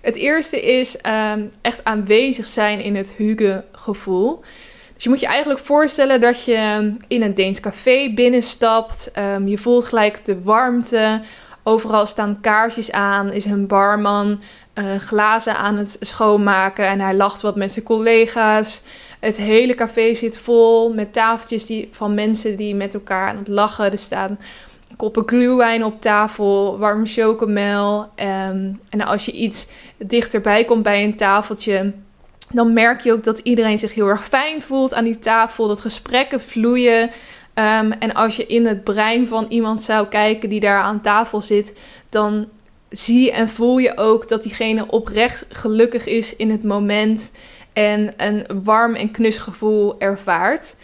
Het 0.00 0.16
eerste 0.16 0.60
is 0.60 0.98
um, 1.32 1.50
echt 1.60 1.84
aanwezig 1.84 2.46
zijn 2.46 2.80
in 2.80 2.96
het 2.96 3.12
Huge-gevoel. 3.16 4.40
Dus 4.94 5.04
je 5.04 5.08
moet 5.08 5.20
je 5.20 5.26
eigenlijk 5.26 5.60
voorstellen 5.60 6.20
dat 6.20 6.44
je 6.44 6.92
in 7.08 7.22
een 7.22 7.34
Deens 7.34 7.60
café 7.60 8.12
binnenstapt. 8.14 9.12
Um, 9.18 9.48
je 9.48 9.58
voelt 9.58 9.84
gelijk 9.84 10.24
de 10.24 10.42
warmte. 10.42 11.20
Overal 11.62 12.06
staan 12.06 12.38
kaarsjes 12.40 12.92
aan. 12.92 13.32
Is 13.32 13.44
een 13.44 13.66
barman 13.66 14.40
uh, 14.74 14.96
glazen 14.96 15.56
aan 15.56 15.76
het 15.76 15.96
schoonmaken. 16.00 16.86
En 16.86 17.00
hij 17.00 17.14
lacht 17.14 17.42
wat 17.42 17.56
met 17.56 17.72
zijn 17.72 17.84
collega's. 17.84 18.82
Het 19.20 19.36
hele 19.36 19.74
café 19.74 20.14
zit 20.14 20.38
vol 20.38 20.92
met 20.92 21.12
tafeltjes 21.12 21.66
die, 21.66 21.88
van 21.92 22.14
mensen 22.14 22.56
die 22.56 22.74
met 22.74 22.94
elkaar 22.94 23.28
aan 23.28 23.36
het 23.36 23.48
lachen. 23.48 23.92
Er 23.92 23.98
staan 23.98 24.38
koppen 24.96 25.22
glühwein 25.26 25.84
op 25.84 26.00
tafel, 26.00 26.78
warme 26.78 27.06
chocomel. 27.06 28.00
Um, 28.00 28.80
en 28.88 29.00
als 29.00 29.24
je 29.24 29.32
iets 29.32 29.66
dichterbij 29.96 30.64
komt 30.64 30.82
bij 30.82 31.04
een 31.04 31.16
tafeltje, 31.16 31.92
dan 32.52 32.72
merk 32.72 33.00
je 33.00 33.12
ook 33.12 33.24
dat 33.24 33.38
iedereen 33.38 33.78
zich 33.78 33.94
heel 33.94 34.06
erg 34.06 34.24
fijn 34.24 34.62
voelt 34.62 34.94
aan 34.94 35.04
die 35.04 35.18
tafel. 35.18 35.68
Dat 35.68 35.80
gesprekken 35.80 36.40
vloeien. 36.40 37.02
Um, 37.02 37.92
en 37.92 38.14
als 38.14 38.36
je 38.36 38.46
in 38.46 38.66
het 38.66 38.84
brein 38.84 39.26
van 39.26 39.46
iemand 39.48 39.82
zou 39.82 40.06
kijken 40.06 40.48
die 40.48 40.60
daar 40.60 40.82
aan 40.82 41.00
tafel 41.00 41.40
zit, 41.40 41.78
dan 42.08 42.48
zie 42.88 43.32
en 43.32 43.48
voel 43.48 43.78
je 43.78 43.96
ook 43.96 44.28
dat 44.28 44.42
diegene 44.42 44.86
oprecht 44.86 45.46
gelukkig 45.48 46.06
is 46.06 46.36
in 46.36 46.50
het 46.50 46.62
moment 46.64 47.32
en 47.72 48.14
een 48.16 48.46
warm 48.64 48.94
en 48.94 49.10
knus 49.10 49.38
gevoel 49.38 50.00
ervaart. 50.00 50.76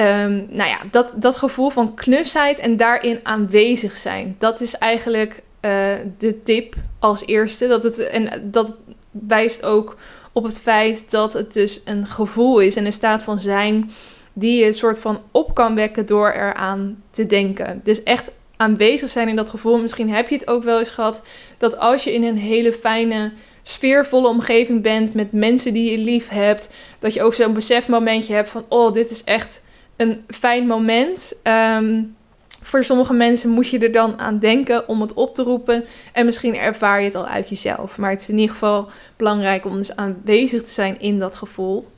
Um, 0.00 0.46
nou 0.50 0.68
ja, 0.68 0.78
dat, 0.90 1.12
dat 1.16 1.36
gevoel 1.36 1.70
van 1.70 1.94
knusheid 1.94 2.58
en 2.58 2.76
daarin 2.76 3.20
aanwezig 3.22 3.96
zijn. 3.96 4.36
Dat 4.38 4.60
is 4.60 4.74
eigenlijk 4.74 5.42
uh, 5.60 5.72
de 6.18 6.42
tip 6.42 6.74
als 6.98 7.26
eerste. 7.26 7.66
Dat 7.66 7.82
het, 7.82 7.98
en 7.98 8.50
dat 8.50 8.76
wijst 9.10 9.64
ook 9.64 9.96
op 10.32 10.44
het 10.44 10.60
feit 10.60 11.10
dat 11.10 11.32
het 11.32 11.52
dus 11.52 11.82
een 11.84 12.06
gevoel 12.06 12.58
is 12.58 12.76
en 12.76 12.84
een 12.84 12.92
staat 12.92 13.22
van 13.22 13.38
zijn 13.38 13.90
die 14.32 14.64
je 14.64 14.72
soort 14.72 15.00
van 15.00 15.20
op 15.30 15.54
kan 15.54 15.74
wekken 15.74 16.06
door 16.06 16.30
eraan 16.30 17.02
te 17.10 17.26
denken. 17.26 17.80
Dus 17.84 18.02
echt 18.02 18.30
aanwezig 18.56 19.08
zijn 19.08 19.28
in 19.28 19.36
dat 19.36 19.50
gevoel. 19.50 19.78
Misschien 19.78 20.10
heb 20.10 20.28
je 20.28 20.34
het 20.34 20.48
ook 20.48 20.62
wel 20.62 20.78
eens 20.78 20.90
gehad 20.90 21.22
dat 21.56 21.78
als 21.78 22.04
je 22.04 22.14
in 22.14 22.24
een 22.24 22.38
hele 22.38 22.72
fijne, 22.72 23.32
sfeervolle 23.62 24.28
omgeving 24.28 24.82
bent 24.82 25.14
met 25.14 25.32
mensen 25.32 25.72
die 25.72 25.90
je 25.90 25.98
lief 25.98 26.28
hebt, 26.28 26.70
dat 26.98 27.14
je 27.14 27.22
ook 27.22 27.34
zo'n 27.34 27.54
besefmomentje 27.54 28.34
hebt 28.34 28.50
van: 28.50 28.64
oh, 28.68 28.92
dit 28.92 29.10
is 29.10 29.24
echt 29.24 29.62
een 29.98 30.24
fijn 30.28 30.66
moment. 30.66 31.40
Um, 31.76 32.16
voor 32.62 32.84
sommige 32.84 33.12
mensen 33.12 33.50
moet 33.50 33.68
je 33.68 33.78
er 33.78 33.92
dan 33.92 34.18
aan 34.18 34.38
denken 34.38 34.88
om 34.88 35.00
het 35.00 35.12
op 35.12 35.34
te 35.34 35.42
roepen. 35.42 35.84
En 36.12 36.24
misschien 36.24 36.56
ervaar 36.56 36.98
je 36.98 37.04
het 37.04 37.14
al 37.14 37.26
uit 37.26 37.48
jezelf. 37.48 37.98
Maar 37.98 38.10
het 38.10 38.20
is 38.20 38.28
in 38.28 38.38
ieder 38.38 38.54
geval 38.54 38.88
belangrijk 39.16 39.64
om 39.64 39.76
dus 39.76 39.96
aanwezig 39.96 40.62
te 40.62 40.72
zijn 40.72 41.00
in 41.00 41.18
dat 41.18 41.36
gevoel. 41.36 41.88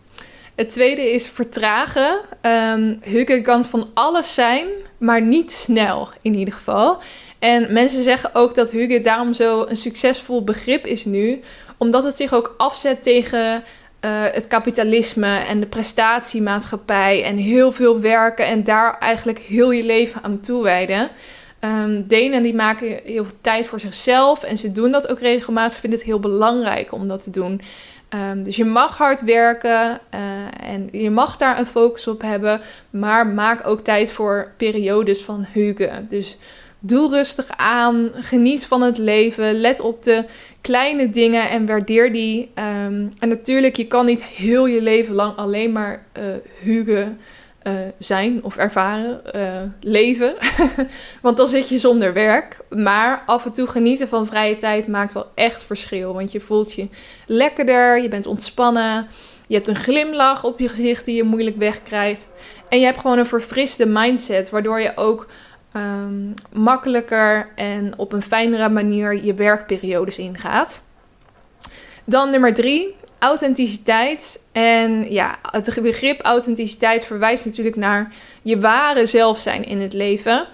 Het 0.54 0.70
tweede 0.70 1.12
is 1.12 1.28
vertragen. 1.28 2.20
Um, 3.22 3.42
kan 3.42 3.64
van 3.64 3.88
alles 3.94 4.34
zijn, 4.34 4.66
maar 4.98 5.22
niet 5.22 5.52
snel 5.52 6.08
in 6.22 6.34
ieder 6.34 6.54
geval. 6.54 6.98
En 7.38 7.72
mensen 7.72 8.02
zeggen 8.02 8.34
ook 8.34 8.54
dat 8.54 8.70
Hugo 8.70 9.02
daarom 9.02 9.34
zo 9.34 9.64
een 9.66 9.76
succesvol 9.76 10.44
begrip 10.44 10.86
is 10.86 11.04
nu, 11.04 11.40
omdat 11.76 12.04
het 12.04 12.16
zich 12.16 12.34
ook 12.34 12.54
afzet 12.56 13.02
tegen 13.02 13.62
uh, 14.04 14.10
het 14.32 14.46
kapitalisme 14.46 15.38
en 15.38 15.60
de 15.60 15.66
prestatiemaatschappij 15.66 17.24
en 17.24 17.36
heel 17.36 17.72
veel 17.72 18.00
werken 18.00 18.46
en 18.46 18.64
daar 18.64 18.98
eigenlijk 18.98 19.38
heel 19.38 19.70
je 19.70 19.84
leven 19.84 20.22
aan 20.22 20.40
toewijden. 20.40 21.10
Um, 21.64 22.06
Denen 22.06 22.42
die 22.42 22.54
maken 22.54 23.00
heel 23.04 23.24
veel 23.24 23.36
tijd 23.40 23.66
voor 23.66 23.80
zichzelf 23.80 24.42
en 24.42 24.58
ze 24.58 24.72
doen 24.72 24.90
dat 24.90 25.08
ook 25.08 25.20
regelmatig. 25.20 25.72
Ze 25.74 25.80
vinden 25.80 25.98
het 25.98 26.08
heel 26.08 26.20
belangrijk 26.20 26.92
om 26.92 27.08
dat 27.08 27.22
te 27.22 27.30
doen. 27.30 27.60
Um, 28.30 28.42
dus 28.42 28.56
je 28.56 28.64
mag 28.64 28.96
hard 28.96 29.22
werken 29.22 30.00
uh, 30.14 30.70
en 30.72 30.88
je 30.92 31.10
mag 31.10 31.36
daar 31.36 31.58
een 31.58 31.66
focus 31.66 32.06
op 32.06 32.22
hebben, 32.22 32.60
maar 32.90 33.26
maak 33.26 33.66
ook 33.66 33.80
tijd 33.80 34.12
voor 34.12 34.52
periodes 34.56 35.22
van 35.22 35.46
heugen. 35.48 36.06
Dus 36.08 36.36
doe 36.80 37.10
rustig 37.10 37.46
aan, 37.56 38.10
geniet 38.12 38.66
van 38.66 38.82
het 38.82 38.98
leven, 38.98 39.60
let 39.60 39.80
op 39.80 40.02
de 40.02 40.24
kleine 40.60 41.10
dingen 41.10 41.50
en 41.50 41.66
waardeer 41.66 42.12
die. 42.12 42.50
Um, 42.86 43.08
en 43.18 43.28
natuurlijk, 43.28 43.76
je 43.76 43.86
kan 43.86 44.06
niet 44.06 44.24
heel 44.24 44.66
je 44.66 44.82
leven 44.82 45.14
lang 45.14 45.36
alleen 45.36 45.72
maar 45.72 46.06
uh, 46.18 46.24
hugen 46.60 47.18
uh, 47.62 47.72
zijn 47.98 48.44
of 48.44 48.56
ervaren, 48.56 49.20
uh, 49.36 49.42
leven. 49.80 50.34
want 51.22 51.36
dan 51.36 51.48
zit 51.48 51.68
je 51.68 51.78
zonder 51.78 52.12
werk. 52.12 52.56
Maar 52.68 53.22
af 53.26 53.44
en 53.44 53.52
toe 53.52 53.66
genieten 53.66 54.08
van 54.08 54.26
vrije 54.26 54.56
tijd 54.56 54.86
maakt 54.86 55.12
wel 55.12 55.26
echt 55.34 55.64
verschil. 55.64 56.14
Want 56.14 56.32
je 56.32 56.40
voelt 56.40 56.72
je 56.72 56.88
lekkerder, 57.26 58.02
je 58.02 58.08
bent 58.08 58.26
ontspannen. 58.26 59.08
Je 59.46 59.54
hebt 59.54 59.68
een 59.68 59.76
glimlach 59.76 60.44
op 60.44 60.58
je 60.58 60.68
gezicht 60.68 61.04
die 61.04 61.16
je 61.16 61.24
moeilijk 61.24 61.56
wegkrijgt. 61.56 62.28
En 62.68 62.78
je 62.78 62.84
hebt 62.84 62.98
gewoon 62.98 63.18
een 63.18 63.26
verfriste 63.26 63.86
mindset, 63.86 64.50
waardoor 64.50 64.80
je 64.80 64.92
ook 64.96 65.26
um, 65.76 66.34
makkelijker 66.52 67.48
en 67.54 67.92
op 67.96 68.12
een 68.12 68.22
fijnere 68.22 68.68
manier 68.68 69.24
je 69.24 69.34
werkperiodes 69.34 70.18
ingaat. 70.18 70.84
Dan 72.04 72.30
nummer 72.30 72.54
drie, 72.54 72.94
authenticiteit. 73.18 74.48
En 74.52 75.12
ja, 75.12 75.38
het 75.50 75.78
begrip 75.82 76.20
authenticiteit 76.20 77.04
verwijst 77.04 77.44
natuurlijk 77.44 77.76
naar 77.76 78.12
je 78.42 78.60
ware 78.60 79.06
zelf 79.06 79.38
zijn 79.38 79.64
in 79.64 79.80
het 79.80 79.92
leven. 79.92 80.46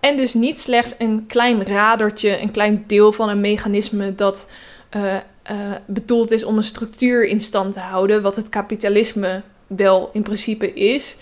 En 0.00 0.16
dus 0.16 0.34
niet 0.34 0.60
slechts 0.60 0.94
een 0.98 1.24
klein 1.26 1.66
radertje, 1.66 2.40
een 2.40 2.50
klein 2.50 2.84
deel 2.86 3.12
van 3.12 3.28
een 3.28 3.40
mechanisme 3.40 4.14
dat 4.14 4.50
uh, 4.96 5.14
uh, 5.14 5.20
bedoeld 5.86 6.30
is 6.30 6.44
om 6.44 6.56
een 6.56 6.62
structuur 6.62 7.26
in 7.26 7.40
stand 7.40 7.72
te 7.72 7.80
houden, 7.80 8.22
wat 8.22 8.36
het 8.36 8.48
kapitalisme 8.48 9.42
wel 9.66 10.10
in 10.12 10.22
principe 10.22 10.72
is. 10.72 11.16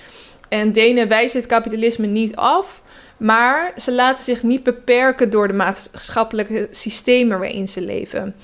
En 0.49 0.73
Denen 0.73 1.09
wijzen 1.09 1.39
het 1.39 1.49
kapitalisme 1.49 2.07
niet 2.07 2.37
af, 2.37 2.83
maar 3.21 3.73
ze 3.77 3.93
laten 3.93 4.25
zich 4.25 4.43
niet 4.43 4.63
beperken 4.63 5.31
door 5.31 5.49
de 5.49 5.55
maatschappelijke 5.55 6.69
systemen 6.71 7.39
waarin 7.39 7.69
ze 7.69 7.81
leven. 7.81 8.35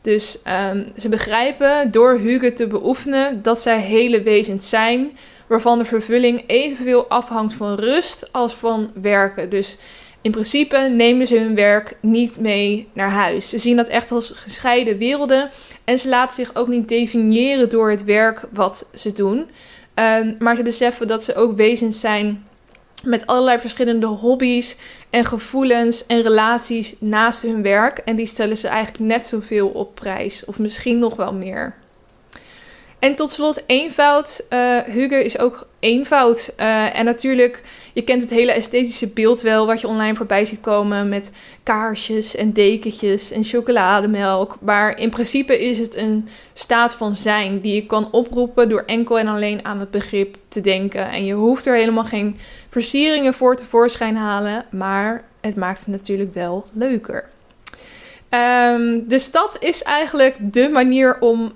Dus 0.00 0.38
um, 0.70 0.86
ze 0.98 1.08
begrijpen 1.08 1.90
door 1.90 2.18
Hugo 2.18 2.52
te 2.52 2.66
beoefenen 2.66 3.42
dat 3.42 3.62
zij 3.62 3.80
hele 3.80 4.22
wezens 4.22 4.68
zijn, 4.68 5.18
waarvan 5.46 5.78
de 5.78 5.84
vervulling 5.84 6.44
evenveel 6.46 7.08
afhangt 7.08 7.54
van 7.54 7.74
rust 7.74 8.32
als 8.32 8.54
van 8.54 8.90
werken. 9.02 9.50
Dus 9.50 9.76
in 10.20 10.30
principe 10.30 10.78
nemen 10.78 11.26
ze 11.26 11.38
hun 11.38 11.54
werk 11.54 11.96
niet 12.00 12.38
mee 12.38 12.88
naar 12.92 13.10
huis. 13.10 13.48
Ze 13.48 13.58
zien 13.58 13.76
dat 13.76 13.88
echt 13.88 14.10
als 14.10 14.32
gescheiden 14.34 14.98
werelden 14.98 15.50
en 15.84 15.98
ze 15.98 16.08
laten 16.08 16.44
zich 16.44 16.54
ook 16.54 16.68
niet 16.68 16.88
definiëren 16.88 17.68
door 17.68 17.90
het 17.90 18.04
werk 18.04 18.46
wat 18.52 18.88
ze 18.94 19.12
doen. 19.12 19.50
Um, 19.94 20.36
maar 20.38 20.56
ze 20.56 20.62
beseffen 20.62 21.06
dat 21.06 21.24
ze 21.24 21.34
ook 21.34 21.56
wezens 21.56 22.00
zijn 22.00 22.46
met 23.04 23.26
allerlei 23.26 23.58
verschillende 23.58 24.06
hobby's 24.06 24.76
en 25.10 25.24
gevoelens 25.24 26.06
en 26.06 26.22
relaties 26.22 26.94
naast 26.98 27.42
hun 27.42 27.62
werk. 27.62 27.98
En 27.98 28.16
die 28.16 28.26
stellen 28.26 28.56
ze 28.56 28.68
eigenlijk 28.68 29.04
net 29.04 29.26
zoveel 29.26 29.68
op 29.68 29.94
prijs, 29.94 30.44
of 30.44 30.58
misschien 30.58 30.98
nog 30.98 31.16
wel 31.16 31.34
meer. 31.34 31.74
En 32.98 33.14
tot 33.14 33.32
slot 33.32 33.62
eenvoud. 33.66 34.46
Uh, 34.50 34.78
Hugo 34.78 35.16
is 35.16 35.38
ook 35.38 35.66
eenvoud. 35.78 36.52
Uh, 36.60 36.98
en 36.98 37.04
natuurlijk, 37.04 37.62
je 37.94 38.02
kent 38.02 38.22
het 38.22 38.30
hele 38.30 38.52
esthetische 38.52 39.08
beeld 39.08 39.40
wel, 39.40 39.66
wat 39.66 39.80
je 39.80 39.86
online 39.86 40.14
voorbij 40.14 40.44
ziet 40.44 40.60
komen 40.60 41.08
met 41.08 41.30
kaarsjes 41.62 42.36
en 42.36 42.52
dekentjes 42.52 43.30
en 43.30 43.44
chocolademelk. 43.44 44.56
Maar 44.60 44.98
in 44.98 45.10
principe 45.10 45.64
is 45.64 45.78
het 45.78 45.96
een 45.96 46.28
staat 46.54 46.94
van 46.94 47.14
zijn 47.14 47.60
die 47.60 47.74
je 47.74 47.86
kan 47.86 48.12
oproepen 48.12 48.68
door 48.68 48.82
enkel 48.86 49.18
en 49.18 49.26
alleen 49.26 49.64
aan 49.64 49.80
het 49.80 49.90
begrip 49.90 50.36
te 50.48 50.60
denken. 50.60 51.10
En 51.10 51.24
je 51.24 51.34
hoeft 51.34 51.66
er 51.66 51.74
helemaal 51.74 52.04
geen 52.04 52.36
versieringen 52.70 53.34
voor 53.34 53.56
tevoorschijn 53.56 54.16
halen, 54.16 54.64
maar 54.70 55.24
het 55.40 55.56
maakt 55.56 55.78
het 55.78 55.88
natuurlijk 55.88 56.34
wel 56.34 56.64
leuker. 56.72 57.28
Um, 58.30 59.08
dus 59.08 59.30
dat 59.30 59.56
is 59.60 59.82
eigenlijk 59.82 60.36
de 60.40 60.68
manier 60.68 61.20
om 61.20 61.52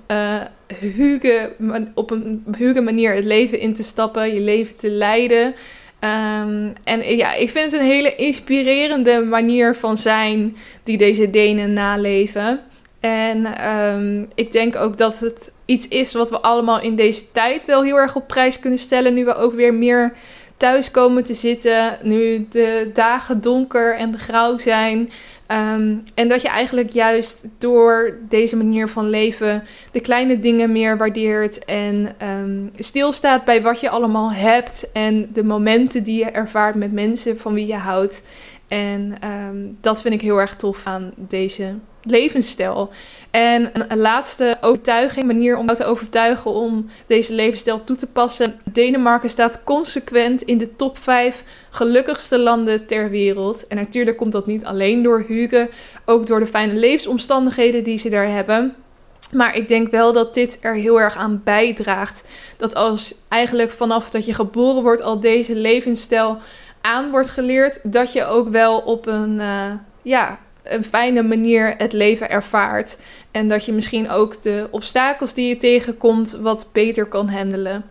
huge, 0.81 1.53
op 1.95 2.11
een 2.11 2.45
huge 2.57 2.81
manier 2.81 3.15
het 3.15 3.25
leven 3.25 3.59
in 3.59 3.75
te 3.75 3.83
stappen, 3.83 4.35
je 4.35 4.41
leven 4.41 4.77
te 4.77 4.91
leiden. 4.91 5.55
Um, 6.01 6.73
en 6.85 7.17
ja, 7.17 7.35
ik 7.35 7.51
vind 7.51 7.73
het 7.73 7.81
een 7.81 7.87
hele 7.87 8.15
inspirerende 8.15 9.25
manier 9.25 9.75
van 9.75 9.99
zijn 9.99 10.57
die 10.83 10.99
deze 10.99 11.31
Denen 11.31 11.73
naleven. 11.73 12.61
En 13.01 13.69
um, 13.69 14.29
ik 14.35 14.53
denk 14.53 14.77
ook 14.77 14.99
dat 14.99 15.19
het 15.19 15.53
iets 15.65 15.89
is 15.89 16.13
wat 16.13 16.31
we 16.31 16.41
allemaal 16.41 16.81
in 16.81 16.97
deze 16.97 17.33
tijd 17.33 17.65
wel 17.65 17.83
heel 17.83 17.97
erg 17.97 18.17
op 18.17 18.27
prijs 18.27 18.59
kunnen 18.61 18.79
stellen. 18.79 19.15
Nu 19.15 19.25
we 19.25 19.35
ook 19.35 19.53
weer 19.53 19.75
meer 19.75 20.13
thuis 20.57 20.91
komen 20.91 21.25
te 21.25 21.35
zitten. 21.35 21.99
Nu 22.03 22.47
de 22.51 22.91
dagen 22.95 23.41
donker 23.41 23.97
en 23.97 24.19
grauw 24.19 24.59
zijn. 24.59 25.11
Um, 25.51 26.03
en 26.15 26.29
dat 26.29 26.43
je 26.43 26.49
eigenlijk 26.49 26.91
juist 26.91 27.45
door 27.59 28.19
deze 28.29 28.57
manier 28.57 28.89
van 28.89 29.11
leven 29.11 29.65
de 29.93 30.01
kleine 30.01 30.41
dingen 30.41 30.73
meer 30.73 30.97
waardeert 30.97 31.65
en 31.65 32.15
um, 32.23 32.71
stilstaat 32.79 33.45
bij 33.45 33.63
wat 33.63 33.81
je 33.81 33.89
allemaal 33.89 34.33
hebt 34.33 34.93
en 34.93 35.31
de 35.33 35.45
momenten 35.45 36.03
die 36.03 36.19
je 36.19 36.31
ervaart 36.31 36.75
met 36.75 36.93
mensen 36.93 37.39
van 37.39 37.55
wie 37.55 37.67
je 37.67 37.75
houdt. 37.75 38.23
En 38.69 39.15
um, 39.25 39.79
dat 39.81 40.01
vind 40.01 40.15
ik 40.15 40.21
heel 40.21 40.41
erg 40.41 40.57
tof 40.57 40.87
aan 40.87 41.13
deze 41.17 41.75
levensstijl. 42.03 42.91
En 43.31 43.71
een 43.89 43.99
laatste 43.99 44.57
overtuiging, 44.61 45.27
manier 45.27 45.57
om 45.57 45.65
jou 45.65 45.77
te 45.77 45.85
overtuigen 45.85 46.51
om 46.51 46.87
deze 47.07 47.35
levensstijl 47.35 47.85
toe 47.85 47.97
te 47.97 48.07
passen. 48.07 48.61
Denemarken 48.65 49.31
staat 49.31 49.65
consequent 49.65 50.43
in 50.43 50.59
de 50.59 50.77
top 50.77 50.99
5 50.99 51.45
gelukkigste 51.71 52.39
landen 52.39 52.87
ter 52.87 53.11
wereld. 53.11 53.67
En 53.67 53.77
natuurlijk 53.77 54.17
komt 54.17 54.33
dat 54.33 54.47
niet 54.47 54.65
alleen 54.65 55.03
door 55.03 55.25
Hugo, 55.29 55.67
ook 56.05 56.27
door 56.27 56.41
de 56.41 56.47
fijne 56.47 56.75
levensomstandigheden 56.75 57.85
die 57.85 57.99
ze 57.99 58.09
daar 58.09 58.29
hebben. 58.29 58.75
Maar 59.33 59.57
ik 59.57 59.69
denk 59.69 59.91
wel 59.91 60.13
dat 60.13 60.35
dit 60.35 60.59
er 60.61 60.75
heel 60.75 61.01
erg 61.01 61.17
aan 61.17 61.41
bijdraagt. 61.45 62.25
Dat 62.57 62.75
als 62.75 63.15
eigenlijk 63.29 63.71
vanaf 63.71 64.11
dat 64.11 64.27
je 64.27 64.35
geboren 64.35 64.83
wordt 64.83 65.03
al 65.03 65.21
deze 65.21 65.55
levensstijl 65.55 66.39
aan 66.81 67.11
wordt 67.11 67.31
geleerd, 67.31 67.81
dat 67.83 68.13
je 68.13 68.25
ook 68.25 68.49
wel 68.49 68.79
op 68.79 69.07
een, 69.07 69.35
uh, 69.35 69.73
ja, 70.03 70.39
een 70.63 70.85
fijne 70.85 71.23
manier 71.23 71.75
het 71.79 71.93
leven 71.93 72.31
ervaart. 72.31 72.99
En 73.31 73.49
dat 73.49 73.65
je 73.65 73.73
misschien 73.73 74.11
ook 74.11 74.43
de 74.43 74.69
obstakels 74.71 75.35
die 75.35 75.49
je 75.49 75.57
tegenkomt 75.57 76.31
wat 76.31 76.69
beter 76.73 77.07
kan 77.07 77.29
handelen. 77.29 77.85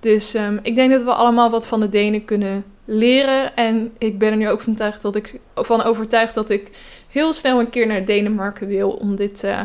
Dus 0.00 0.34
um, 0.34 0.58
ik 0.62 0.76
denk 0.76 0.92
dat 0.92 1.02
we 1.02 1.12
allemaal 1.12 1.50
wat 1.50 1.66
van 1.66 1.80
de 1.80 1.88
Denen 1.88 2.24
kunnen 2.24 2.64
leren. 2.84 3.56
En 3.56 3.92
ik 3.98 4.18
ben 4.18 4.30
er 4.30 4.36
nu 4.36 4.48
ook 4.48 4.60
van 4.60 4.72
overtuigd 4.72 5.02
dat 5.02 5.16
ik, 5.16 5.40
van 5.54 5.82
overtuigd 5.82 6.34
dat 6.34 6.50
ik 6.50 6.70
heel 7.08 7.32
snel 7.32 7.60
een 7.60 7.70
keer 7.70 7.86
naar 7.86 8.04
Denemarken 8.04 8.66
wil 8.66 8.90
om 8.90 9.16
dit 9.16 9.44
uh, 9.44 9.60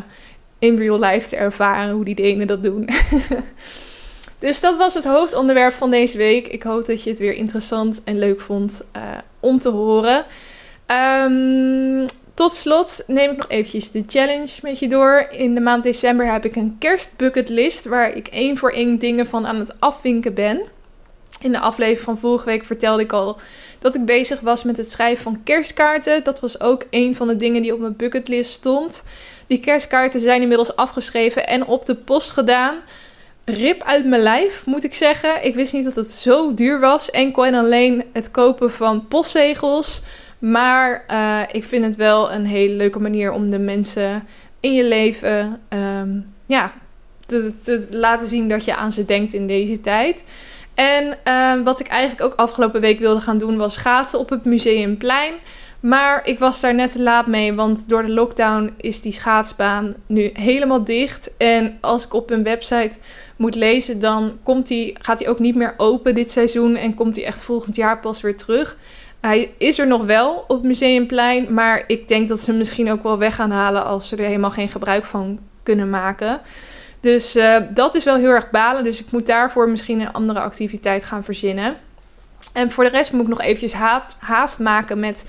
in 0.59 0.77
real 0.77 0.99
life 0.99 1.29
te 1.29 1.35
ervaren, 1.35 1.93
hoe 1.93 2.05
die 2.05 2.15
Denen 2.15 2.47
dat 2.47 2.63
doen. 2.63 2.89
Dus 4.39 4.59
dat 4.59 4.77
was 4.77 4.93
het 4.93 5.05
hoofdonderwerp 5.05 5.73
van 5.73 5.89
deze 5.89 6.17
week. 6.17 6.47
Ik 6.47 6.63
hoop 6.63 6.85
dat 6.85 7.03
je 7.03 7.09
het 7.09 7.19
weer 7.19 7.33
interessant 7.33 8.01
en 8.03 8.19
leuk 8.19 8.41
vond 8.41 8.85
uh, 8.95 9.01
om 9.39 9.59
te 9.59 9.69
horen. 9.69 10.25
Um, 10.87 12.05
tot 12.33 12.53
slot 12.53 13.03
neem 13.07 13.31
ik 13.31 13.37
nog 13.37 13.49
eventjes 13.49 13.91
de 13.91 14.03
challenge 14.07 14.59
met 14.61 14.79
je 14.79 14.87
door. 14.87 15.27
In 15.31 15.53
de 15.53 15.61
maand 15.61 15.83
december 15.83 16.31
heb 16.31 16.45
ik 16.45 16.55
een 16.55 16.75
kerstbucketlist 16.79 17.85
waar 17.85 18.15
ik 18.15 18.27
één 18.27 18.57
voor 18.57 18.71
één 18.71 18.99
dingen 18.99 19.27
van 19.27 19.47
aan 19.47 19.59
het 19.59 19.79
afvinken 19.79 20.33
ben. 20.33 20.61
In 21.41 21.51
de 21.51 21.59
aflevering 21.59 22.03
van 22.03 22.17
vorige 22.17 22.45
week 22.45 22.65
vertelde 22.65 23.01
ik 23.03 23.13
al 23.13 23.39
dat 23.79 23.95
ik 23.95 24.05
bezig 24.05 24.39
was 24.39 24.63
met 24.63 24.77
het 24.77 24.91
schrijven 24.91 25.23
van 25.23 25.43
kerstkaarten. 25.43 26.23
Dat 26.23 26.39
was 26.39 26.61
ook 26.61 26.85
een 26.89 27.15
van 27.15 27.27
de 27.27 27.37
dingen 27.37 27.61
die 27.61 27.73
op 27.73 27.79
mijn 27.79 27.95
bucketlist 27.95 28.51
stond. 28.51 29.03
Die 29.47 29.59
kerstkaarten 29.59 30.21
zijn 30.21 30.41
inmiddels 30.41 30.75
afgeschreven 30.75 31.47
en 31.47 31.65
op 31.65 31.85
de 31.85 31.95
post 31.95 32.29
gedaan. 32.29 32.75
Rip 33.53 33.83
uit 33.83 34.05
mijn 34.05 34.21
lijf, 34.21 34.65
moet 34.65 34.83
ik 34.83 34.93
zeggen. 34.93 35.45
Ik 35.45 35.55
wist 35.55 35.73
niet 35.73 35.83
dat 35.83 35.95
het 35.95 36.11
zo 36.11 36.53
duur 36.53 36.79
was. 36.79 37.11
Enkel 37.11 37.45
en 37.45 37.53
alleen 37.53 38.03
het 38.13 38.31
kopen 38.31 38.71
van 38.71 39.07
postzegels. 39.07 40.01
Maar 40.39 41.05
uh, 41.11 41.41
ik 41.51 41.63
vind 41.63 41.85
het 41.85 41.95
wel 41.95 42.31
een 42.31 42.45
hele 42.45 42.73
leuke 42.73 42.99
manier 42.99 43.31
om 43.31 43.49
de 43.49 43.59
mensen 43.59 44.27
in 44.59 44.73
je 44.73 44.83
leven 44.83 45.61
um, 45.69 46.33
ja, 46.45 46.73
te, 47.25 47.53
te, 47.63 47.87
laten 47.91 48.27
zien 48.27 48.49
dat 48.49 48.65
je 48.65 48.75
aan 48.75 48.91
ze 48.91 49.05
denkt 49.05 49.33
in 49.33 49.47
deze 49.47 49.81
tijd. 49.81 50.23
En 50.73 51.17
uh, 51.27 51.63
wat 51.63 51.79
ik 51.79 51.87
eigenlijk 51.87 52.21
ook 52.21 52.39
afgelopen 52.39 52.81
week 52.81 52.99
wilde 52.99 53.21
gaan 53.21 53.37
doen 53.37 53.57
was 53.57 53.73
schaatsen 53.73 54.19
op 54.19 54.29
het 54.29 54.45
Museumplein. 54.45 55.33
Maar 55.79 56.25
ik 56.25 56.39
was 56.39 56.59
daar 56.59 56.75
net 56.75 56.91
te 56.91 57.01
laat 57.01 57.27
mee, 57.27 57.53
want 57.53 57.83
door 57.89 58.01
de 58.01 58.09
lockdown 58.09 58.73
is 58.77 59.01
die 59.01 59.11
schaatsbaan 59.11 59.95
nu 60.05 60.29
helemaal 60.33 60.83
dicht. 60.83 61.37
En 61.37 61.77
als 61.81 62.05
ik 62.05 62.13
op 62.13 62.29
hun 62.29 62.43
website 62.43 62.97
moet 63.35 63.55
lezen, 63.55 63.99
dan 63.99 64.37
komt 64.43 64.67
die, 64.67 64.95
gaat 65.01 65.19
hij 65.19 65.29
ook 65.29 65.39
niet 65.39 65.55
meer 65.55 65.73
open 65.77 66.15
dit 66.15 66.31
seizoen 66.31 66.75
en 66.75 66.93
komt 66.93 67.15
hij 67.15 67.25
echt 67.25 67.41
volgend 67.41 67.75
jaar 67.75 67.99
pas 67.99 68.21
weer 68.21 68.37
terug. 68.37 68.77
Hij 69.19 69.53
is 69.57 69.79
er 69.79 69.87
nog 69.87 70.05
wel 70.05 70.45
op 70.47 70.63
Museumplein, 70.63 71.53
maar 71.53 71.83
ik 71.87 72.07
denk 72.07 72.29
dat 72.29 72.39
ze 72.39 72.49
hem 72.49 72.59
misschien 72.59 72.91
ook 72.91 73.03
wel 73.03 73.17
weg 73.17 73.35
gaan 73.35 73.51
halen 73.51 73.85
als 73.85 74.07
ze 74.07 74.15
er 74.15 74.25
helemaal 74.25 74.51
geen 74.51 74.69
gebruik 74.69 75.05
van 75.05 75.39
kunnen 75.63 75.89
maken. 75.89 76.41
Dus 76.99 77.35
uh, 77.35 77.57
dat 77.69 77.95
is 77.95 78.03
wel 78.03 78.15
heel 78.15 78.29
erg 78.29 78.49
balen. 78.49 78.83
Dus 78.83 78.99
ik 78.99 79.11
moet 79.11 79.27
daarvoor 79.27 79.69
misschien 79.69 79.99
een 79.99 80.13
andere 80.13 80.39
activiteit 80.39 81.05
gaan 81.05 81.23
verzinnen. 81.23 81.77
En 82.53 82.71
voor 82.71 82.83
de 82.83 82.89
rest 82.89 83.11
moet 83.11 83.21
ik 83.21 83.27
nog 83.27 83.41
eventjes 83.41 83.73
haast 84.19 84.59
maken 84.59 84.99
met 84.99 85.25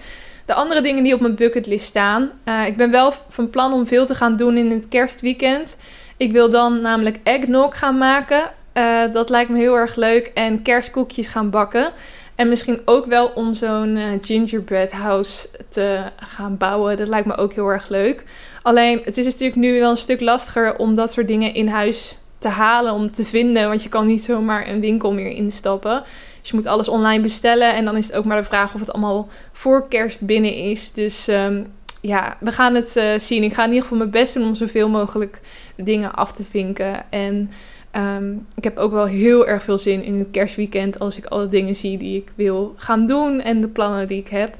de 0.50 0.56
andere 0.56 0.80
dingen 0.80 1.04
die 1.04 1.14
op 1.14 1.20
mijn 1.20 1.34
bucketlist 1.34 1.86
staan. 1.86 2.30
Uh, 2.44 2.66
ik 2.66 2.76
ben 2.76 2.90
wel 2.90 3.12
van 3.28 3.50
plan 3.50 3.72
om 3.72 3.86
veel 3.86 4.06
te 4.06 4.14
gaan 4.14 4.36
doen 4.36 4.56
in 4.56 4.70
het 4.70 4.88
kerstweekend. 4.88 5.76
Ik 6.16 6.32
wil 6.32 6.50
dan 6.50 6.80
namelijk 6.80 7.18
eggnog 7.22 7.78
gaan 7.78 7.98
maken. 7.98 8.42
Uh, 8.74 9.00
dat 9.12 9.30
lijkt 9.30 9.50
me 9.50 9.58
heel 9.58 9.74
erg 9.74 9.96
leuk. 9.96 10.30
En 10.34 10.62
kerstkoekjes 10.62 11.28
gaan 11.28 11.50
bakken. 11.50 11.92
En 12.34 12.48
misschien 12.48 12.80
ook 12.84 13.06
wel 13.06 13.26
om 13.34 13.54
zo'n 13.54 13.96
uh, 13.96 14.04
gingerbread 14.20 14.92
house 14.92 15.48
te 15.68 16.02
gaan 16.16 16.56
bouwen. 16.56 16.96
Dat 16.96 17.08
lijkt 17.08 17.26
me 17.26 17.36
ook 17.36 17.52
heel 17.52 17.68
erg 17.68 17.88
leuk. 17.88 18.24
Alleen, 18.62 19.00
het 19.04 19.18
is 19.18 19.24
natuurlijk 19.24 19.56
nu 19.56 19.80
wel 19.80 19.90
een 19.90 19.96
stuk 19.96 20.20
lastiger 20.20 20.76
om 20.76 20.94
dat 20.94 21.12
soort 21.12 21.28
dingen 21.28 21.54
in 21.54 21.68
huis 21.68 22.16
te 22.38 22.48
halen, 22.48 22.92
om 22.92 23.12
te 23.12 23.24
vinden. 23.24 23.68
Want 23.68 23.82
je 23.82 23.88
kan 23.88 24.06
niet 24.06 24.24
zomaar 24.24 24.68
een 24.68 24.80
winkel 24.80 25.12
meer 25.12 25.30
instappen. 25.30 26.02
Dus 26.40 26.50
je 26.50 26.56
moet 26.56 26.66
alles 26.66 26.88
online 26.88 27.22
bestellen. 27.22 27.74
En 27.74 27.84
dan 27.84 27.96
is 27.96 28.06
het 28.06 28.16
ook 28.16 28.24
maar 28.24 28.40
de 28.40 28.44
vraag 28.44 28.74
of 28.74 28.80
het 28.80 28.92
allemaal 28.92 29.28
voor 29.52 29.88
kerst 29.88 30.20
binnen 30.20 30.54
is. 30.54 30.92
Dus 30.92 31.28
um, 31.28 31.66
ja, 32.00 32.36
we 32.40 32.52
gaan 32.52 32.74
het 32.74 32.96
uh, 32.96 33.18
zien. 33.18 33.42
Ik 33.42 33.54
ga 33.54 33.62
in 33.62 33.68
ieder 33.68 33.82
geval 33.82 33.98
mijn 33.98 34.10
best 34.10 34.34
doen 34.34 34.46
om 34.46 34.54
zoveel 34.54 34.88
mogelijk 34.88 35.40
dingen 35.76 36.14
af 36.14 36.32
te 36.32 36.44
vinken. 36.44 37.10
En 37.10 37.50
Um, 37.96 38.46
ik 38.56 38.64
heb 38.64 38.76
ook 38.76 38.92
wel 38.92 39.04
heel 39.04 39.46
erg 39.46 39.62
veel 39.62 39.78
zin 39.78 40.02
in 40.02 40.18
het 40.18 40.28
kerstweekend 40.30 40.98
als 40.98 41.16
ik 41.16 41.24
alle 41.26 41.48
dingen 41.48 41.76
zie 41.76 41.98
die 41.98 42.16
ik 42.16 42.32
wil 42.34 42.74
gaan 42.76 43.06
doen 43.06 43.40
en 43.40 43.60
de 43.60 43.68
plannen 43.68 44.08
die 44.08 44.20
ik 44.20 44.28
heb. 44.28 44.54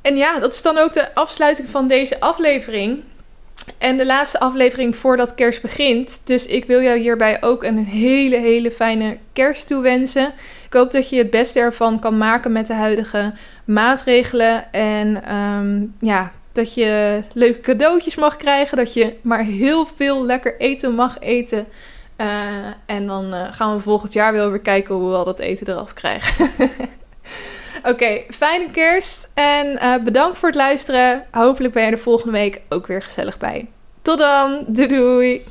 En 0.00 0.16
ja, 0.16 0.38
dat 0.38 0.54
is 0.54 0.62
dan 0.62 0.78
ook 0.78 0.92
de 0.92 1.14
afsluiting 1.14 1.70
van 1.70 1.88
deze 1.88 2.20
aflevering. 2.20 3.02
En 3.78 3.96
de 3.96 4.06
laatste 4.06 4.40
aflevering 4.40 4.96
voordat 4.96 5.34
kerst 5.34 5.62
begint. 5.62 6.20
Dus 6.24 6.46
ik 6.46 6.64
wil 6.64 6.82
jou 6.82 6.98
hierbij 6.98 7.42
ook 7.42 7.64
een 7.64 7.78
hele, 7.78 8.36
hele 8.36 8.70
fijne 8.70 9.16
kerst 9.32 9.66
toewensen. 9.66 10.32
Ik 10.66 10.72
hoop 10.72 10.90
dat 10.90 11.08
je 11.08 11.16
het 11.16 11.30
beste 11.30 11.60
ervan 11.60 11.98
kan 11.98 12.18
maken 12.18 12.52
met 12.52 12.66
de 12.66 12.74
huidige 12.74 13.34
maatregelen. 13.64 14.72
En 14.72 15.34
um, 15.34 15.94
ja, 16.00 16.32
dat 16.52 16.74
je 16.74 17.22
leuke 17.32 17.60
cadeautjes 17.60 18.14
mag 18.14 18.36
krijgen. 18.36 18.76
Dat 18.76 18.94
je 18.94 19.14
maar 19.20 19.44
heel 19.44 19.86
veel 19.96 20.24
lekker 20.24 20.60
eten 20.60 20.94
mag 20.94 21.16
eten. 21.20 21.66
Uh, 22.16 22.26
en 22.86 23.06
dan 23.06 23.34
uh, 23.34 23.52
gaan 23.52 23.76
we 23.76 23.82
volgend 23.82 24.12
jaar 24.12 24.32
wel 24.32 24.50
weer 24.50 24.60
kijken 24.60 24.94
hoe 24.94 25.10
we 25.10 25.16
al 25.16 25.24
dat 25.24 25.38
eten 25.38 25.68
eraf 25.68 25.92
krijgen. 25.92 26.50
Oké, 27.82 28.22
fijne 28.30 28.70
kerst 28.70 29.30
en 29.34 29.66
uh, 29.66 29.96
bedankt 29.96 30.38
voor 30.38 30.48
het 30.48 30.56
luisteren. 30.56 31.26
Hopelijk 31.30 31.74
ben 31.74 31.84
je 31.84 31.90
er 31.90 31.98
volgende 31.98 32.32
week 32.32 32.60
ook 32.68 32.86
weer 32.86 33.02
gezellig 33.02 33.38
bij. 33.38 33.66
Tot 34.02 34.18
dan, 34.18 34.64
doei 34.66 34.88
doei! 34.88 35.44